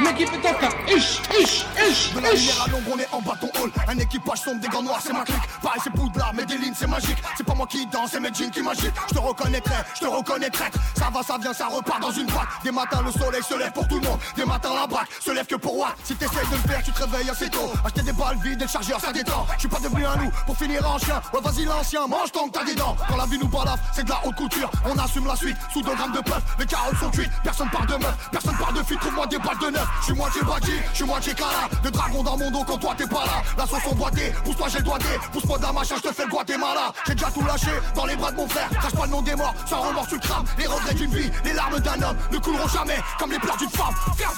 l'équipe 0.01 0.33
est 0.33 0.41
toca. 0.41 0.69
Ish, 0.89 1.21
ish, 1.39 1.67
ish, 1.89 2.15
De 2.15 2.21
la 2.21 2.33
lumière 2.33 2.63
à 2.65 2.69
l'ombre, 2.69 2.91
on 2.95 2.99
est 2.99 3.09
en 3.13 3.21
bâton 3.21 3.49
hall. 3.61 3.71
Un 3.89 3.99
équipage 3.99 4.41
sombre, 4.41 4.61
des 4.61 4.69
gants 4.69 4.83
noirs, 4.83 5.01
c'est 5.03 5.13
ma 5.13 5.25
clique. 5.25 5.37
Pareil, 5.63 5.81
c'est 5.83 5.93
poudlard, 5.93 6.33
mais 6.35 6.45
des 6.45 6.57
lignes, 6.57 6.75
c'est 6.77 6.87
magique. 6.87 7.19
C'est 7.37 7.45
pas 7.45 7.55
moi 7.55 7.67
qui 7.67 7.87
danse, 7.87 8.11
c'est 8.13 8.21
mes 8.21 8.33
jeans 8.33 8.51
qui 8.51 8.63
m'agitent. 8.63 8.95
Je 9.09 9.15
te 9.15 9.21
reconnaîtrai, 9.21 9.75
je 9.95 10.01
te 10.01 10.07
reconnais 10.07 10.51
traître. 10.51 10.79
Ça 10.97 11.09
va, 11.13 11.23
ça 11.23 11.39
vient, 11.39 11.53
ça 11.53 11.67
repart 11.67 12.01
dans 12.01 12.11
une 12.11 12.27
boîte. 12.27 12.49
Des 12.63 12.71
matins, 12.71 13.03
le 13.05 13.13
soleil 13.13 13.43
se 13.43 13.55
lève 13.55 13.73
pour 13.73 13.87
tout 13.89 14.01
le 14.01 14.07
monde. 14.09 14.19
Des 14.37 14.45
matins, 14.45 14.75
la 14.75 14.87
braque 14.87 15.09
se 15.21 15.31
lève 15.31 15.47
que 15.47 15.57
pour 15.57 15.77
moi. 15.77 15.95
Si 16.05 16.15
t'essayes 16.15 16.47
de 16.51 16.57
le 16.57 16.69
faire, 16.69 16.83
tu 16.83 16.93
te 16.93 17.03
réveilles 17.03 17.31
assez 17.31 17.49
tôt. 17.51 17.73
Acheter 17.85 18.03
des 18.03 18.13
balles 18.13 18.39
vides 18.43 18.61
et 18.61 18.65
le 18.65 18.71
chargeur, 18.71 19.01
ça 19.01 19.13
détend. 19.13 19.47
Je 19.55 19.61
suis 19.61 19.69
pas 19.69 19.81
devenu 19.81 20.07
un 20.07 20.17
loup 20.17 20.31
pour 20.47 20.57
finir 20.57 20.89
en 20.89 20.99
chien. 20.99 21.21
Ouais, 21.33 21.41
vas-y, 21.43 21.65
l'ancien, 21.65 22.07
mange 22.07 22.33
tant 22.33 22.47
que 22.49 22.59
t'as 22.59 22.65
des 22.65 22.75
dents. 22.75 22.97
Quand 23.09 23.17
la 23.17 23.27
vie 23.27 23.39
nous 23.39 23.49
balafre, 23.49 23.83
c'est 23.93 24.05
de 24.05 24.11
la 24.11 24.21
haute 24.25 24.37
couture. 24.37 24.71
On 24.85 24.97
assume 24.99 25.27
la 25.27 25.37
suite 25.37 25.57
sous 25.73 25.83
2 25.83 25.95
grammes 25.95 26.13
de 26.13 26.21
puff. 26.21 26.43
Les 26.59 26.67
carottes 26.67 26.99
sont 26.99 27.11
cuites, 27.11 27.31
personne 27.43 27.71
parle 27.71 27.87
de 27.87 27.95
meuf, 27.95 28.31
personne 28.31 28.57
parle 28.57 28.75
de 28.75 28.83
fille. 28.83 28.99
Trouve-moi 28.99 29.27
des 29.27 29.39
balles 29.39 29.59
de 29.67 29.71
neuf. 29.71 29.89
Je 30.01 30.05
suis 30.05 30.15
moitié 30.15 30.43
bâti, 30.43 30.73
je 30.91 30.97
suis 30.97 31.05
moitié 31.05 31.35
cala. 31.35 31.69
De 31.83 31.91
dragon 31.91 32.23
dans 32.23 32.37
mon 32.37 32.51
dos 32.51 32.65
quand 32.65 32.79
toi 32.79 32.95
t'es 32.97 33.07
pas 33.07 33.25
là. 33.25 33.43
La 33.57 33.67
sauce 33.67 33.87
emboîtée, 33.91 34.33
pousse-toi, 34.45 34.69
j'ai 34.69 34.79
le 34.79 34.85
doigté. 34.85 35.07
Pousse-moi 35.33 35.59
de 35.59 35.63
la 35.63 35.73
machin, 35.73 35.95
je 35.97 36.09
te 36.09 36.13
fais 36.15 36.25
le 36.25 36.31
Guatemala. 36.31 36.93
J'ai 37.07 37.15
déjà 37.15 37.31
tout 37.31 37.45
lâché 37.45 37.71
dans 37.95 38.07
les 38.07 38.17
bras 38.17 38.33
de 38.33 38.37
mon 38.37 38.49
frère. 38.49 38.69
Cache 38.71 38.95
pas 38.95 39.07
le 39.07 39.11
nom 39.11 39.23
des 39.23 39.35
morts, 39.35 39.55
sans 39.67 39.81
remords 39.81 40.07
tu 40.07 40.19
crames. 40.19 40.45
Les 40.59 40.67
regrets 40.67 40.95
d'une 40.95 41.15
vie, 41.15 41.31
les 41.45 41.53
larmes 41.53 41.81
d'un 41.81 42.03
homme 42.03 42.17
ne 42.33 42.39
couleront 42.39 42.69
jamais 42.69 42.99
comme 43.19 43.31
les 43.31 43.39
pleurs 43.39 43.57
d'une 43.57 43.71
femme. 43.71 43.95
Ferme 44.17 44.35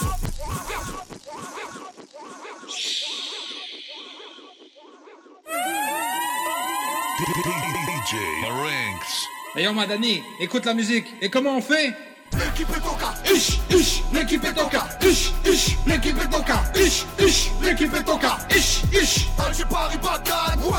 DJ 8.07 8.15
Marinx. 8.43 9.27
Et 9.57 9.63
yo, 9.65 9.73
Madani, 9.73 10.23
écoute 10.39 10.67
la 10.67 10.75
musique. 10.75 11.07
Et 11.23 11.31
comment 11.31 11.57
on 11.57 11.63
fait? 11.63 11.95
L'équipe 12.33 12.69
est 12.71 12.87
en 12.87 12.95
cas, 12.95 13.15
ich, 13.33 13.61
ich, 13.71 14.03
l'équipe 14.13 14.45
est 14.45 14.59
en 14.61 14.67
cas, 14.67 14.85
ich, 15.01 15.33
ich, 15.45 15.77
l'équipe 15.87 16.17
est 16.21 16.35
en 16.35 16.43
cas, 16.43 16.63
ich, 16.75 17.07
ich, 17.19 17.51
l'équipe 17.63 17.95
est 17.95 18.09
en 18.09 18.19
cas, 18.19 18.39
ich, 18.55 18.83
ich. 18.93 19.29
Alger 19.39 19.65
Paris 19.67 19.99
Bagdad, 20.03 20.59
ouais, 20.65 20.73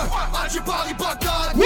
Alger 0.44 0.62
Paris 0.62 0.94
Bagdad, 0.94 1.56
ouais, 1.56 1.66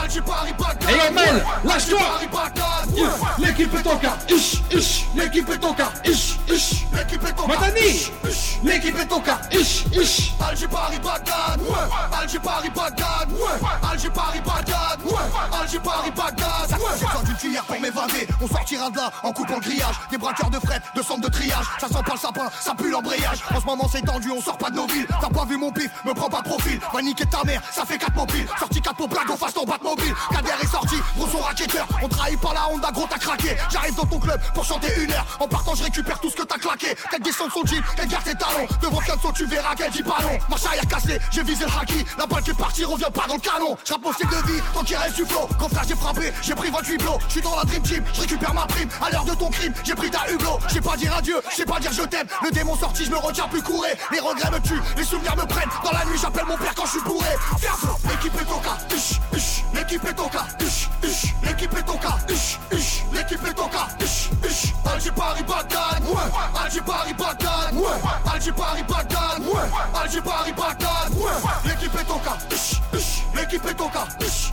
Alger 0.00 0.20
Paris 0.22 0.52
Bagdad, 0.58 0.90
hey 0.90 1.00
Amel, 1.08 1.44
lâche-toi, 1.64 1.98
Paris 1.98 2.28
Bagdad, 2.32 2.98
ouais, 2.98 3.46
l'équipe 3.46 3.74
est 3.74 3.86
en 3.86 3.96
cas, 3.96 4.16
ich, 4.28 4.62
ich, 4.70 5.06
l'équipe 5.16 5.48
est 5.48 5.64
en 5.64 5.72
cas, 5.72 5.92
ich, 6.04 6.38
ich, 6.48 6.86
l'équipe 6.92 7.24
est 7.24 7.40
en 7.40 7.46
cas, 7.46 7.54
Matani, 7.54 8.10
l'équipe 8.62 8.98
est 8.98 9.12
en 9.12 9.20
cas, 9.20 9.40
ich, 9.50 9.86
ich, 9.92 10.34
Alger 10.40 10.68
Paris 10.68 10.98
Bagdad, 11.02 11.60
ouais, 11.62 12.20
Alger 12.20 12.38
Paris 12.38 12.70
Bagdad, 12.74 13.28
ouais, 13.32 13.68
Alger 13.90 14.10
Paris 14.10 14.40
Bagdad, 14.44 15.00
ouais, 15.04 15.60
Alger 15.60 15.78
Paris 15.80 16.10
Bagdad, 16.14 16.70
ouais, 16.72 16.78
j'ai 16.98 17.06
vendu 17.06 17.30
une 17.30 17.36
cuillère 17.36 17.64
pour 17.64 17.80
m'évader, 17.80 18.28
on 18.40 18.46
sortira 18.48 18.90
de 18.90 18.96
là 18.96 19.10
en 19.22 19.32
coupant 19.32 19.56
le 19.56 19.60
grillage. 19.60 19.96
Des 20.10 20.18
braqueurs 20.18 20.50
de 20.50 20.58
fret, 20.58 20.80
de 20.94 21.02
centre 21.02 21.20
de 21.20 21.28
triage. 21.28 21.66
Ça 21.80 21.88
sent 21.88 22.02
pas 22.04 22.14
le 22.14 22.18
sapin, 22.18 22.50
ça 22.60 22.74
pue 22.74 22.90
l'embrayage. 22.90 23.42
En 23.54 23.60
ce 23.60 23.66
moment 23.66 23.88
c'est 23.90 24.02
tendu, 24.02 24.30
on 24.30 24.40
sort 24.40 24.58
pas 24.58 24.70
de 24.70 24.76
nos 24.76 24.86
villes. 24.86 25.06
T'as 25.20 25.28
pas 25.28 25.44
vu 25.44 25.56
mon 25.56 25.72
pif, 25.72 25.90
me 26.04 26.12
prends 26.14 26.28
pas 26.28 26.42
profil. 26.42 26.80
Va 26.92 27.02
niquer 27.02 27.26
ta 27.26 27.42
mère, 27.44 27.62
ça 27.72 27.84
fait 27.84 27.98
4 27.98 28.14
mobiles. 28.14 28.46
Sorti 28.58 28.80
4 28.80 28.96
pour 28.96 29.08
blague, 29.08 29.30
on 29.30 29.36
fasse 29.36 29.54
ton 29.54 29.64
mobile. 29.82 30.14
Kader 30.30 30.50
est 30.62 30.66
sorti, 30.66 30.96
gros 31.16 31.28
son 31.28 31.38
racketteur. 31.38 31.86
On 32.02 32.08
trahit 32.08 32.40
par 32.40 32.54
la 32.54 32.68
Honda, 32.68 32.90
gros 32.92 33.06
t'as 33.08 33.18
craqué. 33.18 33.56
J'arrive 33.70 33.94
dans 33.94 34.06
ton 34.06 34.18
club 34.18 34.40
pour 34.54 34.64
chanter 34.64 34.92
une 35.00 35.12
heure. 35.12 35.26
En 35.40 35.48
partant, 35.48 35.74
je 35.74 35.84
récupère 35.84 36.20
tout 36.20 36.30
ce 36.30 36.36
que 36.36 36.42
t'as 36.42 36.58
claqué. 36.58 36.96
Qu'elle 37.10 37.22
descend 37.22 37.50
son 37.50 37.64
jean, 37.64 37.82
qu'elle 37.96 38.08
garde 38.08 38.24
ses 38.24 38.34
talons. 38.34 38.66
Devant 38.80 39.00
son 39.22 39.32
tu 39.32 39.46
verras 39.46 39.74
qu'elle 39.74 39.90
dit 39.90 40.02
pas 40.02 40.18
non. 40.22 40.38
Marche 40.48 40.66
arrière 40.66 40.86
cassé, 40.86 41.18
j'ai 41.30 41.42
visé 41.42 41.64
le 41.64 41.70
haki. 41.80 42.04
La 42.18 42.26
balle 42.26 42.42
qui 42.42 42.50
est 42.50 42.54
partie 42.54 42.84
revient 42.84 43.04
pas 43.12 43.26
dans 43.26 43.34
le 43.34 43.40
canon. 43.40 43.76
Mon 44.02 44.12
style 44.12 44.26
de 44.26 44.52
vie, 44.52 44.60
tant 44.74 44.82
qu'il 44.82 44.96
reste 44.96 45.14
du 45.14 45.24
flow. 45.24 45.48
Quand 45.60 45.68
frère, 45.68 45.84
j'ai 45.86 45.94
frappé, 45.94 46.32
j'ai 46.42 46.54
pris 46.56 46.70
28 46.70 46.98
blows. 46.98 47.18
Je 47.28 47.32
suis 47.32 47.40
dans 47.40 47.54
la 47.54 47.62
dream 47.62 47.82
team, 47.82 48.04
je 48.12 48.20
récupère 48.22 48.52
ma 48.52 48.66
prime. 48.66 48.88
L'heure 49.12 49.24
de 49.24 49.34
ton 49.34 49.50
crime, 49.50 49.72
j'ai 49.84 49.94
pris 49.94 50.10
ta 50.10 50.28
hublot. 50.30 50.58
Je 50.68 50.74
sais 50.74 50.80
pas 50.80 50.96
dire 50.96 51.14
adieu, 51.14 51.40
je 51.50 51.56
sais 51.56 51.64
pas 51.64 51.78
dire 51.78 51.92
je 51.92 52.02
t'aime. 52.02 52.26
Le 52.42 52.50
démon 52.50 52.76
sorti, 52.76 53.04
je 53.04 53.10
me 53.10 53.18
retiens 53.18 53.48
plus 53.48 53.62
courir. 53.62 53.94
Les 54.10 54.20
regrets 54.20 54.50
me 54.50 54.60
tuent, 54.60 54.82
les 54.96 55.04
souvenirs 55.04 55.36
me 55.36 55.44
prennent. 55.46 55.70
Dans 55.84 55.92
la 55.92 56.04
nuit, 56.06 56.18
j'appelle 56.20 56.46
mon 56.46 56.56
père 56.56 56.74
quand 56.74 56.86
je 56.86 56.90
suis 56.90 57.02
bourré. 57.02 57.28
Ferme, 57.58 57.96
l'équipe 58.08 58.34
est 58.40 58.44
toca. 58.44 58.78
Ish, 58.94 59.20
ish, 59.36 59.64
l'équipe 59.74 60.04
est 60.04 60.14
toca. 60.14 60.46
Ish, 60.60 60.88
ish, 61.02 61.34
l'équipe 61.42 61.76
est 61.76 61.82
toca. 61.82 62.18
Ish, 62.28 62.58
ish, 62.72 63.02
l'équipe 63.12 63.46
est 63.46 63.54
toca. 63.54 63.88
Ish, 64.00 64.30
ish, 64.48 64.72
Alger 64.92 65.12
Paris 65.12 65.42
Bagdad. 65.42 66.02
Ouais, 66.04 66.64
Alger 66.64 66.80
Paris 66.80 67.14
Bagdad. 67.14 67.74
Ouais, 67.74 68.32
Alger 68.32 68.52
Paris 68.52 68.82
Bagdad. 68.88 69.40
Ouais, 69.40 70.00
Alger 70.02 70.20
Paris. 70.20 70.52
Ouais, 71.16 71.30
l'équipe 71.64 71.94
est 71.94 72.04
toca. 72.04 72.36
Ish, 72.50 72.80
ish, 72.94 73.22
l'équipe 73.34 73.64
est 73.66 73.74
toca. 73.74 74.06
Ish, 74.20 74.26
ish, 74.26 74.51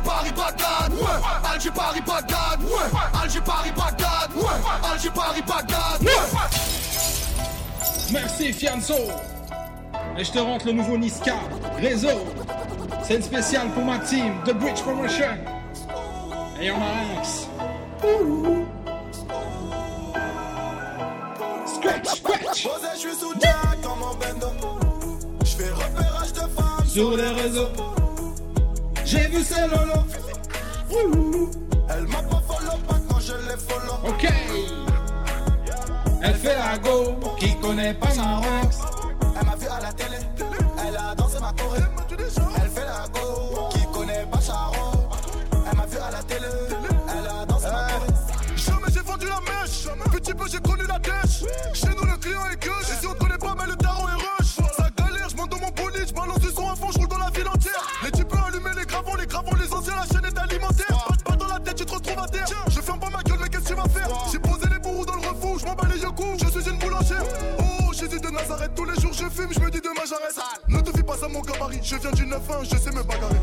Alger 0.00 0.04
Paris 0.04 0.32
Bagdad. 0.32 0.92
Ouais, 0.92 1.52
Alger 1.52 1.70
Paris 1.70 2.00
Bagdad. 2.00 2.62
Ouais, 2.62 3.20
Alger 3.22 3.40
Paris 3.40 3.72
Bagdad. 3.76 4.36
Ouais, 4.36 4.90
Alger 4.90 5.10
Paris 5.10 5.42
Bagdad. 5.46 6.02
Ouais. 6.02 6.10
Merci 8.12 8.52
Fianso. 8.52 8.94
Et 10.18 10.24
je 10.24 10.32
te 10.32 10.38
rentre 10.38 10.66
le 10.66 10.72
nouveau 10.72 10.96
Niska, 10.96 11.34
Réseau. 11.78 12.26
C'est 13.02 13.16
une 13.16 13.22
spéciale 13.22 13.68
pour 13.70 13.84
ma 13.84 13.98
team, 13.98 14.34
The 14.44 14.52
Bridge 14.52 14.80
Promotion. 14.82 15.36
Et 16.60 16.70
on 16.70 16.78
Max. 16.78 17.46
Scratch, 21.66 22.18
scratch. 22.18 22.62
Posé, 22.64 22.88
je 22.94 22.98
suis 22.98 23.14
sous 23.14 23.32
Jack 23.40 23.80
dans 23.82 23.96
mon 23.96 24.14
bendo. 24.14 24.52
Je 25.44 25.56
fais 25.56 25.70
repérage 25.70 26.32
de 26.32 26.40
femmes 26.40 26.86
Sur 26.86 27.16
les 27.16 27.28
réseaux. 27.28 27.68
J'ai 29.10 29.26
vu 29.26 29.42
ces 29.42 29.62
lolos. 29.62 30.06
Elle 31.88 32.06
m'a 32.06 32.22
pas 32.22 32.42
follow 32.46 32.78
pas 32.86 32.94
quand 33.08 33.18
je 33.18 33.32
les 33.32 33.56
follow. 33.56 33.94
Ok. 34.06 34.24
Elle 36.22 36.34
fait 36.36 36.54
la 36.56 36.78
go, 36.78 37.18
qui 37.36 37.58
connaît 37.58 37.94
pas 37.94 38.14
ma 38.14 38.36
Rox. 38.36 38.78
Elle 39.20 39.46
m'a 39.48 39.56
vu 39.56 39.66
à 39.66 39.80
la 39.80 39.92
télé, 39.94 40.18
elle 40.86 40.96
a 40.96 41.14
dansé 41.16 41.40
ma 41.40 41.52
choré. 41.54 41.80
Elle 42.62 42.70
fait 42.70 42.86
la 42.86 43.08
go, 43.12 43.68
qui 43.70 43.84
connaît 43.92 44.26
pas 44.30 44.40
Charo. 44.40 44.92
Elle 45.68 45.76
m'a 45.76 45.86
vu 45.86 45.98
à 45.98 46.10
la 46.12 46.22
télé, 46.22 46.46
elle 47.08 47.26
a 47.26 47.46
dansé 47.46 47.66
ma 47.66 47.88
choré. 47.88 48.12
Jamais 48.54 48.92
j'ai 48.94 49.00
vendu 49.00 49.26
la 49.26 49.40
mèche. 49.40 49.88
Petit 50.12 50.34
peu 50.34 50.46
j'ai 50.48 50.60
connu 50.60 50.84
la 50.86 51.00
dèche. 51.00 51.42
Chez 51.74 51.88
nous 51.88 52.04
le 52.04 52.16
client 52.18 52.46
est 52.52 52.62
gueule. 52.62 52.74
Et 52.92 53.02
j'arrête. 70.10 70.68
Ne 70.68 70.80
te 70.80 70.96
fie 70.96 71.02
pas 71.02 71.24
à 71.24 71.28
mon 71.28 71.40
gabarit, 71.40 71.80
je 71.82 71.96
viens 71.96 72.10
du 72.12 72.26
9-1, 72.26 72.64
je 72.64 72.76
sais 72.76 72.90
me 72.90 73.02
bagarrer. 73.02 73.36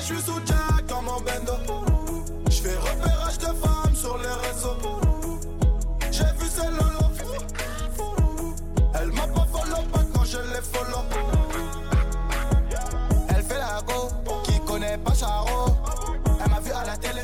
Je 0.00 0.14
suis 0.14 0.22
sous 0.22 0.40
Jack 0.46 0.86
dans 0.86 1.02
mon 1.02 1.20
bendo. 1.20 1.77
Elle 15.20 16.50
m'a 16.50 16.60
vu 16.60 16.70
à 16.70 16.84
la 16.84 16.96
télé, 16.96 17.22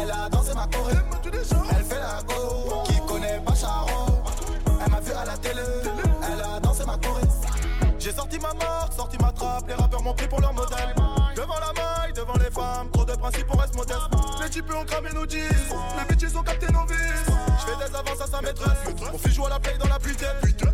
elle 0.00 0.10
a 0.10 0.30
dansé 0.30 0.54
ma 0.54 0.66
choré. 0.66 0.94
Elle 1.70 1.84
fait 1.84 2.00
la 2.00 2.22
go, 2.22 2.82
qui 2.84 2.98
connaît 3.06 3.38
pas 3.44 3.54
Charo. 3.54 4.22
Elle 4.82 4.90
m'a 4.90 5.00
vu 5.00 5.12
à 5.12 5.26
la 5.26 5.36
télé, 5.36 5.60
elle 6.26 6.40
a 6.40 6.58
dansé 6.58 6.86
ma 6.86 6.96
choré. 6.96 7.20
J'ai 7.98 8.12
sorti 8.12 8.38
ma 8.38 8.54
marque, 8.54 8.94
sorti 8.94 9.18
ma 9.20 9.30
trappe, 9.30 9.68
les 9.68 9.74
rappeurs 9.74 10.02
m'ont 10.02 10.14
pris 10.14 10.26
pour 10.26 10.40
leur 10.40 10.54
modèle. 10.54 10.94
Devant 11.36 11.60
la 11.60 11.72
maille, 11.74 12.14
devant 12.14 12.38
les 12.38 12.50
femmes, 12.50 12.90
trop 12.92 13.04
de 13.04 13.12
principes, 13.12 13.46
on 13.52 13.58
reste 13.58 13.76
modeste. 13.76 14.00
Les 14.42 14.48
types 14.48 14.72
ont 14.74 14.84
cramé 14.86 15.10
nos 15.12 15.28
jeans, 15.28 15.42
les 15.98 16.14
bitches 16.14 16.34
ont 16.34 16.42
capté 16.42 16.72
nos 16.72 16.86
vies. 16.86 16.94
Je 17.26 17.66
fais 17.66 17.76
des 17.76 17.94
avances 17.94 18.22
à 18.22 18.26
sa 18.26 18.40
maîtresse, 18.40 18.78
mon 19.12 19.18
fils 19.18 19.34
joue 19.34 19.44
à 19.44 19.50
la 19.50 19.60
play 19.60 19.76
dans 19.78 19.88
la 19.88 19.98
pluie 19.98 20.16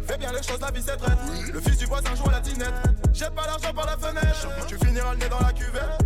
Fais 0.07 0.19
bien 0.19 0.31
les 0.31 0.43
choses, 0.43 0.61
la 0.61 0.71
vie 0.71 0.83
c'est. 0.85 1.53
Le 1.53 1.61
fils 1.61 1.79
du 1.79 1.87
voisin 1.87 2.15
joue 2.15 2.29
à 2.29 2.33
la 2.35 2.41
tinette. 2.41 2.75
Jette 3.13 3.35
pas 3.35 3.47
l'argent 3.47 3.73
par 3.75 3.87
la 3.87 3.97
fenêtre, 3.97 4.49
tu 4.69 4.79
finiras 4.79 5.15
le 5.15 5.19
nez 5.19 5.29
dans 5.29 5.41
la 5.41 5.53
cuvette. 5.53 6.04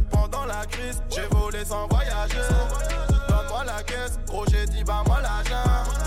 La 0.59 0.67
crise, 0.67 1.01
j'ai 1.09 1.23
volé 1.31 1.65
sans 1.65 1.87
voyager. 1.87 2.37
Donne-moi 3.29 3.63
la 3.65 3.81
caisse, 3.85 4.19
gros 4.27 4.45
j'ai 4.51 4.67
dit 4.67 4.83
bah 4.83 5.05
moi 5.07 5.21
l'argent. 5.21 5.63
Posé, 5.85 5.98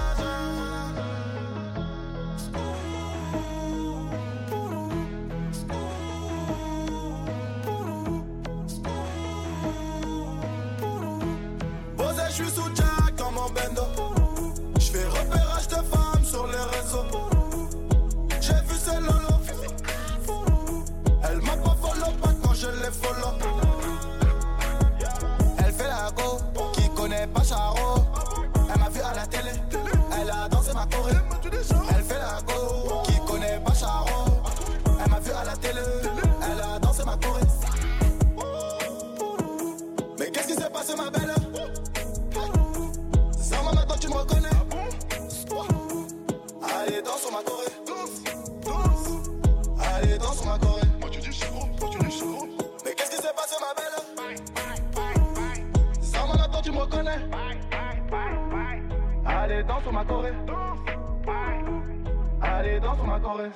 Follow 63.21 63.51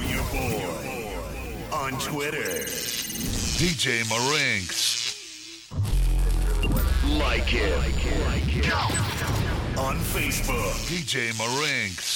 your 0.00 0.24
boy 0.32 1.08
on 1.72 1.92
Twitter. 2.00 2.66
DJ 3.58 4.02
Marinx. 4.08 5.70
Like 7.16 7.54
it. 7.54 7.78
On 9.78 9.96
Facebook. 9.96 10.74
DJ 10.88 11.32
Marinx. 11.38 12.13